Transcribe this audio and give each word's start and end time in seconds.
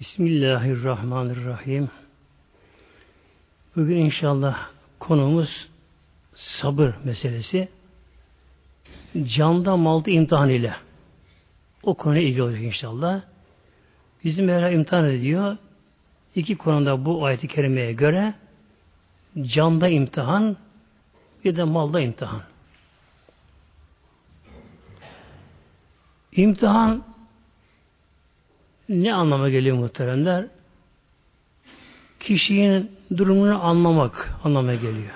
Bismillahirrahmanirrahim. 0.00 1.90
Bugün 3.76 3.96
inşallah 3.96 4.68
konumuz 4.98 5.68
sabır 6.34 6.94
meselesi. 7.04 7.68
Canda 9.24 9.76
malda 9.76 10.10
imtihan 10.10 10.48
ile. 10.48 10.76
O 11.82 11.94
konuya 11.94 12.22
ilgili 12.22 12.42
olacak 12.42 12.62
inşallah. 12.62 13.22
Bizim 14.24 14.46
Mevla 14.46 14.70
imtihan 14.70 15.04
ediyor. 15.04 15.56
İki 16.34 16.56
konuda 16.56 17.04
bu 17.04 17.24
ayeti 17.24 17.48
kerimeye 17.48 17.92
göre 17.92 18.34
canda 19.42 19.88
imtihan 19.88 20.56
bir 21.44 21.56
de 21.56 21.64
malda 21.64 22.00
imtihan. 22.00 22.42
İmtihan 26.32 27.15
ne 28.88 29.14
anlama 29.14 29.48
geliyor 29.48 29.76
muhteremler? 29.76 30.44
Kişinin 32.20 32.90
durumunu 33.16 33.64
anlamak 33.64 34.34
anlamına 34.44 34.74
geliyor. 34.74 35.14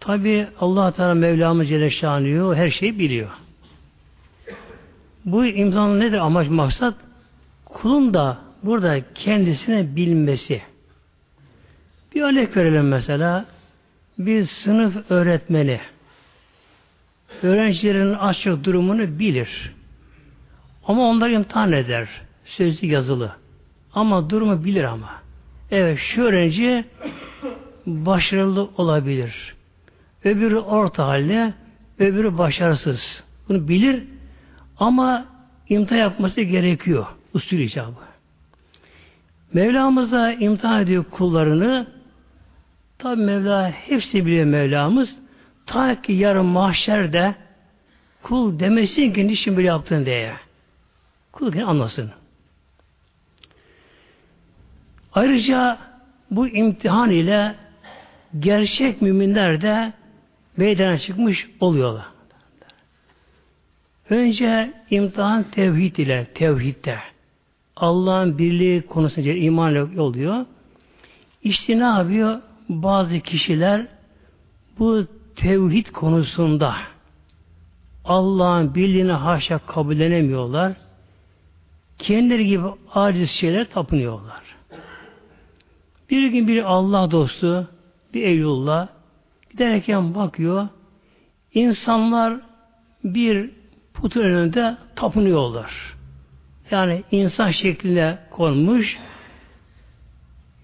Tabi 0.00 0.46
Allah 0.60 0.92
Teala 0.92 1.14
Mevlamız 1.14 1.68
Celle 1.68 2.54
her 2.54 2.70
şeyi 2.70 2.98
biliyor. 2.98 3.30
Bu 5.24 5.46
imtihan 5.46 6.00
nedir 6.00 6.18
amaç 6.18 6.48
maksat? 6.48 6.94
Kulun 7.64 8.14
da 8.14 8.38
burada 8.62 9.12
kendisine 9.14 9.96
bilmesi. 9.96 10.62
Bir 12.14 12.22
örnek 12.22 12.56
verelim 12.56 12.88
mesela. 12.88 13.46
Bir 14.18 14.44
sınıf 14.44 15.10
öğretmeni 15.10 15.80
öğrencilerin 17.42 18.14
açık 18.14 18.64
durumunu 18.64 19.18
bilir. 19.18 19.72
Ama 20.86 21.02
onlar 21.08 21.30
imtihan 21.30 21.72
eder. 21.72 22.08
Sözlü 22.44 22.86
yazılı. 22.86 23.32
Ama 23.94 24.30
durumu 24.30 24.64
bilir 24.64 24.84
ama. 24.84 25.10
Evet 25.70 25.98
şu 25.98 26.22
öğrenci 26.22 26.84
başarılı 27.86 28.70
olabilir. 28.76 29.54
Öbürü 30.24 30.58
orta 30.58 31.06
halde, 31.06 31.54
öbürü 31.98 32.38
başarısız. 32.38 33.24
Bunu 33.48 33.68
bilir 33.68 34.04
ama 34.78 35.26
imtihan 35.68 36.00
yapması 36.00 36.40
gerekiyor. 36.40 37.06
Usul 37.34 37.56
icabı. 37.56 37.94
Mevlamız 39.52 40.12
imtihan 40.40 40.82
ediyor 40.82 41.04
kullarını. 41.10 41.86
Tabi 42.98 43.22
Mevla 43.22 43.70
hepsi 43.70 44.26
biliyor 44.26 44.44
Mevlamız. 44.44 45.16
Ta 45.66 46.02
ki 46.02 46.12
yarın 46.12 46.46
mahşerde 46.46 47.34
kul 48.22 48.58
demesin 48.58 49.12
ki 49.12 49.26
niçin 49.26 49.56
böyle 49.56 49.68
yaptın 49.68 50.06
diye. 50.06 50.32
Kul 51.32 51.58
anlasın. 51.58 52.10
Ayrıca 55.14 55.78
bu 56.30 56.48
imtihan 56.48 57.10
ile 57.10 57.54
gerçek 58.38 59.02
müminler 59.02 59.62
de 59.62 59.92
meydana 60.56 60.98
çıkmış 60.98 61.50
oluyorlar. 61.60 62.04
Önce 64.10 64.72
imtihan 64.90 65.42
tevhid 65.42 65.96
ile, 65.96 66.26
tevhidde. 66.34 66.98
Allah'ın 67.76 68.38
birliği 68.38 68.82
konusunda 68.82 69.28
iman 69.28 69.98
oluyor. 69.98 70.46
İşte 71.42 71.78
ne 71.78 71.84
yapıyor? 71.84 72.40
Bazı 72.68 73.20
kişiler 73.20 73.86
bu 74.78 75.06
tevhid 75.36 75.86
konusunda 75.86 76.74
Allah'ın 78.04 78.74
birliğini 78.74 79.12
haşa 79.12 79.58
kabullenemiyorlar. 79.58 80.72
Kendileri 81.98 82.46
gibi 82.46 82.66
aciz 82.94 83.30
şeyler 83.30 83.70
tapınıyorlar. 83.70 84.53
Bir 86.10 86.26
gün 86.26 86.48
bir 86.48 86.62
Allah 86.62 87.10
dostu, 87.10 87.68
bir 88.14 88.22
Eylullah 88.22 88.88
giderken 89.50 90.14
bakıyor, 90.14 90.68
insanlar 91.54 92.40
bir 93.04 93.50
putun 93.94 94.20
önünde 94.20 94.76
tapınıyorlar. 94.96 95.94
Yani 96.70 97.02
insan 97.10 97.50
şeklinde 97.50 98.18
konmuş 98.30 98.98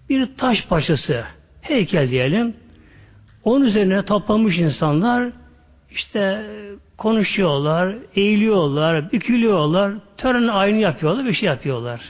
bir 0.08 0.36
taş 0.36 0.66
parçası, 0.66 1.24
heykel 1.60 2.10
diyelim. 2.10 2.56
Onun 3.44 3.64
üzerine 3.64 4.04
toplamış 4.04 4.58
insanlar 4.58 5.32
işte 5.90 6.46
konuşuyorlar, 6.98 7.96
eğiliyorlar, 8.14 9.12
bükülüyorlar, 9.12 9.92
tören 10.16 10.48
aynı 10.48 10.78
yapıyorlar, 10.78 11.24
bir 11.24 11.32
şey 11.32 11.46
yapıyorlar. 11.46 12.00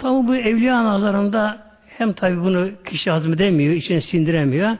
Tabi 0.00 0.28
bu 0.28 0.36
evliya 0.36 0.84
nazarında 0.84 1.58
hem 1.98 2.12
tabi 2.12 2.40
bunu 2.40 2.70
kişi 2.84 3.10
hazmedemiyor, 3.10 3.74
içine 3.74 4.00
sindiremiyor. 4.00 4.76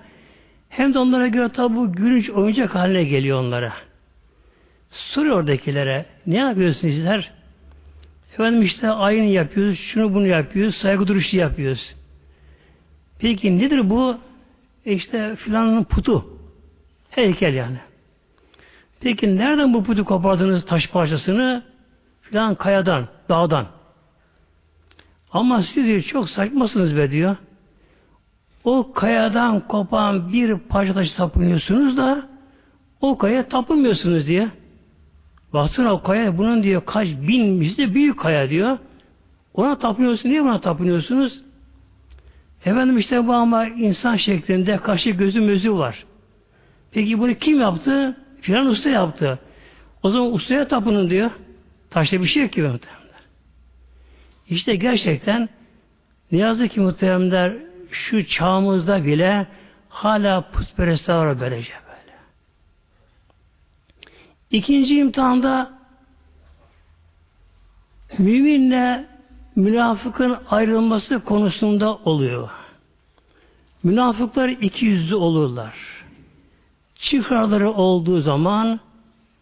Hem 0.69 0.95
de 0.95 0.99
onlara 0.99 1.29
göre 1.29 1.49
tabi 1.49 1.77
bu 1.77 1.93
gülünç 1.93 2.31
oyuncak 2.31 2.75
haline 2.75 3.05
geliyor 3.05 3.41
onlara. 3.41 3.73
Soruyor 4.91 5.37
oradakilere, 5.37 6.07
ne 6.27 6.37
yapıyorsunuz 6.37 6.95
sizler? 6.95 7.31
Efendim 8.33 8.63
işte 8.63 8.91
aynı 8.91 9.25
yapıyoruz, 9.25 9.79
şunu 9.79 10.15
bunu 10.15 10.27
yapıyoruz, 10.27 10.75
saygı 10.75 11.07
duruşu 11.07 11.37
yapıyoruz. 11.37 11.95
Peki 13.19 13.59
nedir 13.59 13.91
bu? 13.91 14.19
E 14.87 14.93
işte 14.93 15.37
filanın 15.37 15.85
putu. 15.85 16.39
Heykel 17.11 17.55
yani. 17.55 17.77
Peki 19.01 19.37
nereden 19.37 19.75
bu 19.75 19.85
putu 19.85 20.05
kopardınız 20.05 20.67
taş 20.67 20.91
parçasını? 20.91 21.63
Filan 22.23 22.55
kayadan, 22.55 23.09
dağdan. 23.29 23.67
Ama 25.33 25.63
siz 25.63 25.87
diyor, 25.87 26.03
çok 26.03 26.31
saçmasınız 26.31 26.97
be 26.97 27.11
diyor. 27.11 27.37
O 28.65 28.93
kayadan 28.93 29.61
kopan 29.69 30.33
bir 30.33 30.59
parça 30.59 30.95
taşı 30.95 31.17
tapınıyorsunuz 31.17 31.97
da 31.97 32.29
o 33.01 33.19
kaya 33.19 33.49
tapınmıyorsunuz 33.49 34.27
diye. 34.27 34.49
Baksana 35.53 35.93
o 35.93 36.03
kaya 36.03 36.39
bunun 36.39 36.63
diyor 36.63 36.83
kaç 36.87 37.09
bin 37.09 37.49
misli 37.49 37.95
büyük 37.95 38.19
kaya 38.19 38.51
diyor. 38.51 38.79
Ona 39.55 39.79
tapınıyorsunuz. 39.79 40.25
Niye 40.25 40.45
buna 40.45 40.61
tapınıyorsunuz? 40.61 41.43
Efendim 42.65 42.99
işte 42.99 43.27
bu 43.27 43.33
ama 43.33 43.67
insan 43.67 44.17
şeklinde 44.17 44.77
kaşı 44.77 45.11
gözü 45.11 45.41
mözü 45.41 45.73
var. 45.73 46.05
Peki 46.93 47.19
bunu 47.19 47.35
kim 47.35 47.61
yaptı? 47.61 48.17
Filan 48.41 48.67
usta 48.67 48.91
yaptı. 48.91 49.39
O 50.03 50.11
zaman 50.11 50.33
ustaya 50.33 50.69
tapının 50.69 51.11
diyor. 51.11 51.31
Taşta 51.91 52.21
bir 52.21 52.27
şey 52.27 52.43
yok 52.43 52.53
ki 52.53 52.63
muhtemelen. 52.63 53.00
İşte 54.51 54.77
gerçekten 54.77 55.49
ne 56.33 56.39
yazık 56.39 56.71
ki 56.71 56.81
muhteremler 56.81 57.57
şu 57.91 58.27
çağımızda 58.27 59.05
bile 59.05 59.47
hala 59.89 60.51
putperestler 60.51 61.15
var 61.15 61.41
böylece 61.41 61.73
böyle. 61.87 62.17
İkinci 64.51 64.99
imtihanda 64.99 65.73
müminle 68.19 69.07
münafıkın 69.57 70.39
ayrılması 70.51 71.25
konusunda 71.25 71.95
oluyor. 71.95 72.51
Münafıklar 73.83 74.49
iki 74.49 74.87
yüzlü 74.87 75.15
olurlar. 75.15 75.75
Çıkarları 76.95 77.71
olduğu 77.73 78.21
zaman, 78.21 78.81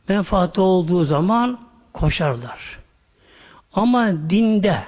menfaati 0.08 0.60
olduğu 0.60 1.04
zaman 1.04 1.60
koşarlar. 1.92 2.78
Ama 3.72 4.12
dinde 4.30 4.84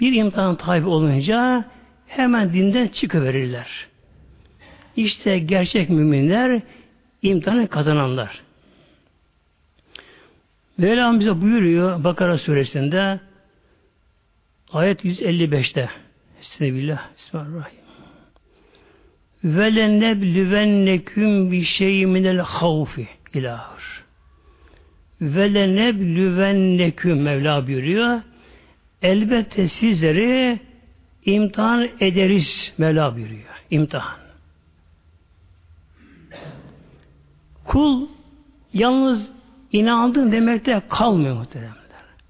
bir 0.00 0.12
imtihan 0.12 0.56
tabi 0.56 0.86
olunca 0.86 1.64
hemen 2.06 2.52
dinden 2.52 2.88
çıkıverirler. 2.88 3.86
İşte 4.96 5.38
gerçek 5.38 5.90
müminler 5.90 6.62
imtihanı 7.22 7.68
kazananlar. 7.68 8.40
Mevlam 10.78 11.20
bize 11.20 11.40
buyuruyor 11.40 12.04
Bakara 12.04 12.38
suresinde 12.38 13.20
ayet 14.72 15.04
155'te 15.04 15.88
Bismillah 16.40 17.08
Bismillahirrahmanirrahim 17.16 17.78
ve 19.44 19.76
leneblüvenneküm 19.76 21.52
bir 21.52 21.62
şey 21.62 22.06
minel 22.06 22.38
havfi 22.38 23.08
ilahır. 23.34 24.04
Ve 25.20 25.54
leneblüvenneküm 25.54 27.22
Mevla 27.22 27.66
buyuruyor. 27.66 28.20
Elbette 29.02 29.68
sizleri 29.68 30.60
imtihan 31.24 31.88
ederiz 32.00 32.74
Mevla 32.78 33.14
buyuruyor. 33.16 33.64
İmtihan. 33.70 34.18
Kul 37.64 38.06
yalnız 38.72 39.32
inandın 39.72 40.32
demekte 40.32 40.82
kalmıyor 40.88 41.36
muhtemelen. 41.36 41.72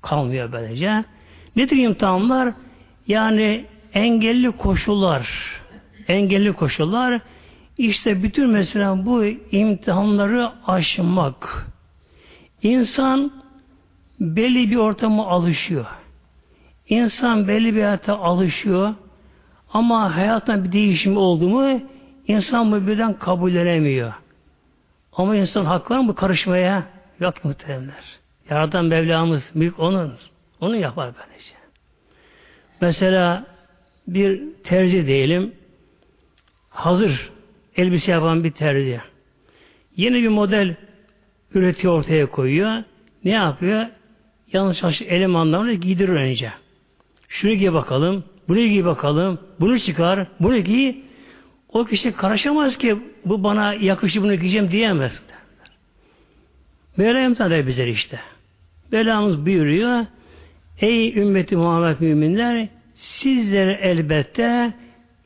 Kalmıyor 0.02 0.52
böylece. 0.52 1.04
Nedir 1.56 1.76
imtihanlar? 1.76 2.54
Yani 3.06 3.64
engelli 3.94 4.50
koşullar, 4.50 5.28
engelli 6.08 6.52
koşullar 6.52 7.20
işte 7.78 8.22
bütün 8.22 8.50
mesela 8.50 9.06
bu 9.06 9.24
imtihanları 9.52 10.50
aşmak. 10.66 11.66
İnsan 12.62 13.32
belli 14.20 14.70
bir 14.70 14.76
ortama 14.76 15.26
alışıyor. 15.26 15.86
İnsan 16.88 17.48
belli 17.48 17.74
bir 17.74 17.82
hayata 17.82 18.18
alışıyor 18.18 18.94
ama 19.72 20.16
hayattan 20.16 20.64
bir 20.64 20.72
değişim 20.72 21.16
oldu 21.16 21.48
mu 21.48 21.80
insan 22.26 22.72
bu 22.72 22.86
birden 22.86 23.18
kabullenemiyor. 23.18 24.12
Ama 25.12 25.36
insan 25.36 25.64
hak 25.64 25.90
var 25.90 25.98
mı 25.98 26.14
karışmaya? 26.14 26.86
Yok 27.20 27.44
muhteremler. 27.44 28.04
Yaratan 28.50 28.84
Mevlamız 28.84 29.50
büyük 29.54 29.78
onun. 29.78 30.12
Onu 30.60 30.76
yapar 30.76 31.12
böylece. 31.18 31.54
Mesela 32.80 33.46
bir 34.06 34.42
terzi 34.64 35.06
diyelim 35.06 35.52
hazır 36.70 37.30
elbise 37.76 38.12
yapan 38.12 38.44
bir 38.44 38.50
terzi. 38.50 39.00
Yeni 39.96 40.14
bir 40.14 40.28
model 40.28 40.76
üretiyor 41.54 41.98
ortaya 41.98 42.26
koyuyor. 42.26 42.82
Ne 43.24 43.30
yapıyor? 43.30 43.86
Yanlış 44.52 45.02
elemanlarını 45.02 45.72
giydirir 45.72 46.08
önce. 46.08 46.52
Şunu 47.28 47.52
giy 47.52 47.72
bakalım, 47.72 48.24
bunu 48.48 48.58
giy 48.58 48.84
bakalım, 48.84 49.38
bunu 49.60 49.78
çıkar, 49.78 50.26
bunu 50.40 50.58
giy. 50.58 50.94
O 51.68 51.84
kişi 51.84 52.12
karışamaz 52.12 52.78
ki 52.78 52.98
bu 53.24 53.44
bana 53.44 53.74
yakışır 53.74 54.22
bunu 54.22 54.34
giyeceğim 54.34 54.70
diyemez. 54.70 55.22
Böyle 56.98 57.24
imtihan 57.24 57.66
bize 57.66 57.88
işte. 57.88 58.20
Belamız 58.92 59.46
buyuruyor. 59.46 60.06
Ey 60.80 61.18
ümmeti 61.18 61.56
Muhammed 61.56 62.00
müminler 62.00 62.68
sizleri 62.94 63.72
elbette 63.72 64.74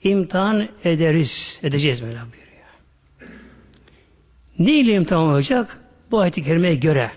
imtihan 0.02 0.68
ederiz. 0.84 1.60
Edeceğiz 1.62 2.00
Mevla 2.00 2.20
buyuruyor. 2.32 2.42
Ne 4.58 4.72
ile 4.72 4.92
imtihan 4.92 5.22
olacak? 5.22 5.80
Bu 6.10 6.20
ayet-i 6.20 6.42
kerimeye 6.42 6.74
göre. 6.74 7.10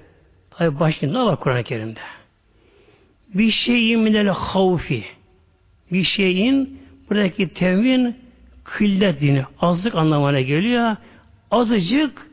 Tabi 0.50 0.80
başında 0.80 1.26
var 1.26 1.40
Kur'an-ı 1.40 1.64
Kerim'de. 1.64 2.00
Bir 3.34 3.52
şeyin 3.52 4.00
minel 4.00 4.28
havfi. 4.28 5.04
Bir 5.92 6.04
şeyin 6.04 6.80
buradaki 7.10 7.48
tevin 7.48 8.16
kıllet 8.64 9.22
dini, 9.22 9.44
azlık 9.60 9.96
anlamına 9.96 10.42
geliyor. 10.42 10.96
Azıcık 11.52 12.28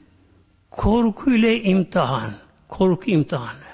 korku 0.71 1.31
ile 1.31 1.62
imtihan. 1.62 2.33
Korku 2.69 3.11
imtihanı. 3.11 3.73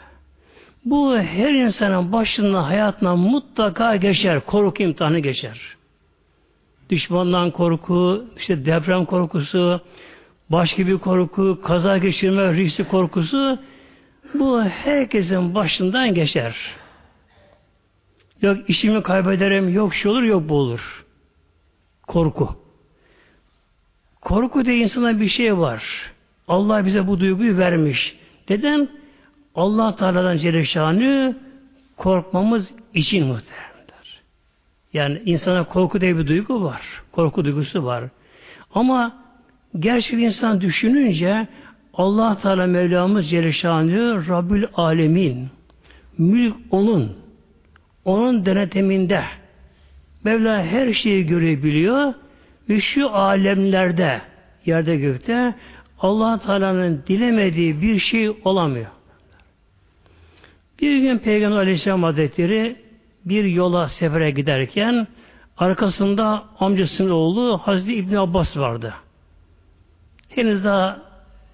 Bu 0.85 1.19
her 1.19 1.55
insanın 1.55 2.12
başına, 2.12 2.69
hayatına 2.69 3.17
mutlaka 3.17 3.97
geçer. 3.97 4.41
Korku 4.47 4.82
imtihanı 4.82 5.19
geçer. 5.19 5.76
Düşmandan 6.91 7.50
korku, 7.50 8.25
işte 8.37 8.65
deprem 8.65 9.05
korkusu, 9.05 9.81
başka 10.50 10.87
bir 10.87 10.99
korku, 10.99 11.61
kaza 11.62 11.99
geçirme 11.99 12.53
riski 12.53 12.85
korkusu 12.85 13.59
bu 14.35 14.62
herkesin 14.62 15.55
başından 15.55 16.15
geçer. 16.15 16.56
Yok 18.43 18.70
işimi 18.70 19.02
kaybederim, 19.02 19.69
yok 19.69 19.94
şu 19.94 20.11
olur, 20.11 20.23
yok 20.23 20.49
bu 20.49 20.55
olur. 20.55 21.05
Korku. 22.06 22.56
Korku 24.20 24.64
diye 24.64 24.76
insana 24.76 25.20
bir 25.20 25.29
şey 25.29 25.58
var. 25.58 26.12
Allah 26.49 26.87
bize 26.87 27.06
bu 27.06 27.20
duyguyu 27.20 27.58
vermiş. 27.58 28.17
Neden? 28.50 28.88
Allah 29.55 29.96
Teala'dan 29.96 30.37
Celle 30.37 31.35
korkmamız 31.96 32.70
için 32.94 33.26
muhteremdir. 33.26 34.23
Yani 34.93 35.23
insana 35.25 35.64
korku 35.64 36.00
diye 36.00 36.19
bir 36.19 36.26
duygu 36.26 36.64
var. 36.64 36.82
Korku 37.12 37.44
duygusu 37.44 37.84
var. 37.84 38.05
Ama 38.75 39.17
gerçek 39.79 40.20
insan 40.20 40.61
düşününce 40.61 41.49
Allah 41.94 42.38
Teala 42.43 42.67
Mevlamız 42.67 43.31
Celle 43.31 43.52
Rabbül 44.29 44.67
Alemin 44.75 45.49
mülk 46.19 46.56
onun 46.70 47.17
onun 48.05 48.47
denetiminde 48.47 49.25
Mevla 50.25 50.62
her 50.62 50.93
şeyi 50.93 51.27
görebiliyor 51.27 52.15
ve 52.69 52.81
şu 52.81 53.11
alemlerde 53.11 54.21
yerde 54.67 54.97
gökte 54.97 55.55
allah 55.99 56.39
Teala'nın 56.39 57.03
dilemediği 57.09 57.83
bir 57.83 57.99
şey 57.99 58.31
olamıyor. 58.45 58.87
Bir 60.81 60.97
gün 60.99 61.19
Peygamber 61.19 61.56
Aleyhisselam 61.56 62.03
Hazretleri 62.03 62.77
bir 63.25 63.45
yola 63.45 63.89
sefere 63.89 64.31
giderken 64.31 65.06
arkasında 65.56 66.44
amcasının 66.61 67.11
oğlu 67.11 67.59
Hazreti 67.59 67.94
İbni 67.94 68.19
Abbas 68.19 68.56
vardı. 68.56 68.94
Henüz 70.29 70.65
daha 70.65 71.03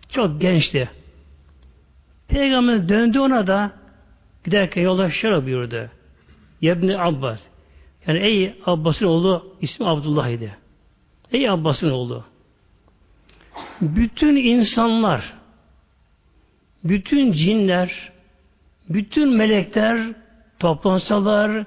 çok 0.09 0.41
gençti. 0.41 0.91
Peygamber 2.29 2.89
döndü 2.89 3.19
ona 3.19 3.47
da 3.47 3.71
giderken 4.45 4.83
yola 4.83 5.11
şöyle 5.11 5.45
buyurdu. 5.45 5.91
Yebni 6.65 6.99
Abbas. 6.99 7.41
Yani 8.07 8.19
ey 8.19 8.55
Abbas'ın 8.67 9.07
oğlu 9.07 9.57
ismi 9.61 9.87
Abdullah 9.87 10.29
idi. 10.29 10.57
Ey 11.33 11.51
Abbas'ın 11.51 11.91
oğlu. 11.91 12.25
Bütün 13.81 14.37
insanlar, 14.37 15.33
bütün 16.85 17.33
cinler, 17.33 18.13
bütün 18.89 19.29
melekler 19.29 20.13
toplansalar, 20.59 21.65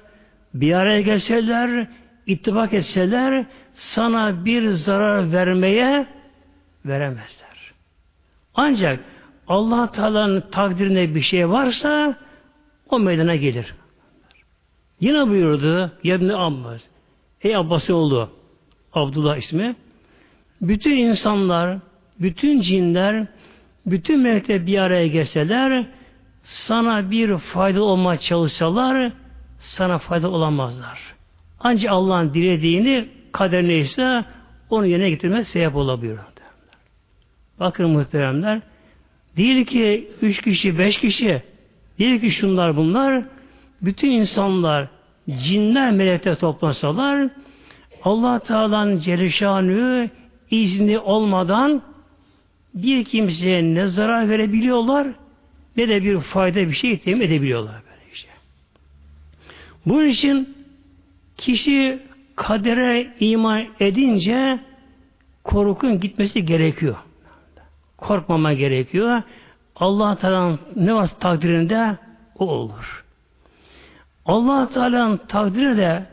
bir 0.54 0.72
araya 0.72 1.00
gelseler, 1.00 1.86
ittifak 2.26 2.72
etseler, 2.72 3.46
sana 3.74 4.44
bir 4.44 4.70
zarar 4.70 5.32
vermeye 5.32 6.06
veremezler. 6.86 7.72
Ancak 8.54 9.00
allah 9.48 9.92
Teala'nın 9.92 10.40
takdirine 10.40 11.14
bir 11.14 11.20
şey 11.20 11.48
varsa 11.48 12.18
o 12.90 12.98
meydana 12.98 13.36
gelir. 13.36 13.74
Yine 15.00 15.28
buyurdu 15.28 15.92
Yebni 16.02 16.36
Abbas. 16.36 16.80
Ey 17.42 17.56
Abbas'ı 17.56 17.94
oldu. 17.94 18.30
Abdullah 18.92 19.36
ismi. 19.36 19.76
Bütün 20.60 20.96
insanlar, 20.96 21.78
bütün 22.20 22.60
cinler, 22.60 23.26
bütün 23.86 24.20
melekler 24.20 24.66
bir 24.66 24.78
araya 24.78 25.06
gelseler, 25.06 25.86
sana 26.42 27.10
bir 27.10 27.38
fayda 27.38 27.82
olmaya 27.82 28.18
çalışsalar, 28.18 29.12
sana 29.58 29.98
fayda 29.98 30.30
olamazlar. 30.30 31.14
Ancak 31.60 31.92
Allah'ın 31.92 32.34
dilediğini 32.34 33.08
kader 33.32 33.64
neyse 33.64 34.24
onu 34.70 34.86
yerine 34.86 35.10
getirmez 35.10 35.48
sebep 35.48 35.76
olabiliyor. 35.76 36.18
Bakın 37.60 37.90
muhteremler, 37.90 38.60
değil 39.36 39.66
ki 39.66 40.10
üç 40.22 40.42
kişi, 40.42 40.78
beş 40.78 40.98
kişi, 40.98 41.42
değil 41.98 42.20
ki 42.20 42.30
şunlar 42.30 42.76
bunlar, 42.76 43.24
bütün 43.82 44.10
insanlar, 44.10 44.88
cinler, 45.28 45.92
melekler 45.92 46.38
toplansalar, 46.38 47.28
Allah 48.04 48.38
Teala'nın 48.38 48.98
Celleşanü 48.98 50.10
izni 50.50 50.98
olmadan 50.98 51.82
bir 52.74 53.04
kimseye 53.04 53.62
ne 53.74 53.86
zarar 53.86 54.28
verebiliyorlar 54.28 55.08
ne 55.76 55.88
de 55.88 56.02
bir 56.02 56.20
fayda 56.20 56.60
bir 56.60 56.72
şey 56.72 56.98
temin 56.98 57.20
edebiliyorlar 57.20 57.74
böyle 57.74 58.12
işte. 58.12 58.30
Bunun 59.86 60.04
için 60.04 60.56
kişi 61.36 62.02
kadere 62.36 63.14
iman 63.20 63.64
edince 63.80 64.60
korkun 65.44 66.00
gitmesi 66.00 66.44
gerekiyor. 66.44 66.96
Korkmama 67.96 68.52
gerekiyor. 68.52 69.22
Allah 69.76 70.16
Teala'nın 70.16 70.60
ne 70.76 70.94
var 70.94 71.10
takdirinde 71.20 71.96
o 72.38 72.46
olur. 72.46 73.04
Allah 74.28 74.68
Teala'nın 74.68 75.16
takdiri 75.16 75.76
de 75.76 76.06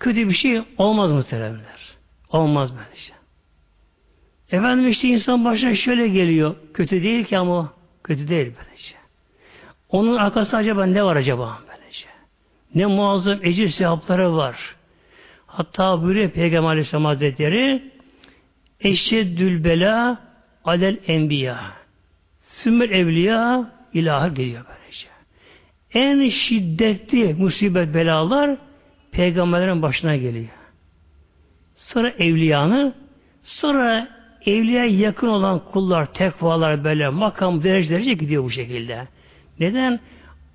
kötü 0.00 0.28
bir 0.28 0.34
şey 0.34 0.62
olmaz 0.78 1.12
muhteremler. 1.12 1.96
Olmaz 2.30 2.72
böylece. 2.76 3.12
Efendim 4.50 4.88
işte 4.88 5.08
insan 5.08 5.44
başına 5.44 5.74
şöyle 5.74 6.08
geliyor. 6.08 6.56
Kötü 6.74 7.02
değil 7.02 7.24
ki 7.24 7.38
ama 7.38 7.72
kötü 8.04 8.28
değil 8.28 8.52
böylece. 8.58 8.94
Onun 9.88 10.16
arkasında 10.16 10.56
acaba 10.56 10.86
ne 10.86 11.04
var 11.04 11.16
acaba 11.16 11.58
böylece? 11.68 12.06
Ne 12.74 12.86
muazzam 12.86 13.38
ecir 13.42 13.68
sevapları 13.68 14.36
var. 14.36 14.76
Hatta 15.46 16.02
buyuruyor 16.02 16.30
Peygamber 16.30 16.68
Aleyhisselam 16.68 17.04
Hazretleri 17.04 17.92
Eşeddül 18.80 19.64
bela 19.64 20.18
alel 20.64 20.98
enbiya 21.06 21.60
Sümmel 22.42 22.90
evliya 22.90 23.70
ilaha 23.92 24.28
geliyor 24.28 24.64
böylece. 24.68 24.81
En 25.94 26.28
şiddetli 26.28 27.34
musibet 27.34 27.94
belalar 27.94 28.56
peygamberlerin 29.10 29.82
başına 29.82 30.16
geliyor. 30.16 30.48
Sonra 31.74 32.10
evliyanı 32.10 32.94
sonra 33.42 34.08
evliya 34.46 34.84
yakın 34.84 35.28
olan 35.28 35.60
kullar, 35.72 36.12
tekvalar 36.12 36.84
böyle 36.84 37.08
makam 37.08 37.62
derece 37.62 37.90
derece 37.90 38.12
gidiyor 38.12 38.44
bu 38.44 38.50
şekilde. 38.50 39.08
Neden? 39.60 40.00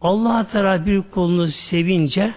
Allah 0.01 0.48
Teala 0.51 0.86
bir 0.86 1.01
kulunu 1.01 1.48
sevince 1.48 2.34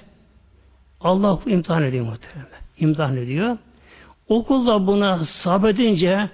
Allah 1.01 1.39
imtihan 1.47 1.83
ediyor 1.83 2.07
muhtemelen. 2.07 2.61
İmtihan 2.79 3.17
ediyor. 3.17 3.59
O 4.29 4.45
kul 4.45 4.67
da 4.67 4.87
buna 4.87 5.25
sabredince 5.25 6.29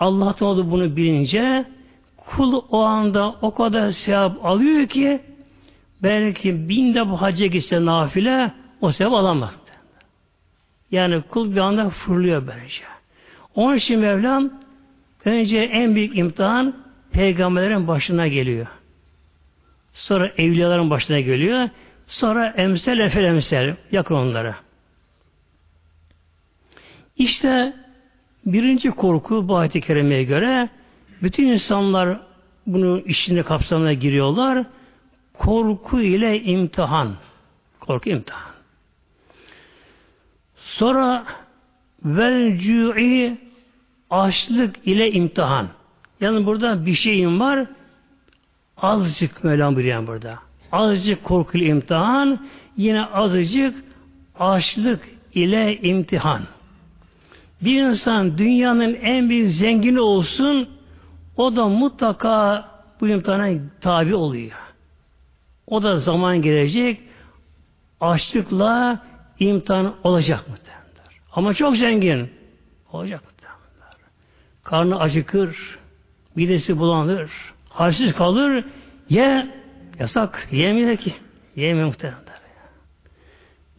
Allah'tan 0.00 0.48
oldu 0.48 0.70
bunu 0.70 0.96
bilince 0.96 1.64
kul 2.16 2.62
o 2.70 2.80
anda 2.80 3.34
o 3.42 3.54
kadar 3.54 3.90
sevap 3.90 4.44
alıyor 4.44 4.86
ki 4.86 5.20
belki 6.02 6.68
binde 6.68 7.08
bu 7.08 7.22
hacca 7.22 7.46
gitse 7.46 7.84
nafile 7.84 8.52
o 8.80 8.92
sevap 8.92 9.12
alamaz. 9.12 9.62
Yani 10.90 11.22
kul 11.22 11.52
bir 11.54 11.60
anda 11.60 11.90
fırlıyor 11.90 12.46
böylece. 12.46 12.84
Onun 13.54 13.76
için 13.76 14.00
Mevlam 14.00 14.50
önce 15.24 15.58
en 15.58 15.94
büyük 15.94 16.18
imtihan 16.18 16.76
peygamberlerin 17.12 17.88
başına 17.88 18.28
geliyor. 18.28 18.66
Sonra 19.92 20.32
evliyaların 20.38 20.90
başına 20.90 21.20
geliyor. 21.20 21.68
Sonra 22.06 22.46
emsel 22.46 22.98
efel 22.98 23.24
emsel 23.24 23.76
yakın 23.92 24.14
onlara. 24.14 24.56
İşte 27.16 27.72
birinci 28.46 28.90
korku 28.90 29.48
bu 29.48 29.56
ayet-i 29.56 29.80
kerimeye 29.80 30.24
göre 30.24 30.68
bütün 31.22 31.46
insanlar 31.46 32.20
bunu 32.66 33.00
işinde 33.00 33.42
kapsamına 33.42 33.92
giriyorlar. 33.92 34.64
Korku 35.42 36.00
ile 36.00 36.42
imtihan. 36.42 37.08
Korku 37.80 38.10
imtihan. 38.10 38.52
Sonra 40.56 41.24
vel 42.04 42.58
cü'i 42.58 43.38
açlık 44.10 44.76
ile 44.86 45.10
imtihan. 45.10 45.68
Yani 46.20 46.46
burada 46.46 46.86
bir 46.86 46.94
şeyim 46.94 47.40
var. 47.40 47.66
Azıcık 48.76 49.44
Mevlam 49.44 49.76
buyuruyor 49.76 50.06
burada. 50.06 50.38
Azıcık 50.72 51.24
korku 51.24 51.58
ile 51.58 51.66
imtihan. 51.66 52.38
Yine 52.76 53.04
azıcık 53.04 53.84
açlık 54.38 55.08
ile 55.34 55.80
imtihan. 55.80 56.42
Bir 57.60 57.82
insan 57.82 58.38
dünyanın 58.38 58.94
en 58.94 59.28
büyük 59.28 59.52
zengini 59.52 60.00
olsun 60.00 60.68
o 61.36 61.56
da 61.56 61.68
mutlaka 61.68 62.64
bu 63.00 63.08
imtihana 63.08 63.48
tabi 63.80 64.14
oluyor. 64.14 64.71
O 65.72 65.82
da 65.82 65.98
zaman 65.98 66.42
gelecek 66.42 67.00
açlıkla 68.00 69.02
imtihan 69.38 69.94
olacak 70.04 70.48
mı? 70.48 70.54
Ama 71.32 71.54
çok 71.54 71.76
zengin. 71.76 72.30
Olacak 72.92 73.22
mı? 73.24 73.28
Karnı 74.62 75.00
acıkır, 75.00 75.78
midesi 76.34 76.78
bulanır, 76.78 77.30
halsiz 77.68 78.12
kalır, 78.12 78.64
ye, 79.08 79.50
yasak, 79.98 80.48
yemiyor 80.52 80.96
ki. 80.96 81.14
Yemiyor 81.56 81.86
muhtemelen. 81.86 82.20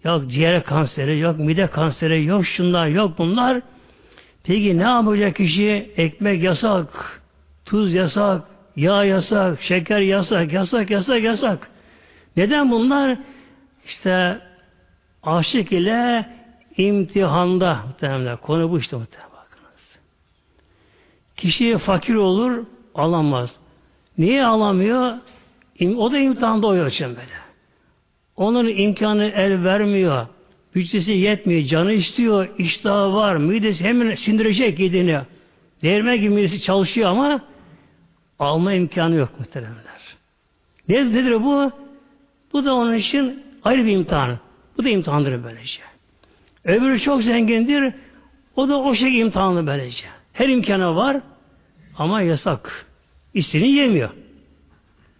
Yok 0.03 0.29
ciğer 0.29 0.63
kanseri, 0.63 1.19
yok 1.19 1.39
mide 1.39 1.67
kanseri, 1.67 2.25
yok 2.25 2.45
şunlar, 2.45 2.87
yok 2.87 3.17
bunlar. 3.17 3.61
Peki 4.43 4.77
ne 4.77 4.83
yapacak 4.83 5.35
kişi? 5.35 5.93
Ekmek 5.97 6.43
yasak, 6.43 7.21
tuz 7.65 7.93
yasak, 7.93 8.41
yağ 8.75 9.03
yasak, 9.03 9.61
şeker 9.61 9.99
yasak, 9.99 10.53
yasak, 10.53 10.89
yasak, 10.89 11.23
yasak. 11.23 11.72
Neden 12.37 12.71
bunlar? 12.71 13.17
İşte 13.85 14.39
aşık 15.23 15.71
ile 15.71 16.29
imtihanda 16.77 17.79
muhtemelen. 17.87 18.37
Konu 18.37 18.71
bu 18.71 18.79
işte 18.79 18.95
muhtemelen. 18.95 19.31
Bakınız. 19.31 19.99
Kişi 21.37 21.77
fakir 21.77 22.15
olur, 22.15 22.65
alamaz. 22.95 23.55
Niye 24.17 24.45
alamıyor? 24.45 25.17
O 25.97 26.11
da 26.11 26.17
imtihanda 26.17 26.67
o 26.67 26.87
için 26.87 27.07
böyle. 27.07 27.43
Onun 28.35 28.67
imkanı 28.67 29.25
el 29.25 29.63
vermiyor. 29.63 30.27
Bütçesi 30.75 31.11
yetmiyor, 31.11 31.61
canı 31.61 31.93
istiyor, 31.93 32.49
iştahı 32.57 33.13
var, 33.13 33.35
midesi 33.35 33.83
hemen 33.83 34.15
sindirecek 34.15 34.79
yediğini. 34.79 35.19
Değirmen 35.81 36.17
gibi 36.17 36.29
midesi 36.29 36.61
çalışıyor 36.61 37.09
ama 37.09 37.41
alma 38.39 38.73
imkanı 38.73 39.15
yok 39.15 39.39
muhteremler. 39.39 39.83
Ne, 40.89 41.05
nedir 41.05 41.43
bu? 41.43 41.71
Bu 42.53 42.65
da 42.65 42.73
onun 42.73 42.93
için 42.93 43.43
ayrı 43.63 43.85
bir 43.85 43.91
imtihan. 43.91 44.39
Bu 44.77 44.83
da 44.83 44.89
imtihandır 44.89 45.43
böylece. 45.43 45.81
Öbürü 46.63 46.99
çok 46.99 47.23
zengindir. 47.23 47.93
O 48.55 48.69
da 48.69 48.79
o 48.79 48.95
şekilde 48.95 49.17
imtihanlı 49.17 49.67
böylece. 49.67 50.05
Her 50.33 50.49
imkanı 50.49 50.95
var 50.95 51.17
ama 51.97 52.21
yasak. 52.21 52.85
İstediğini 53.33 53.77
yemiyor. 53.77 54.09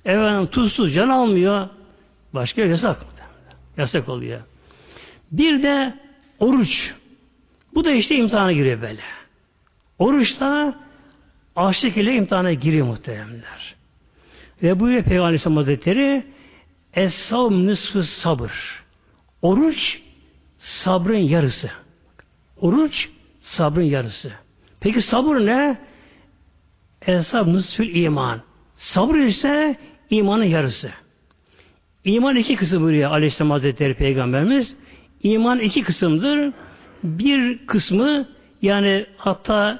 Efendim 0.06 0.48
tuzsuz 0.48 0.94
can 0.94 1.10
almıyor. 1.10 1.70
Başka 2.34 2.62
yasak. 2.62 2.98
Yasak 3.78 4.10
oluyor. 4.10 4.42
Bir 5.32 5.64
de 5.64 5.94
oruç. 6.40 6.94
Bu 7.74 7.84
da 7.84 7.92
işte 7.92 8.16
imtihana 8.16 8.52
giriyor 8.52 8.82
böyle. 8.82 9.02
Oruç 10.00 10.40
da 10.40 10.76
açlık 11.56 11.98
ile 11.98 12.16
imtihana 12.16 12.54
giriyor 12.54 12.88
muhteremler. 12.88 13.76
Ve 14.64 14.80
bu 14.80 14.86
Peygamber 14.86 15.20
Aleyhisselam 15.20 15.58
Hazretleri 15.58 16.24
Es-savm 16.96 17.68
nısfı 17.68 18.04
sabır. 18.04 18.84
Oruç 19.42 20.02
sabrın 20.58 21.18
yarısı. 21.18 21.70
Oruç 22.58 23.10
sabrın 23.42 23.84
yarısı. 23.84 24.32
Peki 24.80 25.02
sabır 25.02 25.36
ne? 25.36 25.78
Esab 27.08 27.48
nısfül 27.48 27.96
iman. 27.96 28.42
Sabır 28.76 29.16
ise 29.16 29.76
imanın 30.10 30.44
yarısı. 30.44 30.92
İman 32.06 32.36
iki 32.36 32.56
kısım 32.56 32.84
buyuruyor 32.84 33.12
Aleyhisselam 33.12 33.52
Hazretleri 33.52 33.94
Peygamberimiz. 33.94 34.76
İman 35.24 35.60
iki 35.60 35.82
kısımdır. 35.82 36.54
Bir 37.04 37.68
kısmı 37.68 38.28
yani 38.62 39.06
hatta 39.18 39.80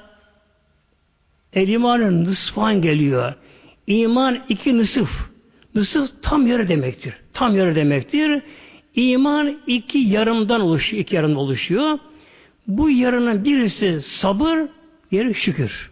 el 1.52 1.68
imanın 1.68 2.24
nısfan 2.24 2.82
geliyor. 2.82 3.34
İman 3.86 4.42
iki 4.48 4.78
nısıf. 4.78 5.33
Nısıf 5.74 6.22
tam 6.22 6.46
yarı 6.46 6.68
demektir. 6.68 7.14
Tam 7.32 7.56
yarı 7.56 7.74
demektir. 7.74 8.42
İman 8.94 9.60
iki 9.66 9.98
yarımdan 9.98 10.60
oluşuyor. 10.60 11.02
iki 11.02 11.16
yarım 11.16 11.36
oluşuyor. 11.36 11.98
Bu 12.66 12.90
yarının 12.90 13.44
birisi 13.44 14.00
sabır, 14.00 14.58
diğeri 15.10 15.34
şükür. 15.34 15.90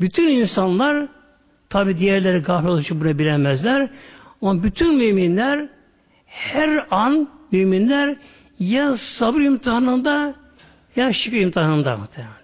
Bütün 0.00 0.28
insanlar 0.28 1.08
tabi 1.68 1.98
diğerleri 1.98 2.38
gafil 2.38 2.68
oluşu 2.68 3.00
bunu 3.00 3.18
bilemezler. 3.18 3.90
Ama 4.42 4.62
bütün 4.62 4.94
müminler 4.96 5.68
her 6.26 6.86
an 6.90 7.28
müminler 7.52 8.16
ya 8.58 8.96
sabır 8.96 9.40
imtihanında 9.40 10.34
ya 10.96 11.12
şükür 11.12 11.36
imtihanında 11.36 11.96
muhtemelenler. 11.96 12.36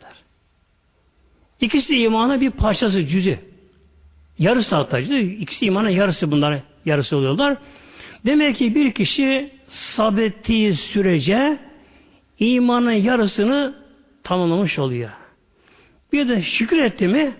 İkisi 1.60 1.98
imana 1.98 2.40
bir 2.40 2.50
parçası, 2.50 3.06
cüzü. 3.06 3.38
Yarısı 4.38 4.76
hatta. 4.76 4.98
İkisi 4.98 5.66
imanın 5.66 5.88
yarısı 5.88 6.30
bunların 6.30 6.60
yarısı 6.84 7.16
oluyorlar. 7.16 7.56
Demek 8.26 8.56
ki 8.56 8.74
bir 8.74 8.92
kişi 8.92 9.50
sabrettiği 9.68 10.74
sürece 10.74 11.58
imanın 12.38 12.92
yarısını 12.92 13.74
tamamlamış 14.22 14.78
oluyor. 14.78 15.10
Bir 16.12 16.28
de 16.28 16.42
şükür 16.42 16.78
etti 16.78 17.08
mi 17.08 17.32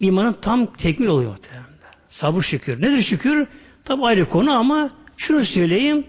imanın 0.00 0.36
tam 0.42 0.72
tekmil 0.72 1.06
oluyor. 1.06 1.36
Sabır 2.08 2.42
şükür. 2.42 2.82
Nedir 2.82 3.02
şükür? 3.02 3.46
Tabi 3.84 4.04
ayrı 4.04 4.28
konu 4.28 4.52
ama 4.52 4.90
şunu 5.16 5.44
söyleyeyim. 5.44 6.04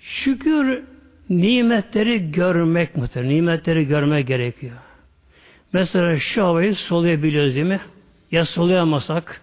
Şükür 0.00 0.82
nimetleri 1.30 2.32
görmek 2.32 2.96
mıdır? 2.96 3.24
Nimetleri 3.24 3.86
görmek 3.86 4.26
gerekiyor. 4.26 4.76
Mesela 5.72 6.18
şu 6.18 6.42
havayı 6.44 6.74
soluyabiliyoruz 6.74 7.54
değil 7.54 7.66
mi? 7.66 7.80
Ya 8.30 8.44
soluyamasak 8.44 9.42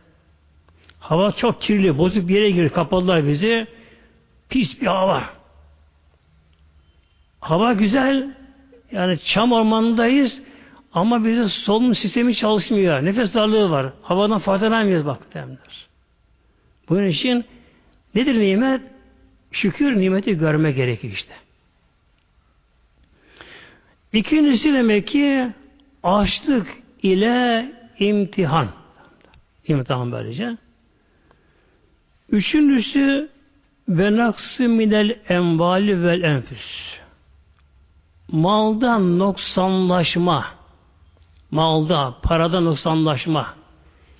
hava 0.99 1.31
çok 1.31 1.61
kirli, 1.61 1.97
bozuk 1.97 2.27
bir 2.27 2.35
yere 2.35 2.49
girip 2.49 2.75
kapadılar 2.75 3.27
bizi. 3.27 3.67
Pis 4.49 4.81
bir 4.81 4.87
hava. 4.87 5.23
Hava 7.39 7.73
güzel. 7.73 8.35
Yani 8.91 9.19
çam 9.19 9.51
ormanındayız 9.51 10.41
ama 10.93 11.25
bizim 11.25 11.49
solunum 11.49 11.95
sistemi 11.95 12.35
çalışmıyor. 12.35 13.05
Nefes 13.05 13.33
darlığı 13.33 13.69
var. 13.69 13.93
Havadan 14.01 14.39
faydalanmıyoruz 14.39 15.05
bak 15.05 15.33
demler. 15.33 15.87
Bunun 16.89 17.07
için 17.07 17.45
nedir 18.15 18.39
nimet? 18.39 18.81
Şükür 19.51 19.99
nimeti 19.99 20.37
görme 20.37 20.71
gerekir 20.71 21.11
işte. 21.11 21.33
İkincisi 24.13 24.73
demek 24.73 25.07
ki 25.07 25.47
açlık 26.03 26.67
ile 27.03 27.71
imtihan. 27.99 28.76
İmtihan 29.67 30.11
böylece. 30.11 30.57
Üçüncüsü 32.29 33.29
ve 33.89 34.17
naksı 34.17 34.63
minel 34.63 35.19
envali 35.29 36.03
vel 36.03 36.21
enfüs. 36.23 36.97
Maldan 38.31 39.19
noksanlaşma. 39.19 40.45
Malda, 41.51 42.15
parada 42.23 42.59
noksanlaşma. 42.59 43.53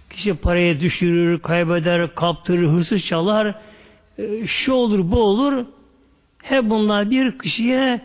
Kişi 0.10 0.34
parayı 0.34 0.80
düşürür, 0.80 1.40
kaybeder, 1.40 2.16
kaptırır, 2.16 2.70
hırsız 2.70 3.06
çalar. 3.06 3.56
E, 4.18 4.48
şu 4.48 4.74
olur, 4.74 5.12
bu 5.12 5.22
olur. 5.22 5.66
Hep 6.44 6.70
bunlar 6.70 7.12
bir 7.12 7.40
kişiye 7.40 8.02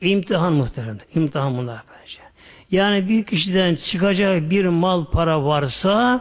imtihan 0.00 0.52
muhtemelen. 0.52 1.00
İmtihan 1.14 1.58
bunlar 1.58 1.82
bence. 1.90 2.18
Yani 2.70 3.08
bir 3.08 3.24
kişiden 3.24 3.74
çıkacak 3.74 4.50
bir 4.50 4.64
mal 4.64 5.04
para 5.04 5.44
varsa 5.44 6.20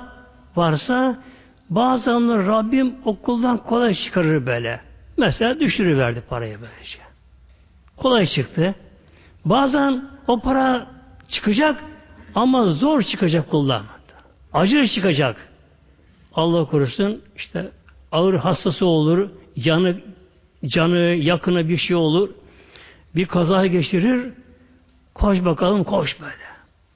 varsa 0.57 1.19
bazen 1.69 2.47
Rabbim 2.47 2.95
okuldan 3.05 3.57
kolay 3.57 3.93
çıkarır 3.93 4.45
böyle. 4.45 4.79
Mesela 5.17 5.59
düşürüverdi 5.59 6.21
parayı 6.29 6.57
böylece. 6.61 6.99
Kolay 7.97 8.25
çıktı. 8.25 8.75
Bazen 9.45 10.03
o 10.27 10.39
para 10.39 10.87
çıkacak 11.29 11.83
ama 12.35 12.65
zor 12.65 13.01
çıkacak 13.01 13.49
kullanmada. 13.49 13.91
Acır 14.53 14.87
çıkacak. 14.87 15.49
Allah 16.33 16.65
korusun 16.65 17.21
işte 17.35 17.71
ağır 18.11 18.33
hastası 18.33 18.85
olur, 18.85 19.29
canı 19.59 19.97
canı 20.65 20.99
yakına 20.99 21.69
bir 21.69 21.77
şey 21.77 21.95
olur. 21.95 22.29
Bir 23.15 23.25
kaza 23.25 23.65
geçirir. 23.65 24.33
Koş 25.13 25.45
bakalım 25.45 25.83
koş 25.83 26.21
böyle. 26.21 26.47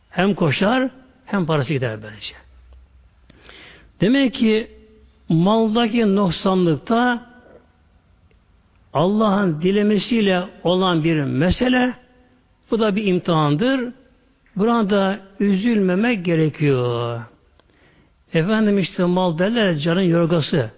Hem 0.09 0.35
koşar 0.35 0.89
hem 1.25 1.45
parası 1.45 1.73
gider 1.73 2.03
böylece. 2.03 2.35
Demek 4.01 4.34
ki 4.34 4.67
maldaki 5.29 6.15
noksanlıkta 6.15 7.31
Allah'ın 8.93 9.62
dilemesiyle 9.62 10.43
olan 10.63 11.03
bir 11.03 11.24
mesele 11.24 11.93
bu 12.72 12.79
da 12.79 12.96
bir 12.96 13.05
imtihandır. 13.05 13.93
Burada 14.55 15.20
üzülmemek 15.39 16.25
gerekiyor. 16.25 17.22
Efendim 18.34 18.79
işte 18.79 19.03
mal 19.03 19.38
derler 19.38 19.77
canın 19.77 20.01
yorgası. 20.01 20.72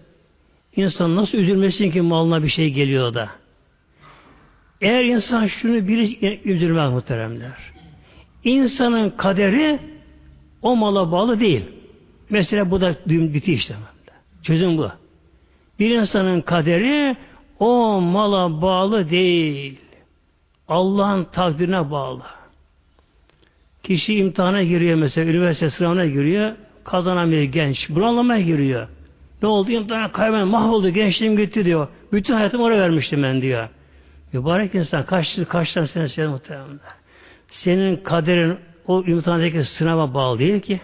İnsan 0.75 1.15
nasıl 1.15 1.38
üzülmesin 1.38 1.92
ki 1.92 2.01
malına 2.01 2.44
bir 2.44 2.48
şey 2.48 2.70
geliyor 2.70 3.13
da. 3.13 3.30
Eğer 4.82 5.03
insan 5.03 5.46
şunu 5.46 5.88
bir 5.88 6.18
üzülmez 6.46 6.92
muhteremler. 6.92 7.58
İnsanın 8.44 9.10
kaderi 9.10 9.80
o 10.62 10.75
mala 10.75 11.12
bağlı 11.12 11.39
değil. 11.39 11.65
Mesela 12.33 12.71
bu 12.71 12.81
da 12.81 12.95
biti 13.07 13.53
işte. 13.53 13.75
Çözüm 14.43 14.77
bu. 14.77 14.89
Bir 15.79 15.89
insanın 15.89 16.41
kaderi 16.41 17.17
o 17.59 18.01
mala 18.01 18.61
bağlı 18.61 19.09
değil. 19.09 19.79
Allah'ın 20.67 21.23
takdirine 21.23 21.91
bağlı. 21.91 22.21
Kişi 23.83 24.15
imtihana 24.15 24.63
giriyor 24.63 24.95
mesela, 24.95 25.31
üniversite 25.31 25.69
sınavına 25.69 26.05
giriyor, 26.05 26.55
kazanamıyor 26.83 27.43
genç. 27.43 27.89
Bunalamaya 27.89 28.41
giriyor. 28.41 28.87
Ne 29.41 29.47
oldu? 29.47 29.71
İmtihana 29.71 30.11
kaybeden 30.11 30.47
mahvoldu, 30.47 30.89
gençliğim 30.89 31.37
gitti 31.37 31.65
diyor. 31.65 31.87
Bütün 32.11 32.33
hayatımı 32.33 32.63
oraya 32.63 32.81
vermiştim 32.81 33.23
ben 33.23 33.41
diyor. 33.41 33.69
Mübarek 34.33 34.75
insan 34.75 35.05
kaç, 35.05 35.39
kaç 35.49 35.73
tane 35.73 35.87
sene 35.87 36.09
sen 36.09 36.29
muhtemelen. 36.29 36.79
Senin 37.51 37.95
kaderin 37.95 38.57
o 38.87 39.03
imtihandaki 39.03 39.63
sınava 39.63 40.13
bağlı 40.13 40.39
değil 40.39 40.61
ki. 40.61 40.81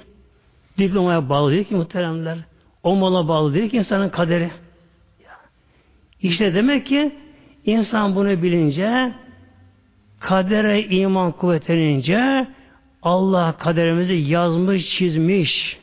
Diplomaya 0.80 1.30
bağlı 1.30 1.52
değil 1.52 1.64
ki 1.64 1.76
muhteremler. 1.76 2.38
O 2.84 2.96
mala 2.96 3.28
bağlı 3.28 3.54
değil 3.54 3.70
ki 3.70 3.78
insanın 3.78 4.10
kaderi. 4.10 4.52
İşte 6.22 6.54
demek 6.54 6.86
ki 6.86 7.16
insan 7.66 8.16
bunu 8.16 8.44
bilince 8.44 9.14
kadere 10.20 10.84
iman 10.84 11.32
kuvvetlenince 11.32 12.48
Allah 13.04 13.56
kaderimizi 13.58 14.14
yazmış, 14.14 14.90
çizmiş. 14.90 15.80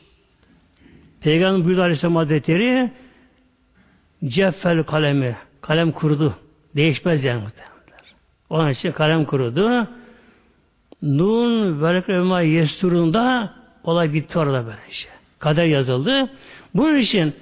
Peygamber 1.21 1.65
buyurdu 1.65 1.81
Aleyhisselam 1.81 2.15
Hazretleri 2.15 2.91
ceffel 4.25 4.83
kalemi 4.83 5.35
kalem 5.61 5.91
kurudu. 5.91 6.35
Değişmez 6.75 7.23
yani 7.23 7.41
muhtemelenler. 7.41 8.15
Onun 8.49 8.69
için 8.69 8.91
kalem 8.91 9.25
kurudu. 9.25 9.87
Nun 11.01 11.81
velekema 11.83 12.41
yesturunda 12.41 13.53
olay 13.87 14.13
bitti 14.13 14.39
orada 14.39 14.65
böyle 14.65 14.91
şey. 14.91 15.11
Kader 15.39 15.65
yazıldı. 15.65 16.29
Bunun 16.75 16.97
için 16.97 17.33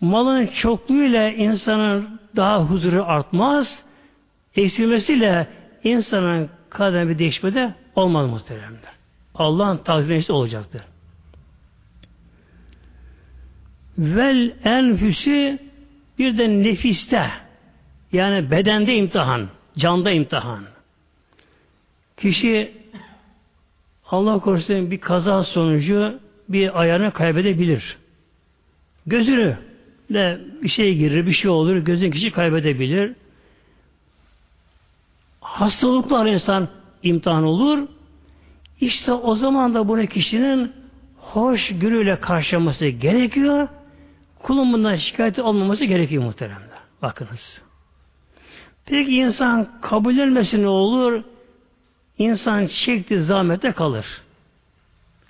malın 0.00 0.46
çokluğuyla 0.46 1.28
insanın 1.28 2.20
daha 2.36 2.64
huzuru 2.64 3.04
artmaz. 3.04 3.84
Eksilmesiyle 4.56 5.48
insanın 5.84 6.50
kaderi 6.70 7.08
bir 7.08 7.18
değişmede 7.18 7.74
olmaz 7.94 8.30
muhteremler. 8.30 8.92
Allah'ın 9.34 9.76
takdiri 9.76 10.32
olacaktır. 10.32 10.82
Vel 13.98 14.54
enfüsü 14.64 15.58
bir 16.18 16.38
de 16.38 16.48
nefiste 16.48 17.30
yani 18.12 18.50
bedende 18.50 18.96
imtihan, 18.96 19.48
canda 19.78 20.10
imtihan. 20.10 20.64
Kişi 22.16 22.81
Allah 24.12 24.38
korusun 24.38 24.90
bir 24.90 25.00
kaza 25.00 25.44
sonucu 25.44 26.20
bir 26.48 26.80
ayarını 26.80 27.12
kaybedebilir. 27.12 27.96
Gözünü 29.06 29.56
de 30.10 30.40
bir 30.62 30.68
şey 30.68 30.94
girir, 30.96 31.26
bir 31.26 31.32
şey 31.32 31.50
olur, 31.50 31.76
gözün 31.76 32.10
kişi 32.10 32.30
kaybedebilir. 32.30 33.12
Hastalıklar 35.40 36.26
insan 36.26 36.68
imtihan 37.02 37.44
olur. 37.44 37.88
İşte 38.80 39.12
o 39.12 39.34
zaman 39.34 39.74
da 39.74 39.88
bunu 39.88 40.06
kişinin 40.06 40.72
hoş 41.16 41.68
gürüyle 41.68 42.20
karşılaması 42.20 42.86
gerekiyor. 42.86 43.68
Kulun 44.42 44.72
bundan 44.72 44.96
şikayet 44.96 45.38
olmaması 45.38 45.84
gerekiyor 45.84 46.22
muhteremler. 46.22 46.78
Bakınız. 47.02 47.62
Peki 48.86 49.16
insan 49.16 49.68
kabul 49.80 50.18
etmesi 50.18 50.62
ne 50.62 50.68
olur? 50.68 51.22
İnsan 52.22 52.66
çekti 52.66 53.22
zahmete 53.22 53.72
kalır. 53.72 54.06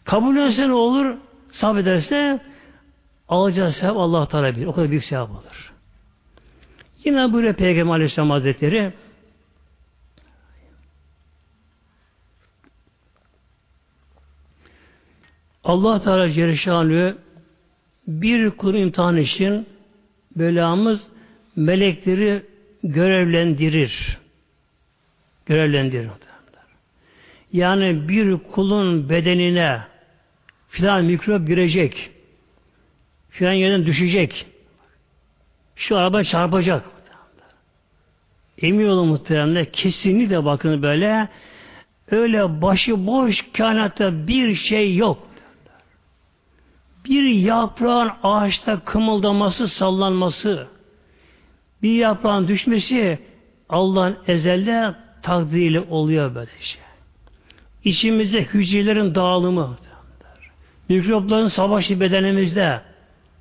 Kabul 0.04 0.36
etse 0.36 0.68
ne 0.68 0.72
olur? 0.72 1.16
Sabrederse 1.50 2.40
alacağı 3.28 3.72
sevap 3.72 3.96
Allah 3.96 4.28
Teala 4.28 4.56
bilir. 4.56 4.66
O 4.66 4.72
kadar 4.72 4.90
büyük 4.90 5.04
sevap 5.04 5.30
olur. 5.30 5.72
Yine 7.04 7.32
böyle 7.32 7.52
Peygamber 7.52 7.94
Aleyhisselam 7.94 8.30
Hazretleri 8.30 8.92
Allah 15.64 16.02
Teala 16.02 16.30
Celle 16.30 17.14
bir 18.06 18.50
kulu 18.50 18.76
imtihan 18.78 19.16
için 19.16 19.66
belamız 20.36 21.08
melekleri 21.56 22.42
görevlendirir. 22.82 24.18
Görevlendirir. 25.46 26.31
Yani 27.52 28.08
bir 28.08 28.38
kulun 28.38 29.08
bedenine 29.08 29.82
filan 30.68 31.04
mikrop 31.04 31.46
girecek. 31.46 32.10
Filan 33.30 33.52
yerden 33.52 33.86
düşecek. 33.86 34.46
Şu 35.76 35.96
araba 35.96 36.24
çarpacak. 36.24 36.84
Emin 38.58 38.86
olun 38.86 39.08
muhteremler 39.08 39.72
kesinlikle 39.72 40.44
bakın 40.44 40.82
böyle 40.82 41.28
öyle 42.10 42.62
başı 42.62 43.06
boş 43.06 43.52
kainatta 43.52 44.26
bir 44.26 44.54
şey 44.54 44.96
yok. 44.96 45.28
Bir 47.04 47.22
yaprağın 47.22 48.10
ağaçta 48.22 48.80
kımıldaması, 48.80 49.68
sallanması, 49.68 50.66
bir 51.82 51.94
yaprağın 51.94 52.48
düşmesi 52.48 53.18
Allah'ın 53.68 54.18
ezelde 54.26 54.94
takdiriyle 55.22 55.80
oluyor 55.80 56.34
böyle 56.34 56.50
şey. 56.60 56.82
İçimizde 57.84 58.42
hücrelerin 58.42 59.14
dağılımı, 59.14 59.76
mikropların 60.88 61.48
savaşı 61.48 62.00
bedenimizde, 62.00 62.80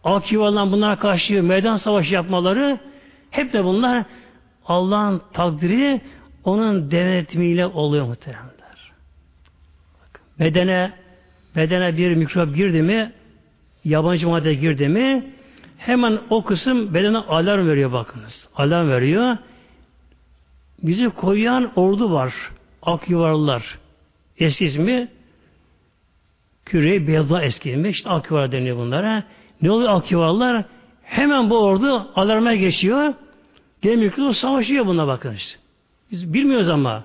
ak 0.04 0.32
yuvalan 0.32 0.72
bunlara 0.72 0.96
karşı 0.96 1.44
meydan 1.44 1.78
savaşı 1.78 2.14
yapmaları, 2.14 2.80
hep 3.32 3.54
de 3.54 3.64
bunlar 3.64 4.06
Allah'ın 4.66 5.22
takdiri, 5.34 6.02
onun 6.44 6.92
denetimiyle 6.92 7.66
oluyor 7.66 8.06
muhteremler. 8.06 8.92
Bedene, 10.40 10.92
bedene 11.56 11.98
bir 11.98 12.16
mikrop 12.16 12.56
girdi 12.56 12.82
mi, 12.82 13.12
yabancı 13.86 14.30
madde 14.30 14.54
girdi 14.54 14.88
mi, 14.88 15.26
hemen 15.78 16.20
o 16.30 16.44
kısım 16.44 16.94
bedene 16.94 17.18
alarm 17.18 17.68
veriyor 17.68 17.92
bakınız. 17.92 18.48
Alarm 18.56 18.90
veriyor. 18.90 19.38
Bizi 20.84 21.10
koyan 21.10 21.72
ordu 21.76 22.12
var. 22.12 22.34
Ak 22.82 23.10
yuvarlar. 23.10 23.81
Eski 24.42 24.66
ismi 24.66 25.08
Küre 26.66 27.08
Beyazla 27.08 27.44
eski 27.44 27.72
ismi. 27.72 27.90
İşte 27.90 28.10
ak 28.10 28.32
yuvar 28.32 28.52
deniyor 28.52 28.78
bunlara. 28.78 29.24
Ne 29.62 29.72
oluyor 29.72 29.90
ak 29.90 30.12
yuvarlar? 30.12 30.66
Hemen 31.04 31.50
bu 31.50 31.58
ordu 31.58 32.12
alarma 32.16 32.56
geçiyor. 32.56 33.14
Gemi 33.82 34.34
savaşıyor 34.34 34.86
buna 34.86 35.08
bakınız. 35.08 35.60
Biz 36.12 36.34
bilmiyoruz 36.34 36.70
ama. 36.70 37.04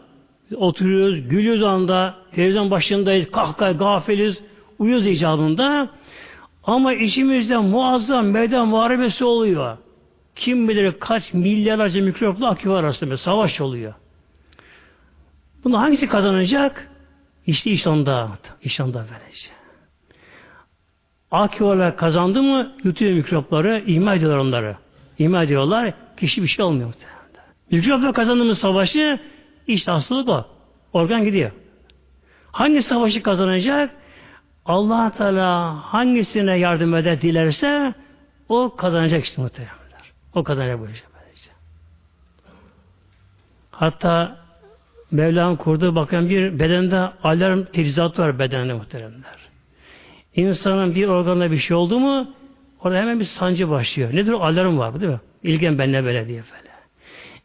Biz 0.51 0.59
oturuyoruz, 0.59 1.29
gülüyoruz 1.29 1.63
anda, 1.63 2.15
televizyon 2.33 2.71
başındayız, 2.71 3.31
kahkaha, 3.31 3.73
gafiliz, 3.73 4.43
uyuyoruz 4.79 5.07
icabında. 5.07 5.89
Ama 6.65 6.93
içimizde 6.93 7.57
muazzam 7.57 8.27
meydan 8.27 8.69
muharebesi 8.69 9.25
oluyor. 9.25 9.77
Kim 10.37 10.69
bilir 10.69 10.93
kaç 11.01 11.33
milyarlarca 11.33 12.03
mikropla 12.03 12.49
akü 12.49 12.71
var 12.71 12.85
arasında 12.85 13.17
savaş 13.17 13.61
oluyor. 13.61 13.95
Bunu 15.65 15.79
hangisi 15.81 16.09
kazanacak? 16.09 16.96
İşte 17.47 17.71
iş 17.71 17.87
onda. 17.87 18.31
İş 18.63 18.81
onda 18.81 18.99
böylece. 18.99 19.51
Aküvarlar 21.31 21.97
kazandı 21.97 22.43
mı 22.43 22.73
yutuyor 22.85 23.13
mikropları, 23.13 23.83
ihmal 23.87 24.17
ediyorlar 24.17 24.39
onları. 24.39 24.77
İhmal 25.19 25.45
ediyorlar. 25.45 25.95
kişi 26.17 26.43
bir 26.43 26.49
şey 26.49 26.65
olmuyor. 26.65 26.95
Mülkü 27.71 27.91
Rabb'le 27.91 28.13
kazandığımız 28.13 28.59
savaşı 28.59 29.19
işte 29.67 29.91
hastalık 29.93 30.29
o. 30.29 30.47
Organ 30.93 31.25
gidiyor. 31.25 31.51
Hangi 32.53 32.83
savaşı 32.83 33.23
kazanacak? 33.23 33.91
allah 34.67 35.11
Teala 35.11 35.75
hangisine 35.93 36.59
yardım 36.59 36.95
eder 36.95 37.21
dilerse 37.21 37.95
o 38.49 38.77
kazanacak 38.77 39.25
işte 39.25 39.43
muhtemelenler. 39.43 40.13
O 40.35 40.45
kazanacak 40.45 40.81
bu 40.81 40.89
işe. 40.89 41.05
Hatta 43.71 44.37
Mevlam 45.11 45.57
kurduğu 45.57 45.95
bakın 45.95 46.31
bir 46.31 46.59
bedende 46.59 46.97
alarm 47.23 47.65
teçhizatı 47.65 48.23
var 48.23 48.39
bedende 48.39 48.73
muhteremler. 48.73 49.37
İnsanın 50.35 50.95
bir 50.95 51.09
organında 51.09 51.51
bir 51.51 51.59
şey 51.59 51.77
oldu 51.77 52.01
mu 52.01 52.35
orada 52.81 52.99
hemen 52.99 53.21
bir 53.21 53.25
sancı 53.25 53.71
başlıyor. 53.71 54.15
Nedir 54.15 54.33
o? 54.33 54.41
Alarm 54.41 54.79
var 54.79 55.01
değil 55.01 55.13
mi? 55.13 55.21
İlgen 55.43 55.79
benle 55.79 56.05
böyle 56.05 56.29
diye 56.29 56.43
böyle. 56.53 56.71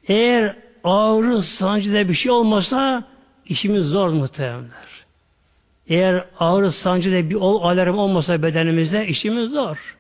Eğer 0.08 0.56
ağrı 0.84 1.42
sancıda 1.42 2.10
bir 2.10 2.14
şey 2.14 2.32
olmasa 2.32 3.04
işimiz 3.46 3.86
zor 3.86 4.10
muhteremler. 4.10 4.92
Eğer 5.88 6.26
ağrı 6.40 6.72
sancıda 6.72 7.30
bir 7.30 7.36
alarm 7.36 7.98
olmasa 7.98 8.44
bedenimizde 8.44 9.08
işimiz 9.08 9.52
zor. 9.52 9.98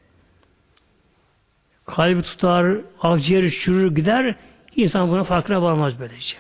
Kalbi 1.86 2.21
tutar, 2.21 2.78
akciğer 3.02 3.50
çürür 3.50 3.95
gider, 3.95 4.36
insan 4.76 5.10
buna 5.10 5.24
farkına 5.24 5.62
varmaz 5.62 6.00
böylece. 6.00 6.36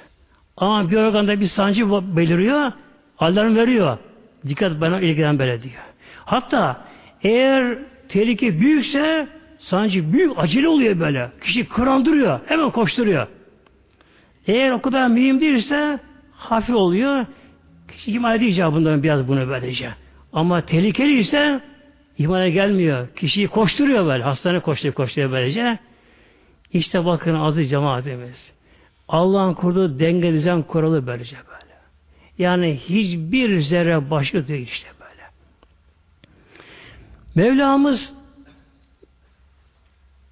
Ama 0.57 0.91
bir 0.91 0.97
organda 0.97 1.39
bir 1.39 1.47
sancı 1.47 1.91
beliriyor, 2.15 2.71
alarm 3.19 3.55
veriyor. 3.55 3.97
Dikkat 4.47 4.81
bana 4.81 4.99
ilgilen 4.99 5.39
böyle 5.39 5.63
diyor. 5.63 5.83
Hatta 6.25 6.85
eğer 7.23 7.77
tehlike 8.09 8.59
büyükse 8.59 9.27
sancı 9.59 10.13
büyük 10.13 10.31
acele 10.37 10.67
oluyor 10.67 10.99
böyle. 10.99 11.31
Kişi 11.41 11.67
kırandırıyor. 11.67 12.39
Hemen 12.45 12.69
koşturuyor. 12.69 13.27
Eğer 14.47 14.71
o 14.71 14.81
kadar 14.81 15.07
mühim 15.07 15.41
değilse 15.41 15.99
hafif 16.31 16.75
oluyor. 16.75 17.25
Kişi 17.91 18.11
ediyor 18.11 18.39
icabından 18.39 19.03
biraz 19.03 19.27
bunu 19.27 19.49
böylece. 19.49 19.89
Ama 20.33 20.61
tehlikeli 20.61 21.19
ise 21.19 21.61
imana 22.17 22.47
gelmiyor. 22.47 23.07
Kişiyi 23.15 23.47
koşturuyor 23.47 24.05
böyle. 24.05 24.23
Hastane 24.23 24.59
koşturuyor, 24.59 24.93
koşturuyor 24.93 25.31
böylece. 25.31 25.79
İşte 26.73 27.05
bakın 27.05 27.35
aziz 27.35 27.69
cemaatimiz. 27.69 28.51
Allah'ın 29.11 29.53
kurduğu 29.53 29.99
denge 29.99 30.33
düzen 30.33 30.63
kuralı 30.63 31.07
böylece 31.07 31.35
böyle. 31.35 31.71
Yani 32.37 32.79
hiçbir 32.89 33.59
zerre 33.59 34.09
başka 34.09 34.47
değil 34.47 34.67
işte 34.67 34.87
böyle. 34.99 35.23
Mevlamız 37.35 38.13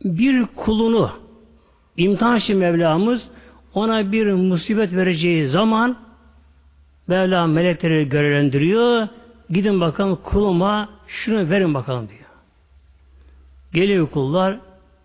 bir 0.04 0.46
kulunu 0.46 1.12
imtihan 1.98 2.38
için 2.38 2.58
Mevlamız 2.58 3.30
ona 3.74 4.12
bir 4.12 4.34
musibet 4.34 4.94
vereceği 4.94 5.48
zaman 5.48 5.98
Mevla 7.08 7.48
melekleri 7.48 8.10
görevlendiriyor. 8.10 9.08
Gidin 9.50 9.82
bakalım 9.82 10.20
kuluma 10.24 10.90
şunu 11.08 11.50
verin 11.50 11.74
bakalım 11.74 12.10
diyor. 12.10 12.20
Geliyor 13.74 14.10
kullar 14.10 14.60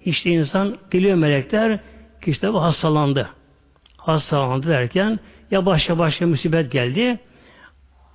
işte 0.05 0.31
insan 0.31 0.77
geliyor 0.91 1.17
melekler 1.17 1.81
ki 2.23 2.31
işte 2.31 2.53
bu 2.53 2.63
hastalandı 2.63 3.31
hastalandı 4.07 4.69
derken 4.69 5.19
ya 5.51 5.67
başka 5.67 5.99
başka 5.99 6.27
musibet 6.27 6.73
geldi. 6.73 7.19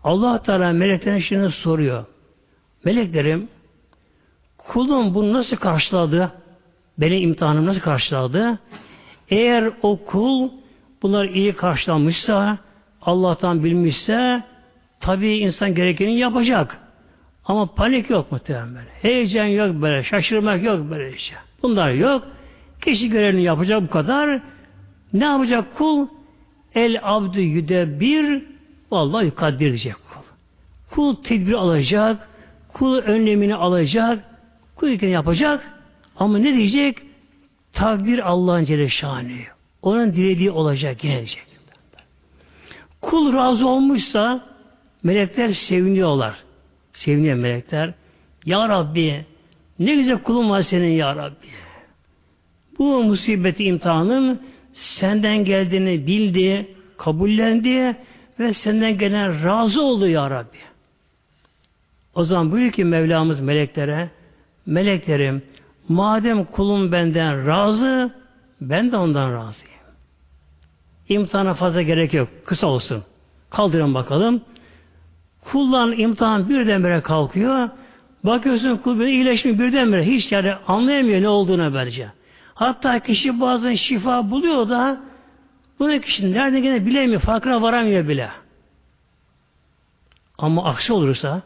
Allah 0.03 0.41
Teala 0.41 0.73
meleklerine 0.73 1.19
şunu 1.19 1.49
soruyor. 1.49 2.05
Meleklerim 2.85 3.47
kulum 4.57 5.15
bunu 5.15 5.33
nasıl 5.33 5.57
karşıladı? 5.57 6.31
Benim 6.97 7.23
imtihanım 7.23 7.65
nasıl 7.65 7.79
karşıladı? 7.79 8.59
Eğer 9.29 9.71
o 9.81 10.05
kul 10.05 10.49
bunlar 11.01 11.25
iyi 11.25 11.53
karşılanmışsa 11.53 12.57
Allah'tan 13.01 13.63
bilmişse 13.63 14.43
tabii 14.99 15.37
insan 15.37 15.75
gerekeni 15.75 16.19
yapacak. 16.19 16.77
Ama 17.45 17.65
panik 17.65 18.09
yok 18.09 18.31
muhtemelen 18.31 18.75
böyle. 18.75 18.89
Heyecan 19.01 19.45
yok 19.45 19.81
böyle. 19.81 20.03
Şaşırmak 20.03 20.63
yok 20.63 20.89
böyle 20.89 21.17
şey. 21.17 21.37
Bunlar 21.63 21.91
yok. 21.91 22.27
Kişi 22.81 23.09
görevini 23.09 23.43
yapacak 23.43 23.81
bu 23.81 23.89
kadar. 23.89 24.41
Ne 25.13 25.25
yapacak 25.25 25.77
kul? 25.77 26.07
El 26.75 26.99
abdü 27.01 27.41
yüde 27.41 27.99
bir 27.99 28.43
vallahi 28.91 29.25
yukaddir 29.25 29.59
diyecek 29.59 29.93
kul. 29.93 30.21
Kul 30.89 31.23
tedbir 31.23 31.53
alacak, 31.53 32.29
kul 32.73 32.97
önlemini 32.97 33.55
alacak, 33.55 34.23
kul 34.75 34.87
ilkini 34.87 35.11
yapacak 35.11 35.73
ama 36.15 36.37
ne 36.37 36.53
diyecek? 36.53 36.97
Takdir 37.73 38.19
Allah'ın 38.19 38.65
Celle 38.65 38.89
Şanı. 38.89 39.31
Onun 39.81 40.13
dilediği 40.13 40.51
olacak 40.51 41.01
diyecek. 41.01 41.49
Kul 43.01 43.33
razı 43.33 43.67
olmuşsa 43.67 44.45
melekler 45.03 45.49
seviniyorlar. 45.49 46.35
Seviniyor 46.93 47.35
melekler. 47.35 47.93
Ya 48.45 48.69
Rabbi 48.69 49.25
ne 49.79 49.95
güzel 49.95 50.23
kulun 50.23 50.49
var 50.49 50.61
senin 50.61 50.91
Ya 50.91 51.15
Rabbi. 51.15 51.47
Bu 52.79 53.03
musibeti 53.03 53.63
imtihanın 53.63 54.41
senden 54.79 55.45
geldiğini 55.45 56.07
bildi, 56.07 56.67
kabullendi 56.97 57.95
ve 58.39 58.53
senden 58.53 58.97
gelen 58.97 59.43
razı 59.43 59.81
oldu 59.81 60.07
ya 60.07 60.29
Rabbi. 60.29 60.57
O 62.15 62.23
zaman 62.23 62.51
buyur 62.51 62.71
ki 62.71 62.83
Mevlamız 62.83 63.39
meleklere, 63.39 64.09
meleklerim 64.65 65.41
madem 65.89 66.45
kulum 66.45 66.91
benden 66.91 67.47
razı, 67.47 68.11
ben 68.61 68.91
de 68.91 68.97
ondan 68.97 69.33
razıyım. 69.33 69.69
İmtihana 71.09 71.53
fazla 71.53 71.81
gerek 71.81 72.13
yok. 72.13 72.29
Kısa 72.45 72.67
olsun. 72.67 73.03
Kaldırın 73.49 73.93
bakalım. 73.93 74.41
Kullan 75.41 75.91
imtihan 75.91 76.49
birdenbire 76.49 77.01
kalkıyor. 77.01 77.69
Bakıyorsun 78.23 78.77
kul 78.77 78.99
böyle 78.99 79.11
iyileşmiyor 79.11 79.59
birdenbire. 79.59 80.05
Hiç 80.05 80.31
yani 80.31 80.53
anlayamıyor 80.67 81.21
ne 81.21 81.27
olduğunu 81.27 81.73
böylece. 81.73 82.07
Hatta 82.59 82.99
kişi 82.99 83.41
bazen 83.41 83.75
şifa 83.75 84.31
buluyor 84.31 84.69
da 84.69 85.01
bunu 85.79 85.99
kişi 86.01 86.31
nerede 86.31 86.59
gene 86.59 86.85
bilemiyor, 86.85 87.21
farkına 87.21 87.61
varamıyor 87.61 88.07
bile. 88.07 88.29
Ama 90.37 90.65
aksi 90.65 90.93
olursa 90.93 91.41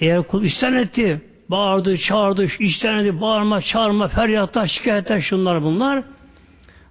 eğer 0.00 0.22
kul 0.22 0.44
isyan 0.44 0.74
etti, 0.74 1.20
bağırdı, 1.48 1.98
çağırdı, 1.98 2.48
isyan 2.58 2.98
etti, 2.98 3.20
bağırma, 3.20 3.60
çağırma, 3.60 4.08
feryatlar, 4.08 4.66
şikayetler, 4.66 5.20
şunlar 5.20 5.62
bunlar. 5.62 6.02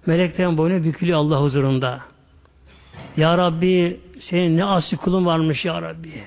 Meleklerin 0.06 0.58
boynu 0.58 0.84
bükülüyor 0.84 1.18
Allah 1.18 1.42
huzurunda. 1.42 2.00
Ya 3.16 3.38
Rabbi 3.38 4.00
senin 4.20 4.56
ne 4.56 4.64
asli 4.64 4.96
kulun 4.96 5.26
varmış 5.26 5.64
Ya 5.64 5.82
Rabbi. 5.82 6.24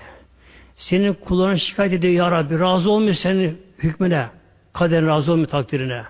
Senin 0.76 1.14
kullarına 1.14 1.58
şikayet 1.58 1.94
ediyor 1.94 2.14
Ya 2.14 2.32
Rabbi. 2.32 2.60
Razı 2.60 2.90
olmuyor 2.90 3.16
senin 3.16 3.62
hükmüne. 3.78 4.28
Kaderin 4.74 5.08
razı 5.08 5.32
olmuyor 5.32 5.50
takdirine. 5.50 6.04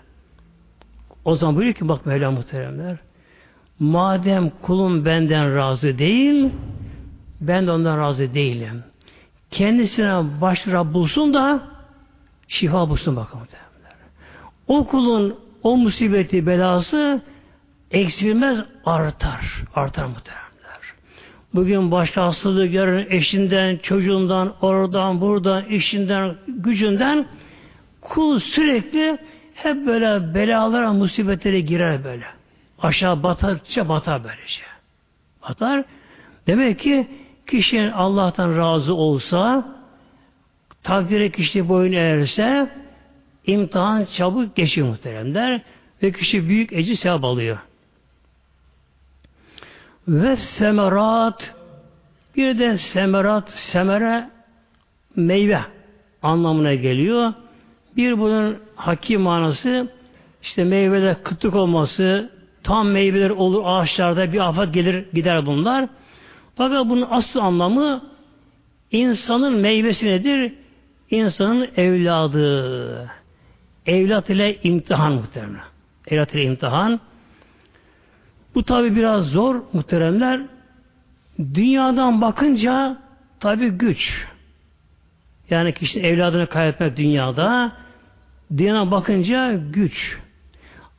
O 1.25 1.35
zaman 1.35 1.55
buyuruyor 1.55 1.75
ki 1.75 1.87
bak 1.87 2.05
Mevla 2.05 2.31
muhteremler 2.31 2.97
madem 3.79 4.49
kulum 4.49 5.05
benden 5.05 5.55
razı 5.55 5.97
değil 5.97 6.49
ben 7.41 7.67
de 7.67 7.71
ondan 7.71 7.97
razı 7.97 8.33
değilim. 8.33 8.83
Kendisine 9.51 10.41
başvura 10.41 10.93
bulsun 10.93 11.33
da 11.33 11.61
şifa 12.47 12.89
bulsun 12.89 13.15
bakın 13.15 13.39
muhteremler. 13.39 13.93
O 14.67 14.87
kulun 14.87 15.35
o 15.63 15.77
musibeti 15.77 16.47
belası 16.47 17.21
eksilmez 17.91 18.57
artar. 18.85 19.63
Artar 19.75 20.05
muhteremler. 20.05 20.43
Bugün 21.53 21.91
başka 21.91 22.25
hastalığı 22.25 22.65
gören 22.65 23.05
eşinden, 23.09 23.77
çocuğundan, 23.77 24.53
oradan, 24.61 25.21
buradan, 25.21 25.65
işinden, 25.65 26.35
gücünden 26.47 27.25
kul 28.01 28.39
sürekli 28.39 29.17
hep 29.53 29.85
böyle 29.85 30.33
belalara, 30.33 30.93
musibetlere 30.93 31.59
girer 31.59 32.03
böyle. 32.03 32.25
Aşağı 32.79 33.23
batarça 33.23 33.89
batar 33.89 34.23
böylece. 34.23 34.63
Batar. 35.49 35.83
Demek 36.47 36.79
ki 36.79 37.07
kişinin 37.47 37.91
Allah'tan 37.91 38.57
razı 38.57 38.93
olsa, 38.93 39.65
takdire 40.83 41.31
kişi 41.31 41.69
boyun 41.69 41.93
eğerse, 41.93 42.69
imtihan 43.45 44.05
çabuk 44.05 44.55
geçiyor 44.55 44.87
muhteremler 44.87 45.61
ve 46.03 46.11
kişi 46.11 46.47
büyük 46.47 46.73
ecri 46.73 46.97
sevap 46.97 47.23
alıyor. 47.23 47.57
Ve 50.07 50.35
semerat 50.35 51.55
bir 52.35 52.59
de 52.59 52.77
semerat, 52.77 53.49
semere 53.49 54.29
meyve 55.15 55.61
anlamına 56.21 56.73
geliyor. 56.73 57.33
Bir 57.97 58.19
bunun 58.19 58.57
hakim 58.75 59.21
manası 59.21 59.87
işte 60.41 60.63
meyvede 60.63 61.17
kıtlık 61.23 61.55
olması, 61.55 62.31
tam 62.63 62.87
meyveler 62.87 63.29
olur 63.29 63.61
ağaçlarda 63.65 64.33
bir 64.33 64.49
afet 64.49 64.73
gelir 64.73 65.05
gider 65.13 65.45
bunlar. 65.45 65.89
Fakat 66.55 66.89
bunun 66.89 67.07
asıl 67.11 67.39
anlamı 67.39 68.03
insanın 68.91 69.53
meyvesi 69.53 70.05
nedir? 70.05 70.53
İnsanın 71.11 71.69
evladı. 71.77 73.09
Evlat 73.85 74.29
ile 74.29 74.61
imtihan 74.63 75.13
muhtemelen. 75.13 75.63
Evlat 76.07 76.33
ile 76.33 76.43
imtihan. 76.43 76.99
Bu 78.55 78.63
tabi 78.63 78.95
biraz 78.95 79.25
zor 79.25 79.61
muhteremler. 79.73 80.41
Dünyadan 81.39 82.21
bakınca 82.21 82.97
tabi 83.39 83.69
güç. 83.69 84.27
Yani 85.49 85.73
kişi 85.73 85.99
evladını 85.99 86.47
kaybetmek 86.47 86.97
dünyada 86.97 87.71
dünyadan 88.57 88.91
bakınca 88.91 89.59
güç. 89.69 90.17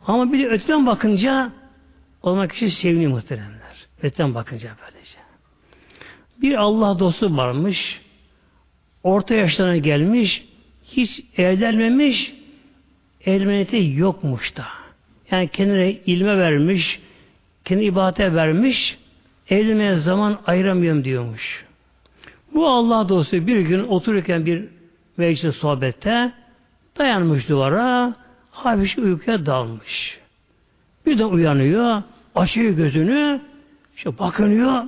Ama 0.07 0.33
bir 0.33 0.39
de 0.39 0.49
öteden 0.49 0.87
bakınca 0.87 1.53
olmak 2.23 2.51
kişi 2.51 2.71
seviniyor 2.71 3.11
muhteremler. 3.11 3.87
Öteden 4.03 4.35
bakınca 4.35 4.71
böylece. 4.83 5.19
Bir 6.43 6.55
Allah 6.55 6.99
dostu 6.99 7.37
varmış. 7.37 8.01
Orta 9.03 9.35
yaşlarına 9.35 9.77
gelmiş. 9.77 10.45
Hiç 10.85 11.21
evlenmemiş. 11.37 12.35
Evlenmeti 13.25 13.93
yokmuş 13.95 14.57
da. 14.57 14.65
Yani 15.31 15.49
kendine 15.49 15.93
ilme 15.93 16.39
vermiş. 16.39 17.01
Kendi 17.65 17.85
ibadete 17.85 18.35
vermiş. 18.35 18.99
Evlenmeye 19.51 19.97
zaman 19.97 20.41
ayıramıyorum 20.47 21.05
diyormuş. 21.05 21.65
Bu 22.55 22.69
Allah 22.69 23.09
dostu 23.09 23.47
bir 23.47 23.61
gün 23.61 23.85
otururken 23.85 24.47
bir 24.47 24.65
meclis 25.17 25.57
sohbette 25.57 26.33
dayanmış 26.99 27.49
duvara 27.49 28.15
hafif 28.51 28.99
uykuya 28.99 29.47
dalmış. 29.47 30.19
Bir 31.07 31.19
de 31.19 31.25
uyanıyor, 31.25 32.03
açıyor 32.35 32.71
gözünü, 32.71 33.41
işte 33.97 34.19
bakınıyor, 34.19 34.83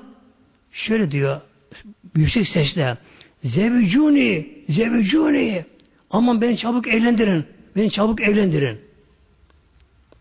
şöyle 0.72 1.10
diyor, 1.10 1.40
yüksek 2.14 2.48
sesle, 2.48 2.96
Zevcuni, 3.44 4.46
zevcuni, 4.68 5.64
aman 6.10 6.40
beni 6.40 6.56
çabuk 6.56 6.88
evlendirin, 6.88 7.44
beni 7.76 7.90
çabuk 7.90 8.20
evlendirin. 8.20 8.80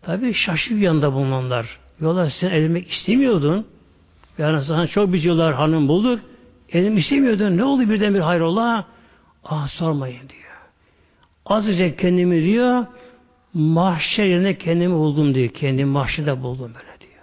Tabi 0.02 0.34
şaşırıyor 0.34 0.80
yanında 0.80 1.12
bulunanlar. 1.12 1.78
Yola 2.00 2.30
sen 2.30 2.50
evlenmek 2.50 2.90
istemiyordun. 2.90 3.66
Yani 4.38 4.64
sana 4.64 4.86
çok 4.86 5.12
bir 5.12 5.22
yıllar 5.22 5.54
hanım 5.54 5.88
bulduk. 5.88 6.20
Evlenmek 6.72 6.98
istemiyordun. 6.98 7.56
Ne 7.56 7.64
oldu 7.64 7.90
birden 7.90 8.14
bir 8.14 8.20
hayrola? 8.20 8.84
Ah 9.44 9.68
sormayın 9.68 10.28
diyor. 10.28 10.45
Azıcık 11.46 11.98
kendimi 11.98 12.42
diyor 12.42 12.86
mahşer 13.56 14.24
yerine 14.24 14.58
kendimi 14.58 14.94
buldum 14.94 15.34
diyor. 15.34 15.48
Kendimi 15.48 15.90
mahşerde 15.90 16.42
buldum 16.42 16.72
böyle 16.74 17.00
diyor. 17.00 17.22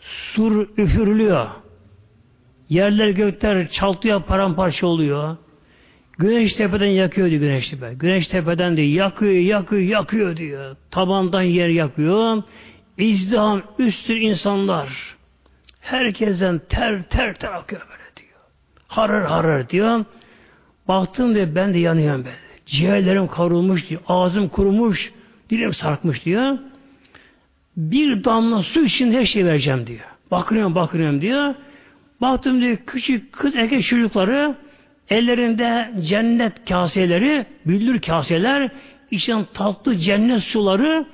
Sur 0.00 0.68
üfürülüyor. 0.78 1.46
Yerler 2.68 3.08
gökler 3.08 3.68
çaltıyor 3.68 4.22
paramparça 4.22 4.86
oluyor. 4.86 5.36
Güneş 6.18 6.52
tepeden 6.52 6.86
yakıyor 6.86 7.30
diyor 7.30 7.40
güneş 7.40 7.68
tepe. 7.68 7.94
Güneş 7.94 8.28
tepeden 8.28 8.76
de 8.76 8.82
yakıyor, 8.82 9.32
yakıyor, 9.32 9.82
yakıyor 9.82 10.36
diyor. 10.36 10.76
Tabandan 10.90 11.42
yer 11.42 11.68
yakıyor. 11.68 12.42
İzdiham 12.98 13.62
üstü 13.78 14.12
insanlar. 14.12 15.16
Herkesten 15.80 16.60
ter 16.68 17.02
ter 17.02 17.34
ter 17.34 17.52
akıyor 17.52 17.82
böyle 17.90 18.16
diyor. 18.16 18.40
Harır 18.88 19.24
harır 19.24 19.68
diyor. 19.68 20.04
Baktım 20.88 21.34
diyor 21.34 21.54
ben 21.54 21.74
de 21.74 21.78
yanıyorum 21.78 22.24
böyle. 22.24 22.47
Ciğerlerim 22.68 23.28
kavrulmuş 23.28 23.88
diyor. 23.88 24.00
Ağzım 24.08 24.48
kurumuş. 24.48 25.12
Dilim 25.50 25.74
sarkmış 25.74 26.24
diyor. 26.24 26.58
Bir 27.76 28.24
damla 28.24 28.62
su 28.62 28.84
için 28.84 29.12
her 29.12 29.24
şey 29.24 29.44
vereceğim 29.44 29.86
diyor. 29.86 30.04
Bakıyorum 30.30 30.74
bakıyorum 30.74 31.20
diyor. 31.20 31.54
Baktım 32.20 32.60
diyor 32.60 32.76
küçük 32.86 33.32
kız 33.32 33.56
erkek 33.56 33.84
çocukları 33.84 34.54
ellerinde 35.10 35.90
cennet 36.02 36.68
kaseleri, 36.68 37.46
büllür 37.66 38.00
kaseler, 38.00 38.70
içten 39.10 39.46
tatlı 39.54 39.96
cennet 39.96 40.42
suları 40.42 41.06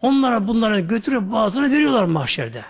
onlara 0.00 0.48
bunlara 0.48 0.80
götürüp 0.80 1.32
bazılarına 1.32 1.72
veriyorlar 1.72 2.04
mahşerde. 2.04 2.64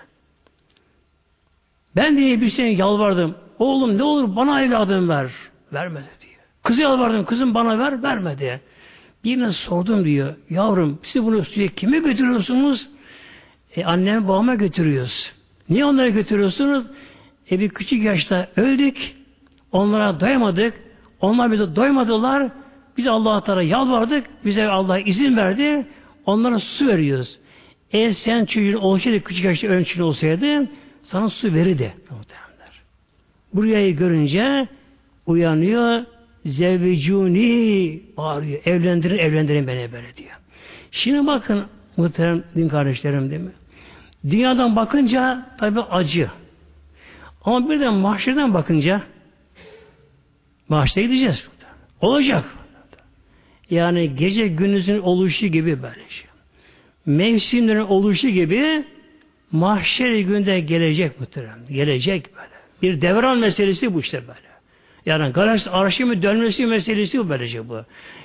Ben 1.95 2.17
diye 2.17 2.41
bir 2.41 2.49
sene 2.49 2.69
yalvardım. 2.69 3.35
Oğlum 3.59 3.97
ne 3.97 4.03
olur 4.03 4.35
bana 4.35 4.61
evladım 4.61 5.09
ver. 5.09 5.31
Vermedi. 5.73 6.20
Kızı 6.63 6.81
yalvardım. 6.81 7.25
Kızım 7.25 7.53
bana 7.53 7.79
ver. 7.79 8.03
Vermedi. 8.03 8.61
Birine 9.23 9.51
sordum 9.51 10.05
diyor. 10.05 10.35
Yavrum 10.49 10.99
siz 11.03 11.23
bunu 11.23 11.45
suya 11.45 11.67
kime 11.67 11.99
götürüyorsunuz? 11.99 12.89
E, 13.75 13.85
anneme 13.85 14.27
babama 14.27 14.55
götürüyoruz. 14.55 15.31
Niye 15.69 15.85
onlara 15.85 16.09
götürüyorsunuz? 16.09 16.85
E 17.51 17.59
bir 17.59 17.69
küçük 17.69 18.03
yaşta 18.03 18.47
öldük. 18.55 19.15
Onlara 19.71 20.19
doyamadık. 20.19 20.73
Onlar 21.21 21.51
bize 21.51 21.75
doymadılar. 21.75 22.51
Biz 22.97 23.07
Allah'a 23.07 23.43
Teala 23.43 23.63
yalvardık. 23.63 24.25
Bize 24.45 24.67
Allah 24.67 24.99
izin 24.99 25.37
verdi. 25.37 25.87
Onlara 26.25 26.59
su 26.59 26.87
veriyoruz. 26.87 27.39
Eğer 27.91 28.11
sen 28.11 28.45
çocuğun 28.45 28.73
olsaydı 28.73 29.23
küçük 29.23 29.45
yaşta 29.45 29.67
ölçülü 29.67 30.03
olsaydı 30.03 30.67
sana 31.03 31.29
su 31.29 31.53
verirdi. 31.53 31.93
Buraya 33.53 33.89
görünce 33.89 34.67
uyanıyor 35.25 36.05
zevvecuni 36.45 38.01
bağırıyor. 38.17 38.61
Evlendirin, 38.65 39.17
evlendirin 39.17 39.67
beni 39.67 39.91
böyle 39.91 40.17
diyor. 40.17 40.31
Şimdi 40.91 41.27
bakın 41.27 41.65
muhterem 41.97 42.43
din 42.55 42.69
kardeşlerim 42.69 43.29
değil 43.29 43.41
mi? 43.41 43.51
Dünyadan 44.29 44.75
bakınca 44.75 45.45
tabi 45.59 45.79
acı. 45.81 46.29
Ama 47.45 47.69
bir 47.69 47.79
de 47.79 47.89
mahşerden 47.89 48.53
bakınca 48.53 49.01
mahşere 50.69 51.05
gideceğiz. 51.05 51.49
Olacak. 52.01 52.45
Yani 53.69 54.15
gece 54.15 54.47
gündüzün 54.47 54.99
oluşu 54.99 55.47
gibi 55.47 55.83
böyle 55.83 56.09
şey. 56.09 56.27
Mevsimlerin 57.05 57.79
oluşu 57.79 58.29
gibi 58.29 58.83
mahşer 59.51 60.15
günde 60.15 60.59
gelecek 60.59 61.19
muhterem. 61.19 61.59
Gelecek 61.69 62.35
böyle. 62.35 62.47
Bir 62.81 63.01
devran 63.01 63.37
meselesi 63.37 63.93
bu 63.93 63.99
işte 63.99 64.21
böyle. 64.21 64.50
Yani 65.05 65.31
galaksi 65.31 65.69
arşimin 65.69 66.21
dönmesi 66.21 66.65
meselesi 66.65 67.19
bu 67.19 67.29
böylece 67.29 67.69
bu. 67.69 67.81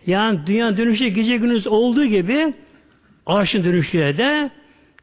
Yani 0.06 0.38
dünya 0.46 0.76
dönüşü 0.76 1.08
gece 1.08 1.36
gündüz 1.36 1.66
olduğu 1.66 2.04
gibi 2.04 2.54
arşın 3.26 3.64
dönüşüyle 3.64 4.18
de 4.18 4.50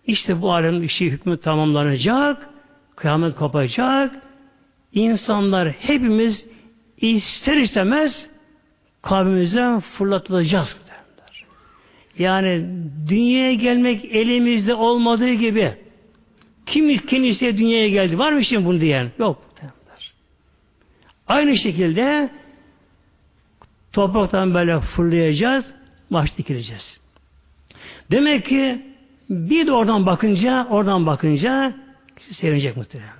işte 0.07 0.41
bu 0.41 0.53
alemin 0.53 0.81
işi 0.81 1.05
hükmü 1.05 1.37
tamamlanacak, 1.37 2.49
kıyamet 2.95 3.35
kopacak, 3.35 4.15
insanlar 4.93 5.69
hepimiz 5.69 6.45
ister 6.97 7.57
istemez 7.57 8.29
kabrimizden 9.01 9.79
fırlatılacağız. 9.79 10.77
Derler. 10.87 11.45
Yani 12.19 12.65
dünyaya 13.09 13.53
gelmek 13.53 14.05
elimizde 14.05 14.73
olmadığı 14.73 15.33
gibi 15.33 15.73
kim 16.65 16.97
kendisi 16.97 17.57
dünyaya 17.57 17.89
geldi? 17.89 18.17
Var 18.17 18.31
mı 18.31 18.43
şimdi 18.43 18.65
bunu 18.65 18.81
diyen? 18.81 19.11
Yok. 19.19 19.52
Aynı 21.27 21.57
şekilde 21.57 22.29
topraktan 23.91 24.53
böyle 24.53 24.79
fırlayacağız, 24.79 25.65
baş 26.11 26.37
dikileceğiz. 26.37 26.99
Demek 28.11 28.45
ki 28.45 28.81
bir 29.29 29.67
de 29.67 29.71
oradan 29.71 30.05
bakınca, 30.05 30.67
oradan 30.69 31.05
bakınca 31.05 31.73
sevinecek 32.31 32.77
muhtemelen. 32.77 33.13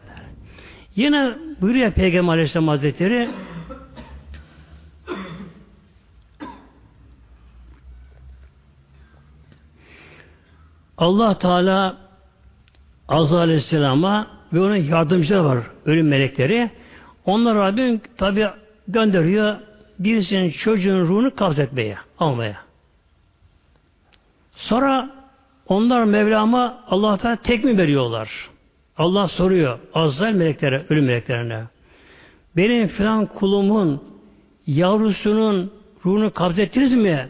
Yine 0.96 1.34
buyuruyor 1.62 1.92
Peygamber 1.92 2.34
Aleyhisselam 2.34 2.68
Hazretleri 2.68 3.30
Allah 10.98 11.38
Teala 11.38 11.98
Azza 13.08 13.40
Aleyhisselam'a 13.40 14.28
ve 14.54 14.60
onun 14.60 14.76
yardımcıları 14.76 15.46
var, 15.46 15.58
ölüm 15.86 16.08
melekleri. 16.08 16.70
Onlar 17.26 17.56
Rabbim 17.56 18.02
tabi 18.18 18.48
gönderiyor 18.88 19.56
birisinin 20.00 20.52
çocuğun 20.52 21.02
ruhunu 21.02 21.36
kabz 21.36 21.60
etmeye, 21.60 21.98
almaya. 22.20 22.58
Sonra 24.56 25.10
onlar 25.68 26.04
Mevlam'a 26.04 26.84
Allah 26.88 27.18
Teala 27.18 27.36
tekmi 27.36 27.78
veriyorlar. 27.78 28.30
Allah 28.98 29.28
soruyor 29.28 29.80
Azrail 29.94 30.36
meleklere, 30.36 30.86
ölüm 30.90 31.06
meleklerine. 31.06 31.64
Benim 32.58 32.88
filan 32.88 33.26
kulumun 33.26 34.04
yavrusunun 34.68 35.74
ruhunu 36.06 36.34
kabz 36.34 36.60
ettiniz 36.60 36.94
mi? 36.94 37.30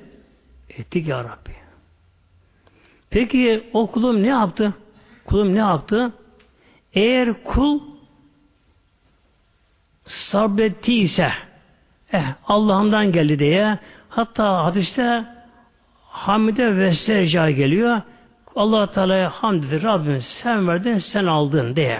Ettik 0.69 1.07
ya 1.07 1.23
Rabbi. 1.23 1.53
Peki 3.09 3.63
o 3.73 3.87
kulum 3.87 4.23
ne 4.23 4.27
yaptı? 4.27 4.73
Kulum 5.25 5.53
ne 5.53 5.59
yaptı? 5.59 6.11
Eğer 6.93 7.43
kul 7.43 7.79
sabrettiyse 10.05 11.31
eh, 12.13 12.23
Allah'ımdan 12.47 13.11
geldi 13.11 13.39
diye 13.39 13.79
hatta 14.09 14.65
hadiste 14.65 15.25
hamide 16.01 16.77
ve 16.77 16.91
secca 16.91 17.49
geliyor 17.49 18.01
allah 18.55 18.91
Teala'ya 18.91 19.29
hamd 19.29 19.63
edir. 19.63 19.83
Rabbim 19.83 20.21
sen 20.21 20.67
verdin, 20.67 20.97
sen 20.97 21.25
aldın 21.25 21.75
diye. 21.75 21.99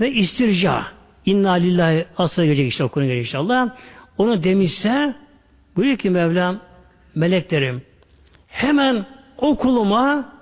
Ve 0.00 0.10
istirca. 0.12 0.84
İnna 1.26 1.52
lillahi 1.52 2.06
asla 2.18 2.44
gelecek 2.44 2.68
işte 2.68 2.84
okunu 2.84 3.04
gelecek 3.04 3.26
inşallah. 3.26 3.70
Onu 4.18 4.44
demişse 4.44 5.14
buyuruyor 5.76 5.98
ki 5.98 6.10
Mevlam 6.10 6.58
meleklerim 7.14 7.82
hemen 8.48 9.06
o 9.38 9.56
kuluma 9.56 10.32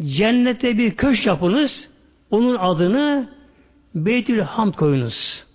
cennete 0.00 0.78
bir 0.78 0.96
köşk 0.96 1.26
yapınız, 1.26 1.88
onun 2.30 2.56
adını 2.56 3.28
Beytül 3.94 4.40
Hamd 4.40 4.74
koyunuz. 4.74 5.45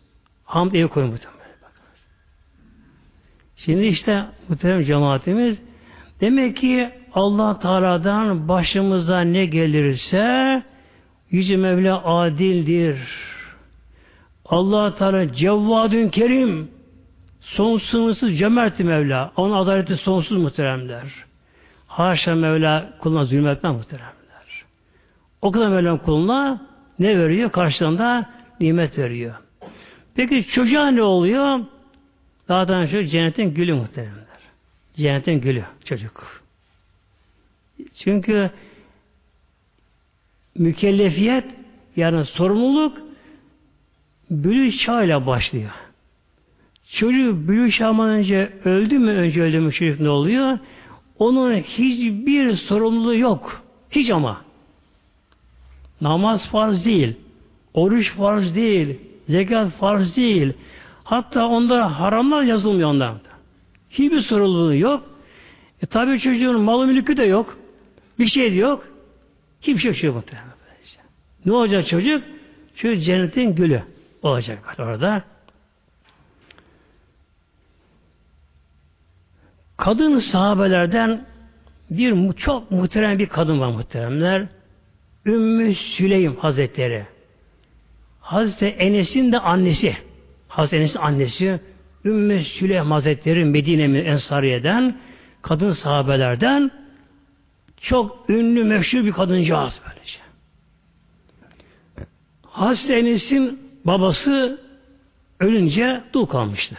Hamd 0.51 0.73
evi 0.73 0.87
koyun 0.87 1.09
muhtemelen. 1.09 1.41
Şimdi 3.55 3.85
işte 3.85 4.25
muhterem 4.49 4.83
cemaatimiz 4.83 5.61
demek 6.21 6.57
ki 6.57 6.89
Allah 7.13 7.59
Teala'dan 7.59 8.47
başımıza 8.47 9.21
ne 9.21 9.45
gelirse 9.45 10.63
Yüce 11.29 11.57
Mevla 11.57 12.05
adildir. 12.05 12.97
Allah 14.45 14.95
Teala 14.95 15.33
cevvadün 15.33 16.09
kerim 16.09 16.71
sonsuz 17.39 18.19
cömert 18.37 18.79
Mevla. 18.79 19.31
Onun 19.35 19.53
adaleti 19.53 19.97
sonsuz 19.97 20.37
muhteremler. 20.37 21.03
Haşa 21.87 22.35
Mevla 22.35 22.93
kuluna 22.99 23.25
zulmetmez 23.25 23.75
muhteremler. 23.75 24.65
O 25.41 25.51
kadar 25.51 25.69
Mevlam 25.69 25.97
kuluna 25.97 26.61
ne 26.99 27.19
veriyor? 27.19 27.51
Karşılığında 27.51 28.29
nimet 28.59 28.97
veriyor. 28.97 29.35
Peki 30.15 30.47
çocuğa 30.47 30.87
ne 30.91 31.01
oluyor? 31.01 31.59
Zaten 32.47 32.85
şu 32.85 33.05
cennetin 33.05 33.53
gülü 33.53 33.73
muhteremler. 33.73 34.25
Cennetin 34.95 35.41
gülü 35.41 35.63
çocuk. 35.85 36.41
Çünkü 37.95 38.51
mükellefiyet 40.55 41.45
yani 41.95 42.25
sorumluluk 42.25 42.97
bülü 44.31 44.71
çağıyla 44.71 45.25
başlıyor. 45.27 45.71
Çocuk 46.91 47.47
bülü 47.47 47.71
çağından 47.71 48.09
önce 48.09 48.53
öldü 48.65 48.99
mü 48.99 49.11
önce 49.11 49.41
öldü 49.41 49.59
mü 49.59 49.71
çocuk 49.71 49.99
ne 49.99 50.09
oluyor? 50.09 50.59
Onun 51.19 51.55
hiçbir 51.55 52.55
sorumluluğu 52.55 53.15
yok. 53.15 53.63
Hiç 53.91 54.09
ama. 54.09 54.41
Namaz 56.01 56.49
farz 56.49 56.85
değil. 56.85 57.15
Oruç 57.73 58.11
farz 58.11 58.55
değil. 58.55 58.99
Zekat 59.29 59.71
farz 59.71 60.15
değil. 60.15 60.53
Hatta 61.03 61.47
onda 61.47 61.99
haramlar 61.99 62.43
yazılmıyor 62.43 62.89
ondan. 62.89 63.19
Hiçbir 63.89 64.21
sorumluluğu 64.21 64.75
yok. 64.75 65.03
E 65.83 65.85
tabi 65.85 66.19
çocuğun 66.19 66.61
malı 66.61 66.87
mülkü 66.87 67.17
de 67.17 67.23
yok. 67.23 67.57
Bir 68.19 68.27
şey 68.27 68.51
de 68.51 68.55
yok. 68.55 68.87
Hiçbir 69.61 69.93
şey 69.93 70.09
yok. 70.09 70.23
Ne 71.45 71.51
olacak 71.51 71.87
çocuk? 71.87 72.23
Şu 72.75 72.95
cennetin 72.95 73.55
gülü 73.55 73.83
olacak 74.21 74.75
orada. 74.79 75.23
Kadın 79.77 80.19
sahabelerden 80.19 81.25
bir 81.89 82.33
çok 82.33 82.71
muhterem 82.71 83.19
bir 83.19 83.25
kadın 83.25 83.59
var 83.59 83.67
muhteremler. 83.67 84.47
Ümmü 85.25 85.75
Süleym 85.75 86.35
Hazretleri. 86.35 87.05
Hazreti 88.31 88.65
Enes'in 88.65 89.31
de 89.31 89.39
annesi. 89.39 89.97
Hazreti 90.47 90.75
Enes'in 90.75 90.99
annesi 90.99 91.59
Ümmü 92.05 92.43
Süleym 92.43 92.91
Hazretleri 92.91 93.45
Medine 93.45 93.99
Ensariye'den 93.99 94.97
kadın 95.41 95.71
sahabelerden 95.71 96.71
çok 97.81 98.29
ünlü 98.29 98.63
meşhur 98.63 99.05
bir 99.05 99.11
kadıncağız 99.11 99.79
böylece. 99.87 100.19
Hazreti 102.41 102.93
Enes'in 102.93 103.59
babası 103.85 104.61
ölünce 105.39 106.01
dul 106.13 106.25
kalmıştı. 106.25 106.77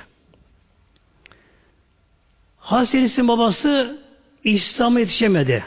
Hazreti 2.56 2.98
Enes'in 2.98 3.28
babası 3.28 3.98
İslam'a 4.44 5.00
yetişemedi. 5.00 5.64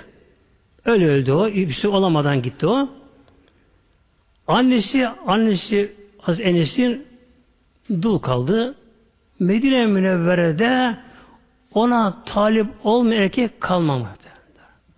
Öyle 0.86 1.08
öldü 1.08 1.32
o. 1.32 1.50
Müslüman 1.50 1.98
olamadan 1.98 2.42
gitti 2.42 2.68
o. 2.68 2.90
Annesi, 4.48 5.08
annesi 5.08 5.92
Hazreti 6.18 6.50
Enes'in 6.50 7.06
dul 8.02 8.20
kaldı. 8.20 8.76
Medine 9.40 9.86
Münevvere'de 9.86 10.98
ona 11.74 12.24
talip 12.26 12.68
olmayan 12.84 13.24
erkek 13.24 13.62
kalmamadı. 13.62 14.18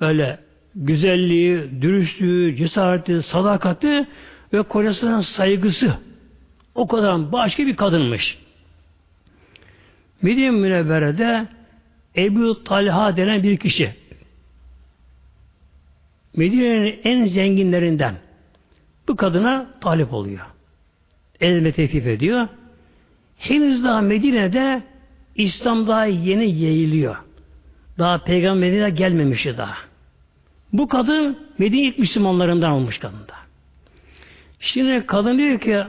Böyle 0.01 0.39
güzelliği, 0.75 1.81
dürüstlüğü, 1.81 2.55
cesareti, 2.55 3.21
sadakati 3.21 4.07
ve 4.53 4.61
kocasının 4.61 5.21
saygısı 5.21 5.93
o 6.75 6.87
kadar 6.87 7.31
başka 7.31 7.65
bir 7.65 7.75
kadınmış. 7.75 8.37
Medine 10.21 10.51
Münevvere'de 10.51 11.47
Ebu 12.15 12.63
Talha 12.63 13.17
denen 13.17 13.43
bir 13.43 13.57
kişi 13.57 13.95
Medine'nin 16.35 16.99
en 17.03 17.25
zenginlerinden 17.25 18.15
bu 19.07 19.15
kadına 19.15 19.67
talip 19.81 20.13
oluyor. 20.13 20.45
Elme 21.41 21.71
teklif 21.71 22.07
ediyor. 22.07 22.47
Henüz 23.37 23.83
daha 23.83 24.01
Medine'de 24.01 24.83
İslam 25.35 25.87
daha 25.87 26.05
yeni 26.05 26.59
yayılıyor. 26.59 27.15
Daha 27.99 28.23
peygamberine 28.23 28.89
gelmemişti 28.89 29.57
daha. 29.57 29.75
Bu 30.73 30.87
kadın 30.87 31.37
Medine 31.57 31.81
ilk 31.81 31.99
Müslümanlarından 31.99 32.71
olmuş 32.71 32.99
kadında. 32.99 33.33
Şimdi 34.59 35.05
kadın 35.05 35.37
diyor 35.37 35.59
ki 35.59 35.83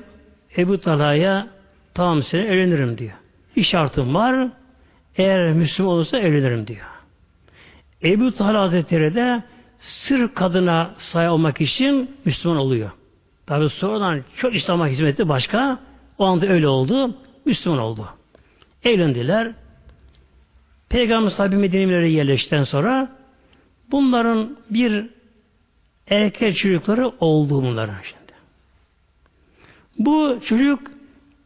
Ebu 0.56 0.80
Talha'ya 0.80 1.46
tamam 1.94 2.22
seni 2.22 2.42
evlenirim 2.42 2.98
diyor. 2.98 3.12
Bir 3.56 3.62
şartım 3.62 4.14
var. 4.14 4.48
Eğer 5.16 5.52
Müslüman 5.52 5.92
olursa 5.92 6.18
evlenirim 6.18 6.66
diyor. 6.66 6.86
Ebu 8.02 8.32
Talha 8.32 8.60
Hazretleri 8.60 9.14
de 9.14 9.42
sır 9.78 10.34
kadına 10.34 10.94
sahip 10.98 11.30
olmak 11.30 11.60
için 11.60 12.10
Müslüman 12.24 12.56
oluyor. 12.58 12.90
Tabi 13.48 13.68
sonradan 13.68 14.24
çok 14.36 14.54
İslam'a 14.54 14.88
hizmeti 14.88 15.28
başka. 15.28 15.78
O 16.18 16.24
anda 16.24 16.46
öyle 16.46 16.68
oldu. 16.68 17.14
Müslüman 17.44 17.78
oldu. 17.78 18.08
Evlendiler. 18.84 19.52
Peygamber 20.88 21.30
sahibi 21.30 21.56
Medine'lere 21.56 22.10
yerleştikten 22.10 22.64
sonra 22.64 23.16
bunların 23.90 24.56
bir 24.70 25.06
erkek 26.08 26.56
çocukları 26.56 27.08
oldu 27.20 27.62
bunların 27.62 27.96
şimdi. 28.02 28.32
Bu 29.98 30.38
çocuk 30.48 30.80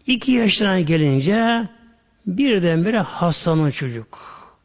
iki 0.06 0.32
yaşına 0.32 0.80
gelince 0.80 1.68
birdenbire 2.26 2.98
hastanın 3.00 3.70
çocuk. 3.70 4.18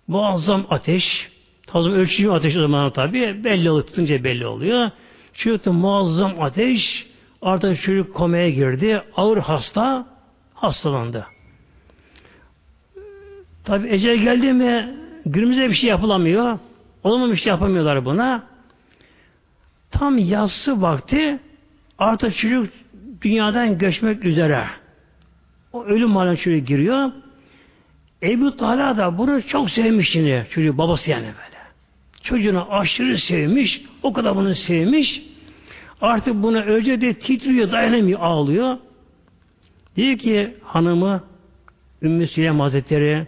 Muazzam 0.07 0.65
ateş, 0.69 1.29
tabi 1.67 1.89
ölçücü 1.89 2.29
ateş 2.29 2.55
o 2.55 2.61
zaman 2.61 2.93
tabi 2.93 3.43
belli 3.43 3.69
oluyor, 3.69 3.87
tutunca 3.87 4.23
belli 4.23 4.45
oluyor. 4.45 4.91
Çocukta 5.33 5.71
muazzam 5.73 6.41
ateş, 6.41 7.07
artık 7.41 7.81
çocuk 7.81 8.15
komaya 8.15 8.49
girdi, 8.49 9.01
ağır 9.15 9.37
hasta, 9.37 10.05
hastalandı. 10.53 11.27
Tabi 13.63 13.89
ecel 13.89 14.17
geldi 14.17 14.53
mi 14.53 14.95
günümüzde 15.25 15.69
bir 15.69 15.75
şey 15.75 15.89
yapılamıyor. 15.89 16.59
O 17.03 17.29
bir 17.29 17.35
şey 17.35 17.49
yapamıyorlar 17.49 18.05
buna. 18.05 18.43
Tam 19.91 20.17
yatsı 20.17 20.81
vakti 20.81 21.39
artık 21.97 22.35
çocuk 22.35 22.73
dünyadan 23.21 23.77
göçmek 23.77 24.25
üzere. 24.25 24.65
O 25.73 25.83
ölüm 25.83 26.15
haline 26.15 26.37
çocuk 26.37 26.67
giriyor. 26.67 27.11
Ebu 28.23 28.57
Talha 28.57 28.97
da 28.97 29.17
bunu 29.17 29.47
çok 29.47 29.69
sevmiş 29.69 30.15
yine 30.15 30.45
çocuğu 30.49 30.77
babası 30.77 31.11
yani 31.11 31.25
böyle. 31.25 31.57
Çocuğunu 32.23 32.73
aşırı 32.73 33.17
sevmiş. 33.17 33.81
O 34.03 34.13
kadar 34.13 34.35
bunu 34.35 34.55
sevmiş. 34.55 35.21
Artık 36.01 36.35
buna 36.35 36.59
önce 36.59 37.01
de 37.01 37.13
titriyor, 37.13 37.71
dayanamıyor, 37.71 38.19
ağlıyor. 38.19 38.77
Diyor 39.95 40.17
ki 40.17 40.55
hanımı 40.63 41.23
Ümmü 42.01 42.27
Süleym 42.27 42.59
Hazretleri 42.59 43.27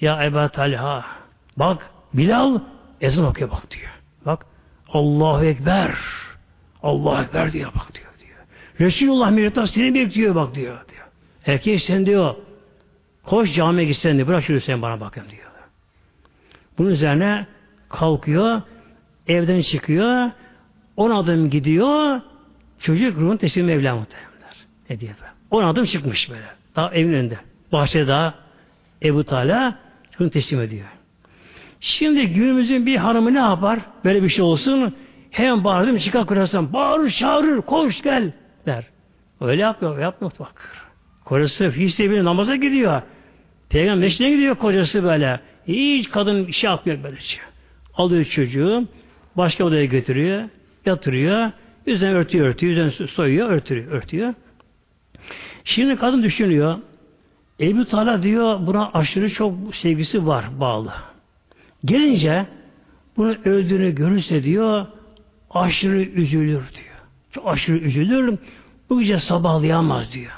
ya 0.00 0.24
Ebu 0.24 0.48
Talha 0.48 1.04
bak 1.56 1.90
Bilal 2.14 2.60
ezan 3.00 3.24
okuyor 3.24 3.50
bak 3.50 3.70
diyor. 3.70 3.90
Bak 4.26 4.46
Allahu 4.88 5.44
Ekber 5.44 5.94
Allahu 6.82 7.22
Ekber 7.22 7.52
diyor 7.52 7.70
bak 7.74 7.94
diyor. 7.94 8.06
diyor. 8.20 8.38
Resulullah 8.80 9.30
Mirat'ta 9.30 9.66
seni 9.66 9.94
bekliyor 9.94 10.34
bak 10.34 10.54
diyor. 10.54 10.78
diyor. 10.88 11.06
Erkeği 11.46 11.80
sen 11.80 12.06
diyor 12.06 12.34
koş 13.24 13.54
camiye 13.54 13.86
gitsen 13.88 14.16
diyor. 14.16 14.28
Bırak 14.28 14.44
şunu 14.44 14.60
sen 14.60 14.82
bana 14.82 15.00
bakın 15.00 15.22
diyor. 15.30 15.44
Bunun 16.78 16.90
üzerine 16.90 17.46
kalkıyor 17.88 18.62
evden 19.28 19.60
çıkıyor 19.60 20.30
on 20.96 21.10
adım 21.10 21.50
gidiyor 21.50 22.20
çocuk 22.78 23.18
ruhun 23.18 23.36
teslim 23.36 23.66
Mevla 23.66 23.96
muhtemelenler. 23.96 24.56
Ne 24.90 25.00
diyor 25.00 25.12
be? 25.12 25.26
On 25.50 25.64
adım 25.64 25.84
çıkmış 25.84 26.30
böyle. 26.30 26.46
Daha 26.76 26.94
evin 26.94 27.12
önünde. 27.12 27.38
Bahçede 27.72 28.06
daha 28.06 28.34
Ebu 29.02 29.24
Talha 29.24 29.74
şunu 30.18 30.30
teslim 30.30 30.60
ediyor. 30.60 30.86
Şimdi 31.80 32.26
günümüzün 32.26 32.86
bir 32.86 32.96
hanımı 32.96 33.34
ne 33.34 33.38
yapar? 33.38 33.78
Böyle 34.04 34.22
bir 34.22 34.28
şey 34.28 34.44
olsun. 34.44 34.94
Hemen 35.30 35.64
bağırdım 35.64 35.98
çıkar 35.98 36.26
kocasından. 36.26 36.72
Bağırır, 36.72 37.10
çağırır, 37.10 37.62
koş 37.62 38.02
gel 38.02 38.32
der. 38.66 38.84
Öyle 39.40 39.62
yapmıyor, 39.62 39.98
yapmıyor 39.98 40.32
bak. 40.40 40.86
Kocası 41.24 41.70
fiistebiyle 41.70 42.24
namaza 42.24 42.56
gidiyor. 42.56 43.02
Peygamber 43.68 44.00
meşrine 44.00 44.30
gidiyor 44.30 44.54
kocası 44.54 45.02
böyle. 45.02 45.40
Hiç 45.68 46.10
kadın 46.10 46.46
bir 46.46 46.52
şey 46.52 46.70
yapmıyor 46.70 46.98
böylece. 47.02 47.36
Alıyor 47.94 48.24
çocuğu, 48.24 48.88
başka 49.36 49.64
odaya 49.64 49.84
götürüyor. 49.84 50.44
Yatırıyor. 50.86 51.50
Üzerine 51.86 52.16
örtüyor, 52.16 52.46
örtüyor. 52.46 52.72
Üzerine 52.72 53.08
soyuyor, 53.08 53.50
örtüyor, 53.50 53.92
örtüyor. 53.92 54.34
Şimdi 55.64 55.96
kadın 55.96 56.22
düşünüyor. 56.22 56.78
Ebu 57.60 57.84
Talha 57.84 58.22
diyor 58.22 58.66
buna 58.66 58.90
aşırı 58.94 59.30
çok 59.30 59.76
sevgisi 59.76 60.26
var, 60.26 60.60
bağlı. 60.60 60.92
Gelince 61.84 62.46
bunu 63.16 63.36
öldüğünü 63.44 63.94
görürse 63.94 64.44
diyor 64.44 64.86
aşırı 65.50 66.02
üzülür 66.02 66.48
diyor. 66.50 66.94
Çok 67.32 67.48
aşırı 67.48 67.78
üzülür. 67.78 68.38
Bu 68.90 69.00
gece 69.00 69.20
sabahlayamaz 69.20 70.12
diyor. 70.12 70.32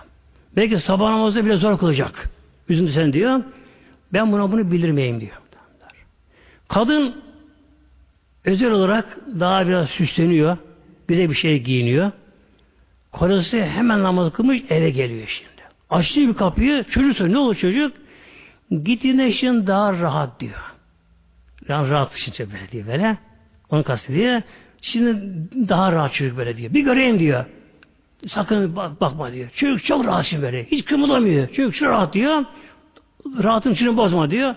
Belki 0.57 0.81
sabah 0.81 1.11
namazı 1.11 1.45
bile 1.45 1.57
zor 1.57 1.79
kılacak. 1.79 2.31
Üzüntü 2.69 2.93
sen 2.93 3.13
diyor. 3.13 3.43
Ben 4.13 4.33
buna 4.33 4.53
bunu 4.53 4.71
bildirmeyeyim 4.71 5.21
diyor. 5.21 5.37
Kadın 6.69 7.15
özel 8.47 8.71
olarak 8.71 9.19
daha 9.41 9.67
biraz 9.67 9.91
süsleniyor. 9.91 10.57
Bize 11.09 11.31
bir 11.31 11.35
şey 11.35 11.63
giyiniyor. 11.63 12.13
Kocası 13.13 13.65
hemen 13.65 14.03
namaz 14.03 14.33
kılmış 14.33 14.63
eve 14.71 14.91
geliyor 14.91 15.27
şimdi. 15.29 15.63
Açtı 15.91 16.29
bir 16.29 16.35
kapıyı 16.35 16.85
çocuk 16.85 17.17
soruyor. 17.17 17.35
Ne 17.35 17.39
olur 17.39 17.55
çocuk? 17.55 17.93
Gittiğinde 18.71 19.29
işin 19.29 19.67
daha 19.67 19.93
rahat 19.93 20.41
diyor. 20.41 20.75
Yani 21.69 21.91
rahat 21.91 22.13
şimdi 22.17 22.53
böyle 22.53 22.71
diyor 22.73 22.87
böyle. 22.87 23.19
Onu 23.71 23.85
kastediyor. 23.85 24.43
Şimdi 24.83 25.17
daha 25.69 25.93
rahat 25.93 26.15
çocuk 26.15 26.37
böyle 26.37 26.57
diyor. 26.57 26.75
Bir 26.75 26.85
göreyim 26.85 27.19
diyor. 27.19 27.45
Sakın 28.29 28.77
bak, 28.77 29.01
bakma 29.01 29.33
diyor. 29.33 29.51
Çocuk 29.55 29.85
çok 29.85 30.07
rahat 30.07 30.25
şimdi 30.25 30.43
böyle. 30.43 30.65
Hiç 30.65 30.85
kımıldamıyor. 30.85 31.49
Çocuk 31.49 31.75
çok 31.75 31.89
rahat 31.89 32.15
diyor. 32.15 32.45
Rahatın 33.43 33.73
içini 33.73 33.97
bozma 33.97 34.31
diyor. 34.31 34.55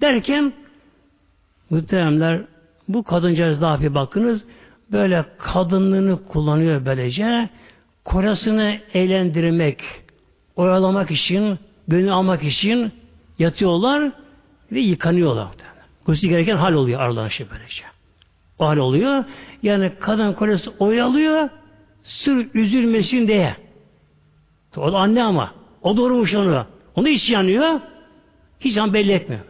Derken 0.00 0.52
muhteremler 1.70 2.42
bu 2.94 3.02
kadıncağız 3.02 3.60
daha 3.60 3.80
bir 3.80 3.94
bakınız 3.94 4.44
böyle 4.92 5.24
kadınlığını 5.38 6.26
kullanıyor 6.26 6.84
böylece 6.84 7.48
korasını 8.04 8.78
eğlendirmek 8.94 9.82
oyalamak 10.56 11.10
için 11.10 11.58
gönül 11.88 12.12
almak 12.12 12.42
için 12.42 12.92
yatıyorlar 13.38 14.12
ve 14.72 14.80
yıkanıyorlar. 14.80 15.48
Gusül 16.06 16.28
gereken 16.28 16.56
hal 16.56 16.72
oluyor 16.72 17.00
aralanışı 17.00 17.46
böylece. 17.50 17.84
O 18.58 18.66
hal 18.66 18.76
oluyor. 18.76 19.24
Yani 19.62 19.92
kadın 20.00 20.32
kolesi 20.32 20.70
oyalıyor 20.78 21.48
sır 22.04 22.46
üzülmesin 22.54 23.28
diye. 23.28 23.56
O 24.76 24.92
da 24.92 24.98
anne 24.98 25.22
ama. 25.22 25.54
O 25.82 25.96
doğurmuş 25.96 26.34
onu. 26.34 26.66
Onu 26.94 27.08
hiç 27.08 27.30
yanıyor. 27.30 27.80
Hiç 28.60 28.76
an 28.76 28.94
belli 28.94 29.12
etmiyor 29.12 29.42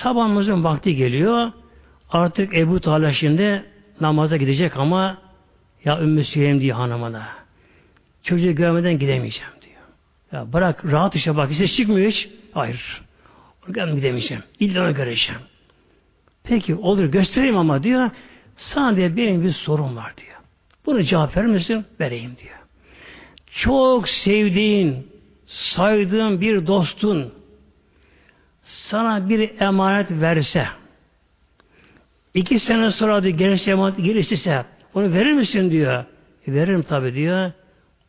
böylece. 0.00 0.08
Sabahımızın 0.08 0.64
vakti 0.64 0.96
geliyor. 0.96 1.52
Artık 2.10 2.54
Ebu 2.54 2.80
Talha 2.80 3.12
şimdi 3.12 3.64
namaza 4.00 4.36
gidecek 4.36 4.76
ama 4.76 5.18
ya 5.84 6.00
Ümmü 6.00 6.24
Süheym 6.24 6.60
diye 6.60 6.72
hanımına. 6.72 7.28
Çocuğu 8.22 8.54
görmeden 8.54 8.98
gidemeyeceğim 8.98 9.52
diyor. 9.62 9.82
Ya 10.32 10.52
bırak 10.52 10.84
rahat 10.84 11.14
işe 11.14 11.36
bak. 11.36 11.52
Ses 11.52 11.76
çıkmıyor 11.76 12.08
hiç. 12.08 12.28
Hayır. 12.52 13.02
Ben 13.68 13.96
gidemeyeceğim. 13.96 14.42
İlla 14.60 14.84
onu 14.84 14.94
göreceğim. 14.94 15.40
Peki 16.44 16.74
olur 16.74 17.04
göstereyim 17.04 17.56
ama 17.56 17.82
diyor. 17.82 18.10
Sana 18.56 18.96
diye 18.96 19.16
benim 19.16 19.42
bir 19.42 19.52
sorun 19.52 19.96
var 19.96 20.14
diyor. 20.16 20.36
Bunu 20.86 21.02
cevap 21.02 21.36
verir 21.36 21.46
misin? 21.46 21.84
Vereyim 22.00 22.36
diyor. 22.42 22.56
Çok 23.46 24.08
sevdiğin, 24.08 25.06
saydığın 25.46 26.40
bir 26.40 26.66
dostun 26.66 27.32
sana 28.70 29.28
bir 29.28 29.60
emanet 29.60 30.10
verse 30.10 30.66
iki 32.34 32.58
sene 32.58 32.90
sonra 32.90 33.22
diyor, 33.22 33.38
gelirse 33.38 33.70
emanet 33.70 33.96
gelirse 33.96 34.64
onu 34.94 35.12
verir 35.12 35.32
misin 35.32 35.70
diyor. 35.70 36.04
E, 36.46 36.52
veririm 36.52 36.82
tabi 36.82 37.14
diyor. 37.14 37.52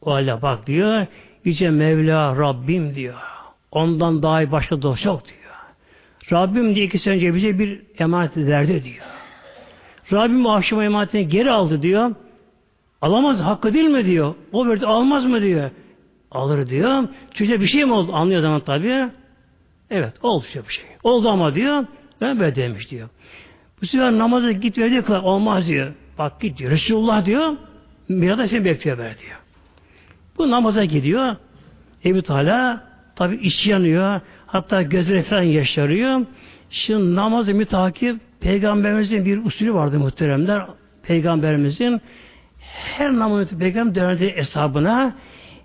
O 0.01 0.13
halde 0.13 0.41
bak 0.41 0.67
diyor. 0.67 1.05
Yüce 1.45 1.69
Mevla 1.69 2.35
Rabbim 2.37 2.95
diyor. 2.95 3.15
Ondan 3.71 4.23
daha 4.23 4.41
iyi 4.41 4.51
başka 4.51 4.81
dost 4.81 5.05
yok 5.05 5.23
diyor. 5.27 5.41
Rabbim 6.31 6.75
diye 6.75 6.85
iki 6.85 6.99
sene 6.99 7.15
önce 7.15 7.35
bize 7.35 7.59
bir 7.59 7.81
emanet 7.99 8.37
verdi 8.37 8.83
diyor. 8.83 9.05
Rabbim 10.11 10.45
o 10.45 10.49
akşam 10.49 10.81
emanetini 10.81 11.29
geri 11.29 11.51
aldı 11.51 11.81
diyor. 11.81 12.15
Alamaz 13.01 13.39
hakkı 13.39 13.73
değil 13.73 13.89
mi 13.89 14.05
diyor. 14.05 14.35
O 14.51 14.67
verdi 14.67 14.85
almaz 14.85 15.25
mı 15.25 15.41
diyor. 15.41 15.69
Alır 16.31 16.69
diyor. 16.69 17.07
Çocuğa 17.33 17.59
bir 17.59 17.67
şey 17.67 17.85
mi 17.85 17.93
oldu? 17.93 18.13
Anlıyor 18.13 18.41
zaman 18.41 18.59
tabii. 18.59 19.09
Evet 19.91 20.13
oldu 20.21 20.45
bir 20.67 20.73
şey. 20.73 20.85
Oldu 21.03 21.29
ama 21.29 21.55
diyor. 21.55 21.85
Ben 22.21 22.39
böyle 22.39 22.55
demiş 22.55 22.91
diyor. 22.91 23.09
Bu 23.81 23.85
sefer 23.85 24.11
namaza 24.11 24.51
git 24.51 24.77
ve 24.77 24.91
diyor. 24.91 25.23
Olmaz 25.23 25.67
diyor. 25.67 25.91
Bak 26.17 26.41
git 26.41 26.57
diyor. 26.57 26.71
Resulullah 26.71 27.25
diyor. 27.25 27.53
Mirada 28.09 28.47
seni 28.47 28.65
bekliyor 28.65 28.97
böyle 28.97 29.17
diyor. 29.17 29.37
Bu 30.37 30.51
namaza 30.51 30.85
gidiyor. 30.85 31.35
Ebu 32.05 32.21
Teala 32.21 32.83
tabi 33.15 33.35
iç 33.35 33.67
yanıyor. 33.67 34.21
Hatta 34.47 34.81
gözleri 34.81 35.23
falan 35.23 35.41
yaşarıyor. 35.41 36.25
Şimdi 36.69 37.15
namazı 37.15 37.53
mütakip 37.53 38.21
Peygamberimizin 38.41 39.25
bir 39.25 39.45
usulü 39.45 39.73
vardı 39.73 39.99
muhteremler. 39.99 40.65
Peygamberimizin 41.03 42.01
her 42.59 43.11
namazı 43.13 43.57
peygamber 43.57 43.95
dönerdi 43.95 44.35
hesabına 44.35 45.15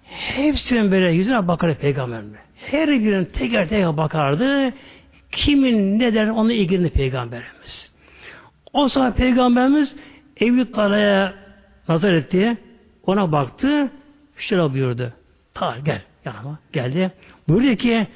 hepsinin 0.04 0.90
böyle 0.90 1.12
yüzüne 1.12 1.48
bakardı 1.48 1.74
peygamberime. 1.80 2.45
Her 2.70 2.88
birinin 2.88 3.24
teker 3.24 3.68
teker 3.68 3.96
bakardı. 3.96 4.72
Kimin 5.32 5.98
ne 5.98 6.14
der 6.14 6.28
onu 6.28 6.52
ilgilendi 6.52 6.90
peygamberimiz. 6.90 7.92
O 8.72 8.88
zaman 8.88 9.14
peygamberimiz 9.14 9.96
Ebu 10.40 10.72
Tala'ya 10.72 11.34
nazar 11.88 12.12
etti. 12.12 12.56
Ona 13.06 13.32
baktı. 13.32 13.90
Şöyle 14.36 14.72
buyurdu. 14.72 15.12
Ta 15.54 15.76
gel 15.84 16.02
yanıma. 16.24 16.58
Geldi. 16.72 17.12
Buyurdu 17.48 17.76
ki 17.76 18.06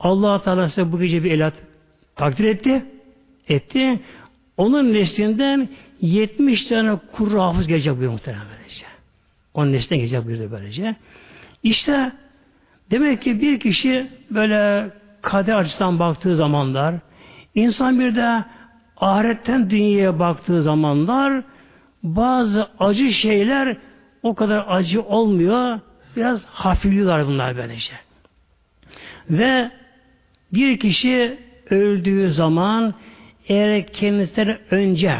allah 0.00 0.42
Teala 0.42 0.68
size 0.68 0.92
bu 0.92 1.00
gece 1.00 1.24
bir 1.24 1.30
elat 1.30 1.54
takdir 2.16 2.44
etti. 2.44 2.84
Etti. 3.48 4.00
Onun 4.56 4.92
neslinden 4.92 5.68
70 6.00 6.64
tane 6.64 6.96
kurru 7.12 7.40
hafız 7.42 7.66
gelecek 7.66 7.92
buyuruyor 7.92 8.12
muhtemelen 8.12 8.46
böylece. 8.58 8.86
Onun 9.54 9.72
neslinden 9.72 9.98
gelecek 9.98 10.26
buyuruyor 10.26 10.50
böylece. 10.50 10.96
İşte 11.62 12.12
demek 12.90 13.22
ki 13.22 13.40
bir 13.40 13.60
kişi 13.60 14.10
böyle 14.30 14.90
kader 15.22 15.54
açısından 15.54 15.98
baktığı 15.98 16.36
zamanlar 16.36 16.94
insan 17.54 18.00
bir 18.00 18.16
de 18.16 18.44
ahiretten 18.96 19.70
dünyaya 19.70 20.18
baktığı 20.18 20.62
zamanlar 20.62 21.42
bazı 22.02 22.68
acı 22.78 23.12
şeyler 23.12 23.76
o 24.22 24.34
kadar 24.34 24.64
acı 24.68 25.02
olmuyor. 25.02 25.80
Biraz 26.16 26.44
hafifliyorlar 26.44 27.26
bunlar 27.26 27.56
böylece. 27.56 27.92
Ve 29.30 29.70
bir 30.52 30.78
kişi 30.78 31.38
öldüğü 31.70 32.32
zaman 32.32 32.94
eğer 33.48 33.92
kendisinden 33.92 34.58
önce 34.70 35.16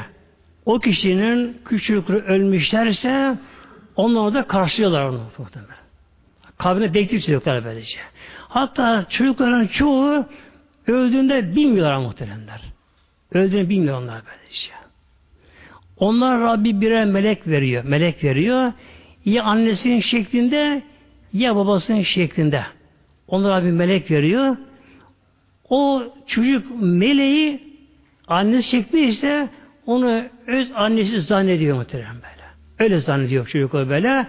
o 0.64 0.78
kişinin 0.78 1.56
küçükleri 1.64 2.18
ölmüşlerse 2.18 3.38
onlar 3.96 4.34
da 4.34 4.42
karşılıyorlar 4.42 5.04
onu. 5.08 5.20
Kabrine 6.59 6.94
bekliyor 6.94 7.22
çocuklar 7.22 7.64
böylece. 7.64 7.98
Hatta 8.48 9.07
çocukların 9.09 9.66
çoğu 9.66 10.26
öldüğünde 10.86 11.57
bilmiyorlar 11.57 11.98
muhteremler. 11.98 12.61
Öldüğünü 13.32 13.68
bilmiyor 13.68 14.02
onlar 14.02 14.22
böylece. 14.26 14.70
Onlar 15.96 16.40
Rabbi 16.40 16.80
birer 16.80 17.04
melek 17.04 17.46
veriyor. 17.46 17.84
Melek 17.84 18.24
veriyor. 18.24 18.72
Ya 19.24 19.44
annesinin 19.44 20.00
şeklinde 20.00 20.82
ya 21.32 21.57
babasının 21.57 22.02
şeklinde. 22.02 22.62
Onlar 23.28 23.61
Rabbi 23.61 23.72
melek 23.72 24.11
veriyor. 24.11 24.57
O 25.68 26.02
çocuk 26.26 26.82
meleği 26.82 27.61
annesi 28.28 28.68
şekli 28.68 29.48
onu 29.86 30.22
öz 30.46 30.72
annesi 30.74 31.20
zannediyor 31.20 31.76
muhterem 31.76 32.14
böyle. 32.14 32.46
Öyle 32.78 33.00
zannediyor 33.00 33.46
çocuk 33.46 33.74
o 33.74 33.88
böyle. 33.88 34.26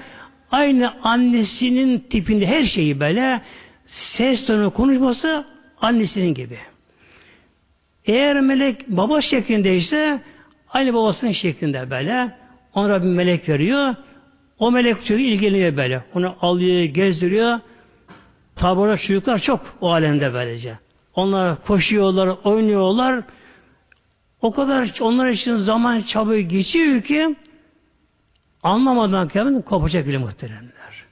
Aynı 0.52 0.94
annesinin 1.04 2.00
tipinde 2.00 2.46
her 2.46 2.64
şeyi 2.64 3.00
böyle 3.00 3.42
ses 3.86 4.46
tonu 4.46 4.74
konuşması 4.74 5.46
annesinin 5.82 6.34
gibi. 6.34 6.58
Eğer 8.06 8.42
melek 8.42 8.90
baba 8.90 9.22
şeklindeyse 9.22 10.22
aynı 10.70 10.94
babasının 10.94 11.32
şeklinde 11.32 11.90
böyle. 11.90 12.32
Ona 12.74 13.04
bir 13.04 13.08
melek 13.08 13.50
veriyor. 13.50 13.96
O 14.60 14.72
melek 14.72 15.06
çocuğu 15.06 15.24
ilgileniyor 15.24 15.78
böyle. 15.78 16.04
Onu 16.14 16.36
alıyor, 16.42 16.84
gezdiriyor. 16.84 17.60
Tabi 18.56 18.98
çocuklar 18.98 19.40
çok 19.40 19.78
o 19.82 19.92
alemde 19.92 20.34
böylece. 20.34 20.78
Onlar 21.16 21.64
koşuyorlar, 21.64 22.38
oynuyorlar. 22.44 23.24
O 24.42 24.52
kadar 24.52 24.90
onlar 25.00 25.28
için 25.28 25.56
zaman 25.56 26.02
çabuk 26.02 26.50
geçiyor 26.50 27.02
ki 27.02 27.36
anlamadan 28.64 29.28
kendini 29.28 29.62
kopacak 29.62 30.08
bile 30.08 30.18
muhteremler. 30.18 31.04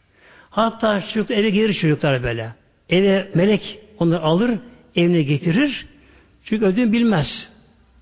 Hatta 0.50 1.02
çocuk 1.02 1.32
eve 1.32 1.50
gelir 1.50 1.74
çocuklar 1.74 2.24
böyle. 2.24 2.54
Eve 2.89 3.32
melek 3.36 3.80
onları 4.00 4.22
alır, 4.22 4.52
evine 4.96 5.22
getirir. 5.22 5.86
Çünkü 6.43 6.66
ödün 6.66 6.93
bilmez. 6.93 7.50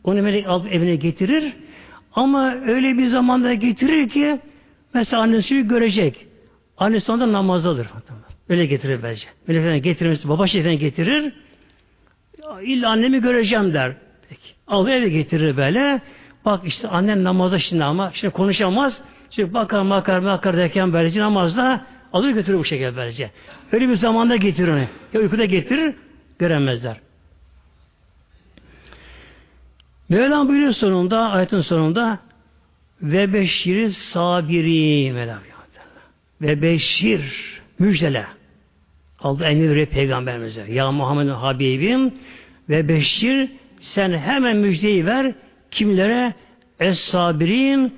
Onu 0.03 0.21
melek 0.21 0.47
alıp 0.47 0.73
evine 0.73 0.95
getirir. 0.95 1.53
Ama 2.13 2.55
öyle 2.55 2.97
bir 2.97 3.07
zamanda 3.07 3.53
getirir 3.53 4.09
ki 4.09 4.39
mesela 4.93 5.21
annesi 5.21 5.67
görecek. 5.67 6.25
Annesi 6.77 7.11
onda 7.11 7.31
namazdadır. 7.31 7.87
Öyle 8.49 8.65
getirir 8.65 9.03
bence. 9.03 9.27
Öyle 9.47 9.79
getirmesi, 9.79 10.29
baba 10.29 10.47
şeyden 10.47 10.75
getirir. 10.75 11.33
İlla 12.61 12.89
annemi 12.89 13.21
göreceğim 13.21 13.73
der. 13.73 13.95
Peki. 14.29 14.53
Alır 14.67 14.91
eve 14.91 15.09
getirir 15.09 15.57
böyle. 15.57 16.01
Bak 16.45 16.61
işte 16.65 16.87
annen 16.87 17.23
namazda 17.23 17.59
şimdi 17.59 17.83
ama 17.83 18.11
şimdi 18.13 18.33
konuşamaz. 18.33 18.97
Şimdi 19.35 19.53
bakar 19.53 19.89
bakar 19.89 20.23
bakar 20.23 20.57
derken 20.57 20.93
böylece 20.93 21.21
namazda 21.21 21.85
alır 22.13 22.29
götürür 22.29 22.59
bu 22.59 22.65
şekilde 22.65 22.95
böylece. 22.95 23.31
Öyle 23.71 23.89
bir 23.89 23.95
zamanda 23.95 24.35
getirir 24.35 24.67
onu. 24.67 24.87
Ya 25.13 25.21
uykuda 25.21 25.45
getirir 25.45 25.95
göremezler. 26.39 26.97
Mevlam 30.09 30.47
buyuruyor 30.47 30.73
sonunda, 30.73 31.19
ayetin 31.19 31.61
sonunda 31.61 32.19
ve 33.01 33.33
beşiri 33.33 33.91
sabiri 33.91 35.11
Mevlam 35.13 35.39
ve 36.41 36.61
beşir 36.61 37.21
müjdele 37.79 38.25
aldı 39.19 39.43
emri 39.43 39.69
veriyor 39.69 39.87
peygamberimize. 39.87 40.65
Ya 40.69 40.91
Muhammed 40.91 41.29
Habibim 41.29 42.13
ve 42.69 42.87
beşir 42.87 43.49
sen 43.79 44.17
hemen 44.17 44.57
müjdeyi 44.57 45.05
ver 45.05 45.33
kimlere? 45.71 46.33
Es-sabirin 46.79 47.93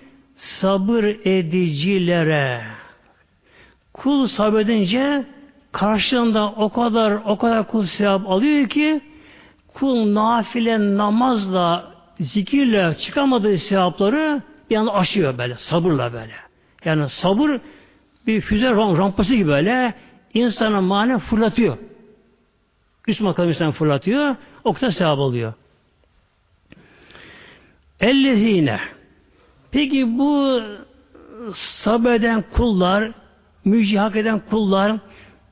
sabır 0.45 1.03
edicilere. 1.03 2.61
Kul 3.93 4.27
sabredince 4.27 5.25
karşılığında 5.71 6.51
o 6.51 6.69
kadar 6.69 7.11
o 7.25 7.37
kadar 7.37 7.67
kul 7.67 7.85
sevap 7.85 8.29
alıyor 8.29 8.69
ki 8.69 9.01
kul 9.73 10.13
nafile 10.13 10.97
namazla 10.97 11.93
zikirle 12.19 12.95
çıkamadığı 12.99 13.57
sevapları 13.57 14.41
bir 14.69 14.75
anda 14.75 14.93
aşıyor 14.93 15.37
böyle 15.37 15.55
sabırla 15.55 16.13
böyle. 16.13 16.33
Yani 16.85 17.09
sabır 17.09 17.59
bir 18.27 18.41
füze 18.41 18.71
rampası 18.71 19.35
gibi 19.35 19.49
böyle 19.49 19.93
insana 20.33 20.81
mane 20.81 21.19
fırlatıyor. 21.19 21.77
Üst 23.07 23.21
makam 23.21 23.49
insan 23.49 23.71
fırlatıyor. 23.71 24.35
O 24.63 24.73
kadar 24.73 24.91
sevap 24.91 25.19
oluyor. 25.19 25.53
Ellezine 27.99 28.79
Peki 29.75 30.17
bu 30.17 30.61
sabreden 31.53 32.43
kullar, 32.51 33.11
müjde 33.65 33.99
hak 33.99 34.15
eden 34.15 34.41
kullar 34.49 34.97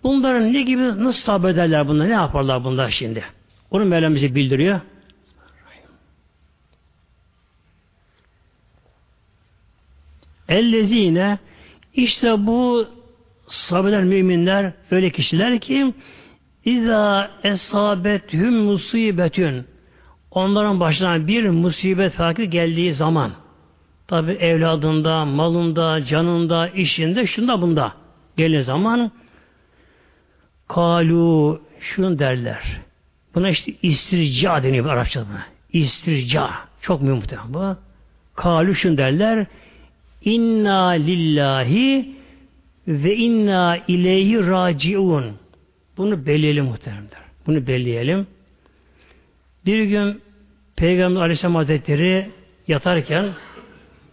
bunların 0.04 0.54
ne 0.54 0.62
gibi 0.62 0.82
nasıl 0.82 1.12
sabrederler 1.12 1.88
bunlar? 1.88 2.08
Ne 2.08 2.14
yaparlar 2.14 2.64
bunlar 2.64 2.90
şimdi? 2.90 3.24
Onu 3.72 3.86
Mevlam 3.86 4.16
bize 4.16 4.36
bildiriyor. 4.36 4.80
Ellezine 10.50 11.38
işte 11.94 12.48
bu 12.48 12.88
sabreden 13.48 14.08
müminler 14.08 14.74
öyle 14.92 15.10
kişiler 15.10 15.60
ki 15.60 15.94
İza 16.66 17.32
esabethüm 17.44 18.54
musibetün 18.54 19.66
onların 20.32 20.80
başına 20.80 21.28
bir 21.28 21.50
musibet 21.50 22.14
fakir 22.14 22.44
geldiği 22.44 22.94
zaman 22.94 23.43
tabi 24.14 24.32
evladında, 24.32 25.26
malında, 25.26 26.06
canında, 26.06 26.68
işinde, 26.68 27.28
şunda 27.28 27.62
bunda 27.62 27.94
geldiği 28.38 28.64
zaman 28.64 29.12
kalu 30.68 31.62
şunu 31.80 32.20
derler. 32.20 32.82
Buna 33.36 33.50
işte 33.50 33.74
istirca 33.82 34.64
deniyor 34.64 34.86
Arapçada 34.86 35.26
buna. 35.30 35.46
İstirca. 35.74 36.50
Çok 36.82 37.02
mühim 37.02 37.22
bu. 37.48 37.76
Kalu 38.36 38.76
şunu 38.76 38.98
derler. 38.98 39.46
İnna 40.24 40.88
lillahi 40.90 42.16
ve 42.88 43.16
inna 43.16 43.78
ileyhi 43.88 44.48
raciun. 44.48 45.26
Bunu 45.98 46.26
belleyelim 46.26 46.66
muhteremler. 46.66 47.24
Bunu 47.48 47.68
belleyelim. 47.68 48.28
Bir 49.66 49.84
gün 49.84 50.22
Peygamber 50.76 51.22
Aleyhisselam 51.22 51.56
Hazretleri 51.56 52.30
yatarken 52.68 53.26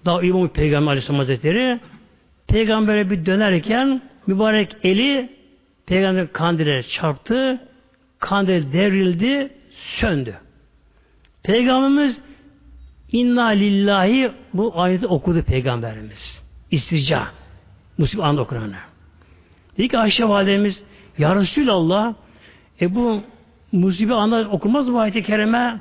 daha 0.04 0.16
uyumamış 0.16 0.50
Peygamber 0.50 0.90
Aleyhisselam 0.90 1.18
Hazretleri 1.18 1.80
Peygamber'e 2.46 3.10
bir 3.10 3.26
dönerken 3.26 4.02
mübarek 4.26 4.76
eli 4.82 5.28
Peygamber 5.86 6.32
kandile 6.32 6.82
çarptı. 6.82 7.60
Kandil 8.18 8.72
devrildi, 8.72 9.52
söndü. 9.70 10.34
Peygamberimiz 11.42 12.20
inna 13.12 13.46
lillahi 13.46 14.30
bu 14.54 14.80
ayeti 14.80 15.06
okudu 15.06 15.42
Peygamberimiz. 15.42 16.42
İstica. 16.70 17.26
Musibet 17.98 18.24
anda 18.24 18.40
okuranı. 18.40 18.74
Dedi 19.78 19.88
ki 19.88 19.98
Ayşe 19.98 20.28
validemiz 20.28 20.82
Ya 21.18 21.36
Resulallah 21.36 22.14
e 22.80 22.94
bu 22.94 23.22
musibet 23.72 24.16
anda 24.16 24.48
okunmaz 24.48 24.88
mı 24.88 25.00
ayet-i 25.00 25.22
kerime? 25.22 25.80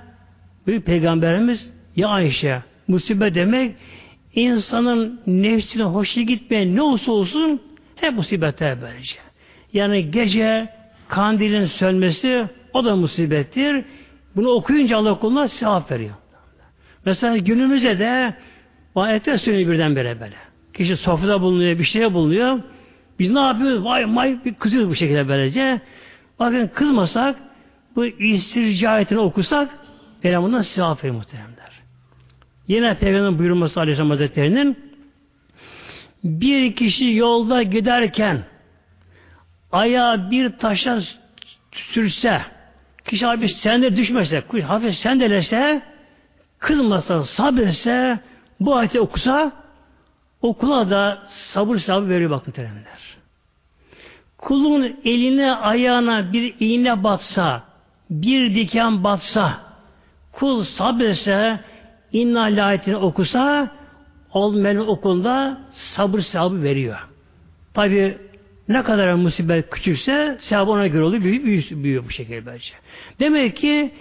Büyük 0.67 0.85
peygamberimiz 0.85 1.69
ya 1.95 2.07
Ayşe 2.07 2.63
musibet 2.87 3.35
demek 3.35 3.75
insanın 4.35 5.21
nefsine 5.27 5.83
hoşuna 5.83 6.23
gitmeyen 6.23 6.75
ne 6.75 6.81
olsa 6.81 7.11
olsun 7.11 7.61
hep 7.95 8.13
musibetler 8.13 8.81
böylece. 8.81 9.15
Yani 9.73 10.11
gece 10.11 10.69
kandilin 11.07 11.65
sönmesi 11.65 12.45
o 12.73 12.85
da 12.85 12.95
musibettir. 12.95 13.85
Bunu 14.35 14.49
okuyunca 14.49 14.97
Allah 14.97 15.19
kuluna 15.19 15.47
sevap 15.47 15.91
veriyor. 15.91 16.15
Mesela 17.05 17.37
günümüzde 17.37 17.99
de 17.99 18.33
ayetler 18.95 19.37
söylüyor 19.37 19.71
birdenbire 19.71 20.19
böyle. 20.19 20.35
Kişi 20.73 20.97
sofrada 20.97 21.41
bulunuyor, 21.41 21.79
bir 21.79 21.83
şeye 21.83 22.13
bulunuyor. 22.13 22.59
Biz 23.19 23.31
ne 23.31 23.39
yapıyoruz? 23.39 23.85
Vay 23.85 24.15
vay 24.15 24.45
bir 24.45 24.53
kızıyoruz 24.53 24.89
bu 24.89 24.95
şekilde 24.95 25.27
böylece. 25.27 25.81
Bakın 26.39 26.67
kızmasak 26.67 27.35
bu 27.95 28.05
istirca 28.05 28.89
ayetini 28.89 29.19
okusak 29.19 29.69
Peygamber 30.21 30.47
bundan 30.47 30.61
sevap 30.61 31.03
verir 31.03 31.13
muhteremler. 31.13 31.78
Yine 32.69 32.97
Peygamber'in 32.97 33.39
buyurması 33.39 33.79
Aleyhisselam 33.79 34.09
Hazretleri'nin 34.09 34.77
bir 36.23 36.75
kişi 36.75 37.13
yolda 37.13 37.63
giderken 37.63 38.43
ayağı 39.71 40.31
bir 40.31 40.49
taşa 40.57 41.01
sürse 41.71 42.41
kişi 43.05 43.27
abi 43.27 43.49
sende 43.49 43.95
düşmese 43.95 44.43
hafif 44.67 44.95
sendelese 44.95 45.81
kızmasa 46.59 47.25
sabretse 47.25 48.19
bu 48.59 48.75
ayeti 48.75 48.99
okusa 48.99 49.51
okula 50.41 50.89
da 50.89 51.23
sabır 51.27 51.77
sabrı 51.77 52.09
veriyor 52.09 52.29
bakın 52.29 52.51
terenler. 52.51 53.17
Kulun 54.37 54.99
eline 55.05 55.51
ayağına 55.51 56.33
bir 56.33 56.55
iğne 56.59 57.03
batsa 57.03 57.63
bir 58.09 58.55
diken 58.55 59.03
batsa 59.03 59.59
kul 60.31 60.63
sabretse 60.63 61.59
inna 62.13 62.41
layetini 62.41 62.95
okusa 62.95 63.71
Allah'ın 64.33 64.77
okulda 64.77 65.57
sabır 65.71 66.19
sahabı 66.19 66.63
veriyor. 66.63 66.97
Tabi 67.73 68.17
ne 68.69 68.83
kadar 68.83 69.13
musibet 69.13 69.69
küçükse 69.69 70.37
sevabı 70.39 70.71
ona 70.71 70.87
göre 70.87 71.03
oluyor, 71.03 71.23
büyüyor, 71.23 71.43
büyüyor, 71.43 71.83
büyüyor 71.83 72.05
bu 72.05 72.09
şekilde 72.09 72.45
bence. 72.45 72.73
Demek 73.19 73.57
ki 73.57 73.91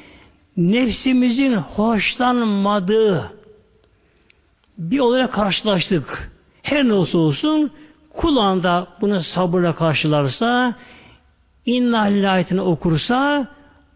nefsimizin 0.57 1.55
hoşlanmadığı 1.55 3.33
bir 4.79 4.99
olaya 4.99 5.31
karşılaştık. 5.31 6.33
Her 6.63 6.89
ne 6.89 6.93
olsa 6.93 7.19
olsun 7.19 7.71
kulağında 8.15 8.87
bunu 9.01 9.23
sabırla 9.23 9.75
karşılarsa 9.75 10.75
inna 11.67 12.01
ayetini 12.31 12.61
okursa 12.61 13.49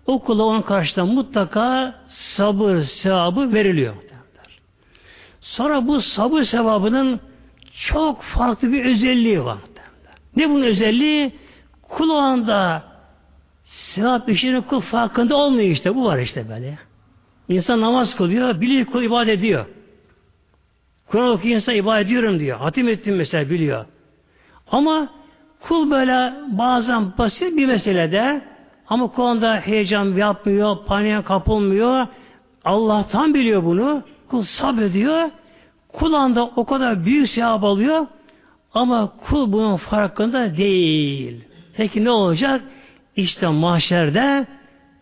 o 0.07 0.19
kula 0.19 0.45
onun 0.45 0.63
karşısında 0.63 1.05
mutlaka 1.05 1.95
sabır 2.09 2.83
sevabı 2.83 3.53
veriliyor. 3.53 3.95
Sonra 5.41 5.87
bu 5.87 6.01
sabır 6.01 6.43
sevabının 6.43 7.21
çok 7.73 8.23
farklı 8.23 8.73
bir 8.73 8.85
özelliği 8.85 9.45
var. 9.45 9.59
Ne 10.37 10.51
bunun 10.51 10.63
özelliği? 10.63 11.33
Kul 11.89 12.11
o 12.11 12.15
anda 12.15 12.83
sevap 13.65 14.29
işinin 14.29 14.63
kul 14.63 14.81
farkında 14.81 15.37
olmuyor 15.37 15.71
işte. 15.71 15.95
Bu 15.95 16.05
var 16.05 16.19
işte 16.19 16.49
böyle. 16.49 16.79
İnsan 17.49 17.81
namaz 17.81 18.17
kılıyor, 18.17 18.61
biliyor 18.61 18.87
kul 18.87 19.03
ibadet 19.03 19.39
ediyor. 19.39 19.67
Kur'an 21.07 21.29
okuyor 21.29 21.57
insan 21.57 21.75
ibadet 21.75 22.07
ediyorum 22.07 22.39
diyor. 22.39 22.59
Hatim 22.59 22.89
ettim 22.89 23.17
mesela 23.17 23.51
biliyor. 23.51 23.85
Ama 24.71 25.09
kul 25.61 25.91
böyle 25.91 26.35
bazen 26.49 27.19
basit 27.19 27.57
bir 27.57 27.67
meselede 27.67 28.52
ama 28.93 29.09
konuda 29.09 29.57
heyecan 29.57 30.17
yapmıyor, 30.17 30.77
paniğe 30.87 31.23
kapılmıyor. 31.23 32.07
Allah 32.65 33.07
tam 33.09 33.35
biliyor 33.35 33.65
bunu. 33.65 34.03
Kul 34.29 34.43
sabrediyor. 34.43 35.31
Kul 35.93 36.13
anda 36.13 36.45
o 36.57 36.65
kadar 36.65 37.05
büyük 37.05 37.29
sevap 37.29 37.65
alıyor. 37.65 38.07
Ama 38.75 39.13
kul 39.29 39.53
bunun 39.53 39.77
farkında 39.77 40.57
değil. 40.57 41.45
Peki 41.77 42.05
ne 42.05 42.11
olacak? 42.11 42.61
İşte 43.17 43.49
mahşerde 43.49 44.47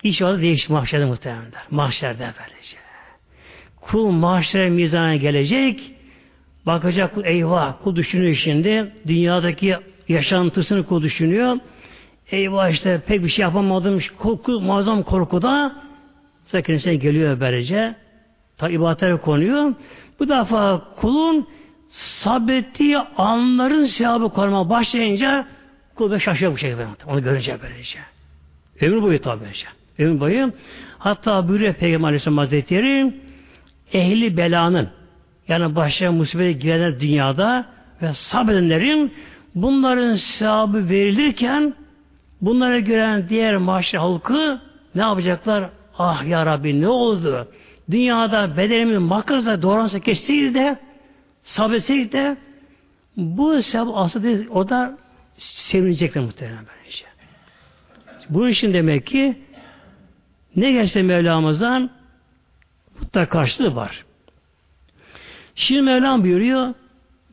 iş 0.03 0.23
orada 0.23 0.41
değişik 0.41 0.71
mahşerde 0.71 1.05
muhtemelenler. 1.05 1.63
Mahşerde 1.71 2.31
böylece. 2.39 2.77
Kul 3.81 4.11
mahşere 4.11 4.71
mizana 4.71 5.17
gelecek. 5.17 5.93
Bakacak 6.67 7.15
eyvah 7.25 7.75
kul 7.85 7.97
düşünüyor 7.97 8.35
şimdi. 8.35 8.93
Dünyadaki 9.07 9.77
yaşantısını 10.09 10.87
kul 10.87 11.03
düşünüyor. 11.03 11.57
Eyvah 12.33 12.69
işte 12.69 13.03
pek 13.07 13.25
bir 13.25 13.29
şey 13.29 13.43
yapamadım. 13.43 14.01
Korku, 14.19 14.61
muazzam 14.61 15.03
korkuda 15.03 15.77
kendisine 16.53 16.95
geliyor 16.95 17.41
böylece. 17.41 17.95
Ta 18.59 18.69
ibadete 18.69 19.17
konuyor. 19.17 19.75
Bu 20.21 20.29
defa 20.29 20.83
kulun 20.97 21.47
sabrettiği 21.89 22.99
anların 22.99 23.85
sevabı 23.85 24.29
koruma 24.29 24.71
başlayınca 24.71 25.47
kul 25.95 26.11
böyle 26.11 26.21
şaşıyor 26.21 26.53
bu 26.53 26.57
şekilde. 26.57 26.87
Onu 27.07 27.23
görünce 27.23 27.59
böylece. 27.63 27.99
Ömür 28.81 29.03
boyu 29.03 29.21
tabi 29.21 29.41
böylece. 29.41 29.67
Ömür 29.99 30.21
boyu. 30.21 30.53
Hatta 30.99 31.49
buyuruyor 31.49 31.75
Peygamber 31.75 32.09
Aleyhisselam 32.09 32.39
Hazretleri 32.39 33.15
ehli 33.93 34.37
belanın 34.37 34.89
yani 35.49 35.77
başına 35.77 36.13
musibete 36.13 36.53
girenler 36.53 37.01
dünyada 37.01 37.67
ve 38.03 38.13
sabredenlerin 38.13 39.13
bunların 39.55 40.15
sevabı 40.15 40.89
verilirken 40.89 41.75
bunlara 42.41 42.79
gören 42.79 43.29
diğer 43.29 43.57
mahşer 43.57 43.99
halkı 43.99 44.61
ne 44.95 45.03
yapacaklar? 45.03 45.71
Ah 45.99 46.29
ya 46.29 46.47
Rabbi 46.47 46.81
ne 46.81 46.89
oldu? 46.89 47.49
Dünyada 47.91 48.57
bedenimiz 48.57 48.99
makarsa 48.99 49.63
doğransa 49.63 50.01
kesseydi 50.01 50.55
de 50.55 50.79
sabretseydi 51.43 52.13
de 52.13 52.37
bu 53.17 53.63
sevap 53.63 53.89
aslında 53.95 54.53
o 54.53 54.69
da 54.69 54.99
sevinecekler 55.39 56.25
muhtemelen 56.25 56.65
böylece. 56.67 57.05
Bu 58.29 58.49
işin 58.49 58.73
demek 58.73 59.07
ki 59.07 59.39
ne 60.57 60.73
gelse 60.73 61.03
Mevlamızdan 61.03 61.91
mutlaka 63.01 63.29
karşılığı 63.29 63.77
var. 63.77 64.05
Şimdi 65.55 65.83
Mevlam 65.83 66.23
buyuruyor 66.23 66.75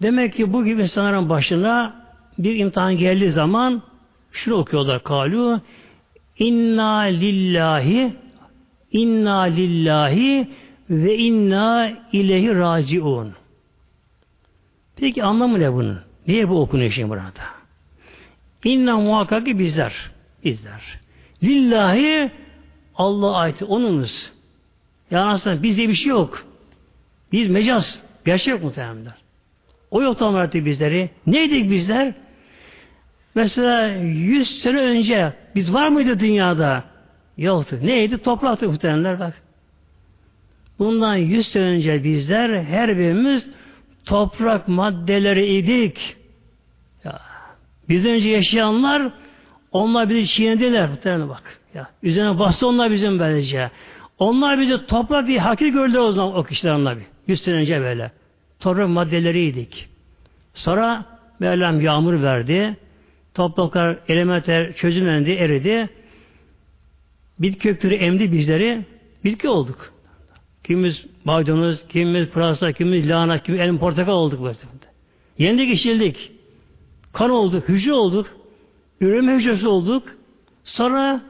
demek 0.01 0.33
ki 0.33 0.53
bu 0.53 0.65
gibi 0.65 0.81
insanların 0.81 1.29
başına 1.29 1.95
bir 2.37 2.55
imtihan 2.55 2.97
geldiği 2.97 3.31
zaman 3.31 3.81
şunu 4.37 4.55
okuyorlar 4.55 5.03
kalu 5.03 5.61
inna 6.39 6.99
lillahi 6.99 8.13
inna 8.91 9.41
lillahi 9.41 10.47
ve 10.89 11.17
inna 11.17 11.91
ileyhi 12.11 12.55
raciun. 12.55 13.33
Peki 14.95 15.23
anlamı 15.23 15.59
ne 15.59 15.73
bunun? 15.73 15.99
Niye 16.27 16.49
bu 16.49 16.61
okunuyor 16.61 16.91
şimdi 16.91 17.09
burada? 17.09 17.31
İnna 18.63 18.97
muhakkak 18.97 19.45
ki 19.45 19.59
bizler. 19.59 19.93
Bizler. 20.43 20.81
Lillahi 21.43 22.31
Allah 22.95 23.37
ayeti 23.37 23.65
onunuz. 23.65 24.31
Yani 25.11 25.25
aslında 25.31 25.63
bizde 25.63 25.89
bir 25.89 25.93
şey 25.93 26.09
yok. 26.09 26.45
Biz 27.31 27.49
mecaz. 27.49 28.03
Gerçek 28.25 28.47
yok 28.47 28.63
muhtemelenler. 28.63 29.13
O 29.91 30.01
yoktan 30.01 30.35
verdi 30.35 30.65
bizleri. 30.65 31.09
Neydik 31.27 31.71
bizler? 31.71 32.13
Mesela 33.37 33.87
yüz 34.03 34.61
sene 34.61 34.79
önce 34.79 35.33
biz 35.55 35.73
var 35.73 35.87
mıydı 35.87 36.19
dünyada? 36.19 36.83
Yoktu. 37.37 37.79
Neydi? 37.81 38.17
Topraktı 38.17 38.69
muhtemelenler 38.69 39.19
bak. 39.19 39.33
Bundan 40.79 41.15
yüz 41.15 41.47
sene 41.47 41.63
önce 41.63 42.03
bizler 42.03 42.63
her 42.63 42.97
birimiz 42.97 43.47
toprak 44.05 44.67
maddeleri 44.67 45.57
idik. 45.57 46.15
Ya, 47.03 47.19
biz 47.89 48.05
önce 48.05 48.29
yaşayanlar 48.29 49.11
onlar 49.71 50.09
bizi 50.09 50.27
çiğnediler. 50.27 50.89
Muhtemelen 50.89 51.29
bak. 51.29 51.59
Ya, 51.73 51.87
üzerine 52.03 52.39
bastı 52.39 52.67
onlar 52.67 52.91
bizim 52.91 53.19
böylece. 53.19 53.71
Onlar 54.19 54.59
bizi 54.59 54.85
toprak 54.85 55.27
diye 55.27 55.39
hakir 55.39 55.67
gördüler 55.67 55.99
o 55.99 56.11
zaman 56.11 56.35
o 56.35 56.43
kişiler 56.43 56.73
onlar 56.73 56.97
bir. 56.97 57.05
Yüz 57.27 57.41
sene 57.41 57.55
önce 57.55 57.81
böyle. 57.81 58.11
Toprak 58.59 58.89
maddeleriydik. 58.89 59.89
Sonra 60.53 61.05
Mevlam 61.39 61.81
yağmur 61.81 62.21
verdi. 62.21 62.77
Topraklar 63.37 63.97
elementler 64.07 64.73
çözümlendi, 64.73 65.31
eridi. 65.31 65.89
Bitki 67.39 67.59
kökleri 67.59 67.95
emdi 67.95 68.31
bizleri. 68.31 68.85
Bitki 69.23 69.49
olduk. 69.49 69.93
Kimimiz 70.63 71.05
maydanoz, 71.25 71.87
kimimiz 71.87 72.29
pırasa, 72.29 72.71
kimimiz 72.71 73.09
lahana, 73.09 73.43
kimimiz 73.43 73.67
elma 73.67 73.79
portakal 73.79 74.13
olduk. 74.13 74.43
Böyle. 74.43 74.57
Yendik 75.37 75.73
işildik. 75.73 76.31
Kan 77.13 77.29
olduk, 77.29 77.69
hücre 77.69 77.93
olduk. 77.93 78.27
Üreme 79.01 79.35
hücresi 79.35 79.67
olduk. 79.67 80.03
Sonra 80.63 81.21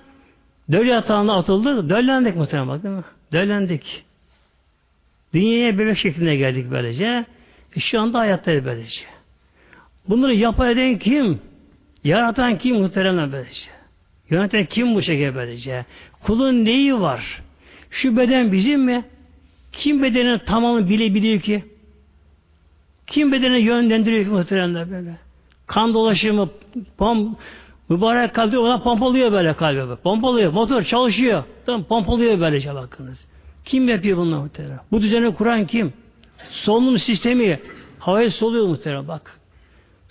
döl 0.72 0.86
yatağına 0.86 1.36
atıldık. 1.36 1.89
Döllendik 1.89 2.36
muhtemelen 2.36 2.68
bak 2.68 2.84
değil 2.84 2.95
mi? 2.95 3.03
Döllendik. 3.32 4.03
Dünyaya 5.34 5.80
bebek 5.80 5.97
şeklinde 5.97 6.36
geldik 6.36 6.66
böylece. 6.72 7.26
E 7.76 7.80
şu 7.80 7.99
anda 7.99 8.20
hayattayız 8.20 8.66
böylece. 8.66 9.01
Bunları 10.10 10.36
yapay 10.36 10.72
eden 10.72 10.99
kim? 10.99 11.39
Yaratan 12.08 12.58
kim 12.58 12.76
muhteremler 12.76 13.32
böylece? 13.32 13.70
Yöneten 14.30 14.66
kim 14.66 14.95
bu 14.95 15.01
şekilde 15.01 15.36
böylece? 15.36 15.86
Kulun 16.24 16.66
neyi 16.66 16.99
var? 16.99 17.41
Şu 17.89 18.18
beden 18.18 18.51
bizim 18.51 18.82
mi? 18.82 19.05
Kim 19.72 20.03
bedenin 20.03 20.38
tamamını 20.38 20.89
bilebiliyor 20.89 21.41
ki? 21.41 21.64
Kim 23.08 23.32
bedeni 23.32 23.60
yönlendiriyor 23.60 24.24
ki 24.24 24.30
muhteremler 24.30 24.91
böyle? 24.91 25.18
Kan 25.68 25.93
dolaşımı, 25.93 26.49
pom, 26.97 27.38
mübarek 27.89 28.34
kalbi 28.34 28.58
ona 28.58 28.80
pompalıyor 28.80 29.32
böyle 29.32 29.53
kalbi. 29.53 29.95
Pompalıyor, 29.95 30.53
motor 30.53 30.84
çalışıyor. 30.84 31.43
Tamam, 31.66 31.84
pompalıyor 31.84 32.39
böylece 32.39 32.76
bakınız. 32.76 33.28
Kim 33.66 33.89
yapıyor 33.89 34.18
bunları 34.18 34.41
muhterem? 34.41 34.80
Bu 34.91 35.01
düzeni 35.01 35.34
kuran 35.34 35.66
kim? 35.66 35.93
Solunum 36.49 36.99
sistemi 36.99 37.60
havayı 37.99 38.32
soluyor 38.32 38.68
muhterem 38.68 39.08
bak. 39.08 39.37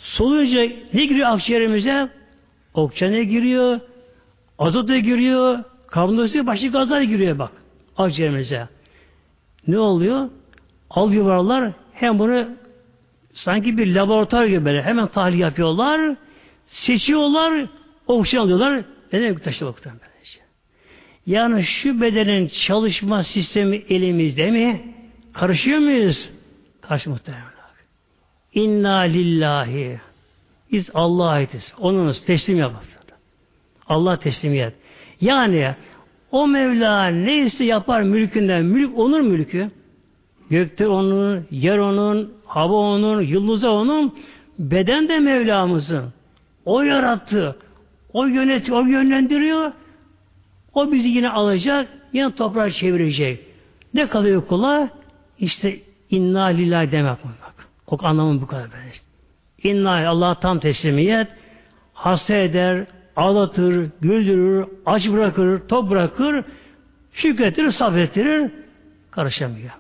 Soluyunca 0.06 0.76
ne 0.94 1.06
giriyor 1.06 1.28
akciğerimize? 1.28 2.08
Oksijene 2.74 3.24
giriyor, 3.24 3.80
azota 4.58 4.98
giriyor, 4.98 5.64
karbondioksit 5.86 6.46
başka 6.46 6.66
gazlar 6.66 7.00
giriyor 7.00 7.38
bak 7.38 7.52
akciğerimize. 7.96 8.68
Ne 9.66 9.78
oluyor? 9.78 10.30
Al 10.90 11.12
yuvarlar 11.12 11.72
hem 11.92 12.18
bunu 12.18 12.48
sanki 13.34 13.78
bir 13.78 13.94
laboratuvar 13.94 14.44
gibi 14.44 14.64
böyle 14.64 14.82
hemen 14.82 15.06
tahlil 15.06 15.38
yapıyorlar, 15.38 16.16
seçiyorlar, 16.66 17.66
oksijen 18.06 18.40
alıyorlar, 18.40 18.84
neden 19.12 19.34
taşı 19.34 19.66
baktan 19.66 19.92
böylece. 19.92 20.40
Yani 21.26 21.64
şu 21.64 22.00
bedenin 22.00 22.48
çalışma 22.48 23.22
sistemi 23.22 23.76
elimizde 23.76 24.50
mi? 24.50 24.94
Karışıyor 25.32 25.78
muyuz? 25.78 26.30
Karşı 26.80 27.10
muhtemelen. 27.10 27.55
İnna 28.56 28.98
lillahi. 28.98 30.00
Biz 30.72 30.90
Allah'a 30.94 31.28
aitiz. 31.28 31.74
Onunuz 31.78 32.24
teslim 32.24 32.58
yapar. 32.58 32.84
Allah 33.88 34.16
teslimiyet. 34.16 34.74
Yani 35.20 35.74
o 36.30 36.48
Mevla 36.48 37.06
neyse 37.06 37.64
yapar 37.64 38.02
mülkünden. 38.02 38.64
Mülk 38.64 38.98
onun 38.98 39.26
mülkü. 39.26 39.70
Gökte 40.50 40.88
onun, 40.88 41.46
yer 41.50 41.78
onun, 41.78 42.32
hava 42.44 42.74
onun, 42.74 43.20
yıldızı 43.20 43.70
onun, 43.70 44.14
beden 44.58 45.08
de 45.08 45.18
Mevlamızın. 45.18 46.12
O 46.64 46.82
yarattı. 46.82 47.56
O 48.12 48.24
yönetiyor, 48.24 48.78
o 48.78 48.86
yönlendiriyor. 48.86 49.72
O 50.74 50.92
bizi 50.92 51.08
yine 51.08 51.30
alacak, 51.30 51.88
yine 52.12 52.34
toprağa 52.34 52.70
çevirecek. 52.70 53.40
Ne 53.94 54.06
kalıyor 54.06 54.46
kula? 54.46 54.88
İşte 55.38 55.78
inna 56.10 56.44
lillahi 56.44 56.92
demek 56.92 57.18
bu. 57.24 57.28
O 57.86 57.98
anlamı 58.02 58.40
bu 58.42 58.46
kadar 58.46 58.64
böyle. 58.72 58.92
İnna 59.62 60.08
Allah 60.08 60.40
tam 60.40 60.58
teslimiyet 60.58 61.28
hasta 61.92 62.34
eder, 62.34 62.86
ağlatır, 63.16 63.90
güldürür, 64.00 64.66
aç 64.86 65.08
bırakır, 65.08 65.68
top 65.68 65.90
bırakır, 65.90 66.44
şükrettirir, 67.12 67.70
sabrettirir, 67.70 68.50
karışamıyor. 69.10 69.70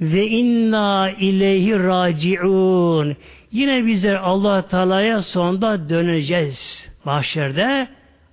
Ve 0.00 0.26
inna 0.26 1.10
ileyhi 1.10 1.78
raciun. 1.78 3.16
Yine 3.52 3.86
bizler 3.86 4.14
Allah 4.14 4.68
Teala'ya 4.68 5.22
sonunda 5.22 5.88
döneceğiz. 5.88 6.88
Mahşerde 7.04 7.88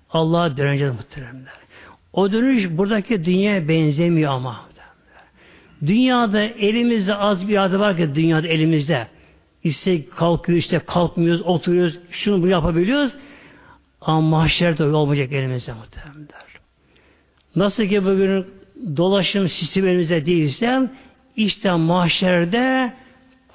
Allah'a 0.10 0.58
döneceğiz 0.58 0.94
muhteremler. 0.94 1.54
O 2.14 2.32
dönüş 2.32 2.70
buradaki 2.78 3.26
dünyaya 3.26 3.68
benzemiyor 3.68 4.32
ama. 4.32 4.73
Dünyada 5.86 6.42
elimizde 6.42 7.16
az 7.16 7.48
bir 7.48 7.64
adı 7.64 7.80
var 7.80 7.98
ki 7.98 8.16
dünyada 8.16 8.48
elimizde. 8.48 9.08
İşte 9.64 10.10
kalkıyor, 10.10 10.58
işte 10.58 10.80
kalkmıyoruz, 10.80 11.42
oturuyoruz, 11.42 12.00
şunu 12.12 12.42
bunu 12.42 12.50
yapabiliyoruz. 12.50 13.14
Ama 14.02 14.22
mahşerde 14.22 14.84
olmayacak 14.84 15.32
elimizde 15.32 15.74
muhtemelen. 15.74 16.28
Nasıl 17.56 17.86
ki 17.86 18.06
bugün 18.06 18.46
dolaşım 18.98 19.50
sistemi 19.50 19.90
elimizde 19.90 20.26
değilse 20.26 20.90
işte 21.36 21.72
mahşerde 21.72 22.94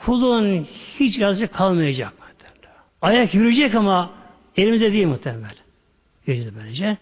kulun 0.04 0.66
hiç 1.00 1.20
razı 1.20 1.48
kalmayacak. 1.48 2.12
Ayak 3.02 3.34
yürüyecek 3.34 3.74
ama 3.74 4.10
elimizde 4.56 4.92
değil 4.92 5.06
muhtemelen. 5.06 5.50
Yürüyeceğiz 6.26 6.56
böylece. 6.56 6.96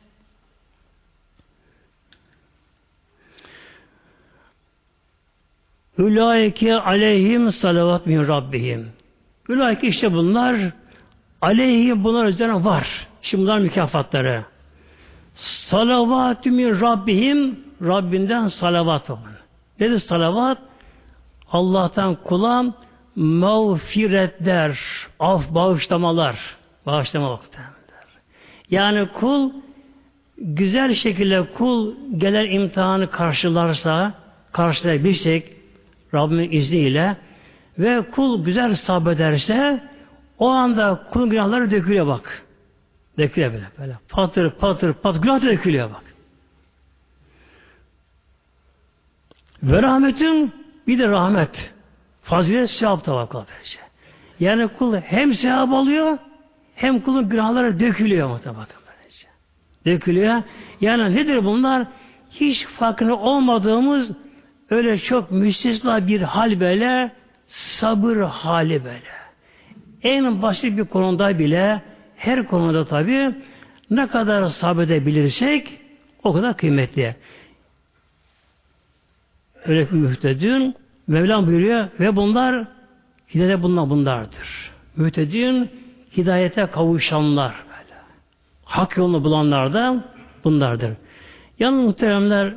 Ülaike 5.98 6.74
aleyhim 6.74 7.52
salavat 7.52 8.06
min 8.06 8.28
rabbihim. 8.28 8.88
Ülaike 9.48 9.86
işte 9.86 10.12
bunlar 10.12 10.56
aleyhim 11.40 12.04
bunlar 12.04 12.26
üzerine 12.26 12.64
var. 12.64 13.06
Şimdi 13.22 13.42
bunlar 13.42 13.58
mükafatları. 13.58 14.44
Salavat 15.34 16.46
min 16.46 16.80
rabbihim 16.80 17.66
Rabbinden 17.82 18.48
salavat 18.48 19.10
var. 19.10 19.18
Nedir 19.80 19.98
salavat? 19.98 20.58
Allah'tan 21.52 22.14
kula 22.14 22.74
mağfiretler, 23.16 24.78
af 25.20 25.54
bağışlamalar, 25.54 26.56
bağışlama 26.86 27.30
vakti. 27.30 27.58
Yani 28.70 29.08
kul 29.08 29.50
güzel 30.38 30.94
şekilde 30.94 31.46
kul 31.52 31.94
gelen 32.16 32.50
imtihanı 32.50 33.10
karşılarsa, 33.10 34.12
karşılayabilecek 34.52 35.55
Rabbimin 36.16 36.50
izniyle 36.50 37.16
ve 37.78 38.10
kul 38.10 38.44
güzel 38.44 38.74
sabrederse 38.74 39.82
o 40.38 40.48
anda 40.48 41.06
kulun 41.10 41.30
günahları 41.30 41.70
dökülüyor 41.70 42.06
bak. 42.06 42.42
Dökülüyor 43.18 43.52
böyle. 43.52 43.66
böyle. 43.78 43.96
Patır 44.08 44.50
patır 44.50 44.92
patır 44.92 45.22
günah 45.22 45.42
dökülüyor 45.42 45.90
bak. 45.90 46.02
Ve 49.62 49.82
rahmetin 49.82 50.52
bir 50.86 50.98
de 50.98 51.08
rahmet. 51.08 51.72
Fazilet 52.22 52.70
sevap 52.70 53.06
da 53.06 53.14
var 53.14 53.28
böylece. 53.32 53.78
Yani 54.40 54.68
kul 54.68 54.96
hem 54.96 55.34
sevap 55.34 55.72
alıyor 55.72 56.18
hem 56.74 57.00
kulun 57.00 57.28
günahları 57.28 57.80
dökülüyor 57.80 58.28
muhtemelen. 58.28 58.66
Dökülüyor. 59.86 60.42
Yani 60.80 61.16
nedir 61.16 61.44
bunlar? 61.44 61.86
Hiç 62.30 62.66
farkında 62.66 63.16
olmadığımız 63.16 64.10
öyle 64.70 64.98
çok 64.98 65.30
müstesna 65.30 66.06
bir 66.06 66.20
hal 66.20 66.60
böyle 66.60 67.12
sabır 67.46 68.16
hali 68.16 68.84
böyle. 68.84 69.16
En 70.02 70.42
basit 70.42 70.78
bir 70.78 70.84
konuda 70.84 71.38
bile 71.38 71.82
her 72.16 72.46
konuda 72.46 72.84
tabi 72.84 73.34
ne 73.90 74.06
kadar 74.06 74.48
sabredebilirsek 74.48 75.80
o 76.24 76.32
kadar 76.32 76.56
kıymetli. 76.56 77.16
Öyle 79.64 79.90
bir 79.90 79.96
mühtedün 79.96 80.74
Mevlam 81.06 81.46
buyuruyor 81.46 81.88
ve 82.00 82.16
bunlar 82.16 82.66
hidayete 83.34 83.62
bunlar 83.62 83.90
bunlardır. 83.90 84.72
Mühtedün 84.96 85.70
hidayete 86.16 86.66
kavuşanlar 86.66 87.54
böyle. 87.68 88.00
Hak 88.64 88.96
yolunu 88.96 89.24
bulanlar 89.24 89.72
da 89.72 90.04
bunlardır. 90.44 90.92
Yalnız 91.58 91.84
muhteremler 91.84 92.54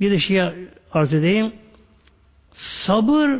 bir 0.00 0.10
de 0.10 0.18
şey 0.18 0.42
arz 0.92 1.14
edeyim. 1.14 1.52
Sabır 2.52 3.30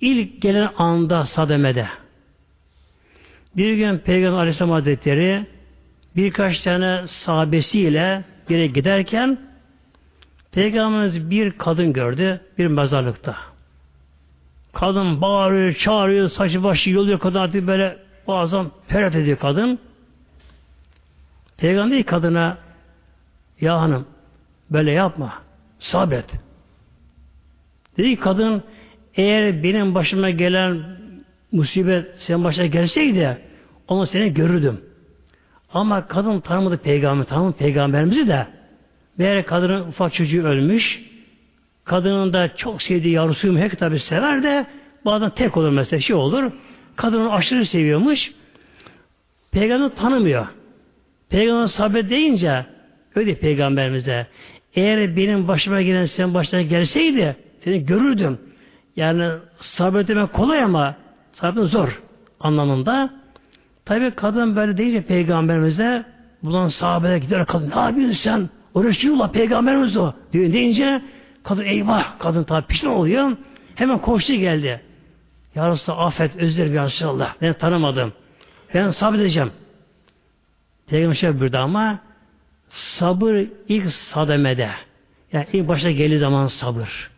ilk 0.00 0.42
gelen 0.42 0.70
anda 0.78 1.24
sademede. 1.24 1.88
Bir 3.56 3.74
gün 3.74 3.98
Peygamber 3.98 4.38
Aleyhisselam 4.38 4.70
Hazretleri 4.70 5.46
birkaç 6.16 6.60
tane 6.60 7.06
sahabesiyle 7.06 8.24
yere 8.48 8.66
giderken 8.66 9.38
Peygamberimiz 10.52 11.30
bir 11.30 11.50
kadın 11.50 11.92
gördü 11.92 12.40
bir 12.58 12.66
mezarlıkta. 12.66 13.36
Kadın 14.72 15.20
bağırıyor, 15.20 15.72
çağırıyor, 15.72 16.28
saçı 16.28 16.62
başı 16.62 16.90
yoluyor 16.90 17.18
kadın 17.18 17.38
artık 17.38 17.66
böyle 17.66 17.96
bazen 18.28 18.70
feryat 18.88 19.14
ediyor 19.14 19.38
kadın. 19.38 19.78
Peygamber 21.56 22.02
kadına 22.02 22.58
ya 23.60 23.80
hanım 23.80 24.06
böyle 24.70 24.92
yapma. 24.92 25.34
Sabret. 25.78 26.45
Dedi 27.98 28.10
ki 28.10 28.20
kadın 28.20 28.62
eğer 29.14 29.62
benim 29.62 29.94
başıma 29.94 30.30
gelen 30.30 30.82
musibet 31.52 32.06
senin 32.18 32.44
başına 32.44 32.66
gelseydi 32.66 33.38
onu 33.88 34.06
seni 34.06 34.34
görürdüm. 34.34 34.80
Ama 35.72 36.06
kadın 36.06 36.40
tanımadı 36.40 36.76
peygamber, 36.76 37.24
tanımadı 37.24 37.56
peygamberimizi 37.56 38.28
de 38.28 38.46
meğer 39.18 39.46
kadının 39.46 39.88
ufak 39.88 40.14
çocuğu 40.14 40.42
ölmüş. 40.42 41.02
Kadının 41.84 42.32
da 42.32 42.56
çok 42.56 42.82
sevdiği 42.82 43.14
yavrusuyum 43.14 43.58
hep 43.58 43.78
tabi 43.78 43.98
sever 43.98 44.42
de 44.42 44.66
bazen 45.04 45.30
tek 45.30 45.56
olur 45.56 45.70
mesela 45.70 46.00
şey 46.00 46.16
olur. 46.16 46.52
Kadını 46.96 47.32
aşırı 47.32 47.66
seviyormuş. 47.66 48.32
Peygamber 49.52 49.88
tanımıyor. 49.88 50.46
Peygamber 51.28 51.66
sabret 51.66 52.10
deyince 52.10 52.66
öyle 53.14 53.34
peygamberimize 53.34 54.26
eğer 54.74 55.16
benim 55.16 55.48
başıma 55.48 55.82
gelen 55.82 56.06
senin 56.06 56.34
başına 56.34 56.62
gelseydi 56.62 57.36
seni 57.66 57.84
görürdüm. 57.84 58.38
Yani 58.96 59.30
sabretmek 59.58 60.32
kolay 60.32 60.62
ama 60.62 60.94
sabretmek 61.32 61.66
zor 61.66 62.02
anlamında. 62.40 63.10
Tabi 63.84 64.10
kadın 64.10 64.56
böyle 64.56 64.76
deyince 64.76 65.02
peygamberimize 65.02 66.04
bulan 66.42 66.68
sahabeye 66.68 67.18
gider 67.18 67.46
kadın 67.46 67.70
ne 67.70 67.80
yapıyorsun 67.80 68.12
sen? 68.12 68.48
Resulullah 68.76 69.32
peygamberimiz 69.32 69.96
o. 69.96 70.12
Diyor 70.32 70.52
deyince 70.52 71.02
kadın 71.42 71.62
eyvah 71.62 72.18
kadın 72.18 72.44
tabi 72.44 72.66
pişman 72.66 72.94
oluyor. 72.94 73.36
Hemen 73.74 73.98
koştu 73.98 74.34
geldi. 74.34 74.80
Ya 75.54 75.70
Resulallah 75.70 76.06
affet 76.06 76.36
özür 76.36 76.72
ya 76.72 76.84
Resulallah. 76.84 77.34
Ben 77.42 77.52
tanımadım. 77.52 78.12
Ben 78.74 78.90
sabredeceğim. 78.90 79.50
Peygamber 80.86 81.14
şey 81.14 81.40
buyurdu 81.40 81.58
ama 81.58 81.98
sabır 82.68 83.46
ilk 83.68 83.92
sademede. 83.92 84.70
Yani 85.32 85.46
ilk 85.52 85.68
başta 85.68 85.90
geldiği 85.90 86.18
zaman 86.18 86.46
sabır. 86.46 87.15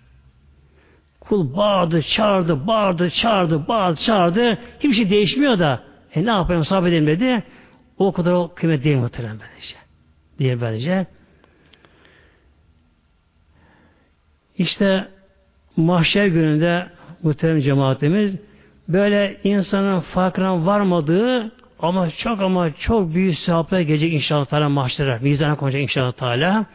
Kul 1.29 1.57
bağırdı, 1.57 2.03
çağırdı, 2.03 2.67
bağırdı, 2.67 3.11
çağırdı, 3.11 3.69
bağırdı, 3.69 4.01
çağırdı. 4.01 4.59
Hiçbir 4.81 4.93
şey 4.93 5.11
değişmiyor 5.11 5.59
da 5.59 5.81
e 6.15 6.27
ne 6.27 6.31
yapayım 6.31 6.65
sabredelim 6.65 7.07
dedi. 7.07 7.43
O 7.99 8.13
kadar 8.13 8.33
o 8.33 8.53
kıymet 8.55 8.85
değil 8.85 8.97
muhtemelen 8.97 9.37
böylece. 9.41 9.77
Diye 10.39 10.61
böylece. 10.61 11.07
İşte 14.59 15.09
mahşer 15.77 16.27
gününde 16.27 16.87
muhterem 17.23 17.61
cemaatimiz 17.61 18.37
böyle 18.89 19.41
insanın 19.45 20.01
farkına 20.01 20.67
varmadığı 20.67 21.53
ama 21.79 22.11
çok 22.11 22.43
ama 22.43 22.73
çok 22.73 23.15
büyük 23.15 23.39
sevaplar 23.39 23.81
gelecek 23.81 24.13
inşallah 24.13 24.45
Teala 24.45 24.69
mahşere. 24.69 25.19
Mizana 25.19 25.57
konacak 25.57 25.83
inşallah 25.83 26.13
Teala. 26.13 26.67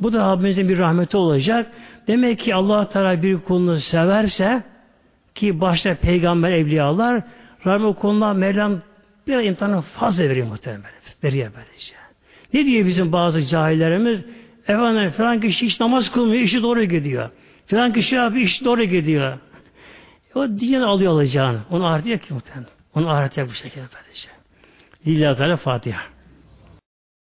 Bu 0.00 0.12
da 0.12 0.18
Rabbimizin 0.18 0.68
bir 0.68 0.78
rahmeti 0.78 1.16
olacak. 1.16 1.66
Demek 2.06 2.38
ki 2.38 2.54
Allah 2.54 2.88
Teala 2.88 3.22
bir 3.22 3.38
kulunu 3.38 3.80
severse 3.80 4.62
ki 5.34 5.60
başta 5.60 5.94
peygamber 5.94 6.50
evliyalar 6.50 7.22
Rabbim 7.66 7.86
o 7.86 7.94
konuda 7.94 8.34
Mevlam 8.34 8.80
bir 9.26 9.44
imtihanı 9.44 9.80
fazla 9.80 10.24
veriyor 10.24 10.46
muhtemelen. 10.46 10.84
Veriyor 11.24 11.50
böylece. 11.56 11.94
Ne 12.54 12.66
diyor 12.66 12.86
bizim 12.86 13.12
bazı 13.12 13.42
cahillerimiz? 13.42 14.20
Efendim 14.68 15.10
falan 15.10 15.40
kişi 15.40 15.66
hiç 15.66 15.80
namaz 15.80 16.12
kılmıyor, 16.12 16.42
işi 16.42 16.62
doğru 16.62 16.84
gidiyor. 16.84 17.30
Falan 17.66 17.92
kişi 17.92 18.20
abi 18.20 18.42
iş 18.42 18.64
doğru 18.64 18.84
gidiyor. 18.84 19.38
O 20.34 20.48
diyen 20.48 20.80
alıyor 20.80 21.12
alacağını. 21.12 21.58
Onu 21.70 21.86
ahiret 21.86 22.26
ki 22.26 22.34
muhtemelen. 22.34 22.66
Onu 22.94 23.10
ahiret 23.10 23.48
bu 23.48 23.52
şekilde 23.52 23.84
böylece. 23.94 24.28
Lillahi 25.06 25.36
Teala 25.38 25.56
Fatiha. 25.56 26.00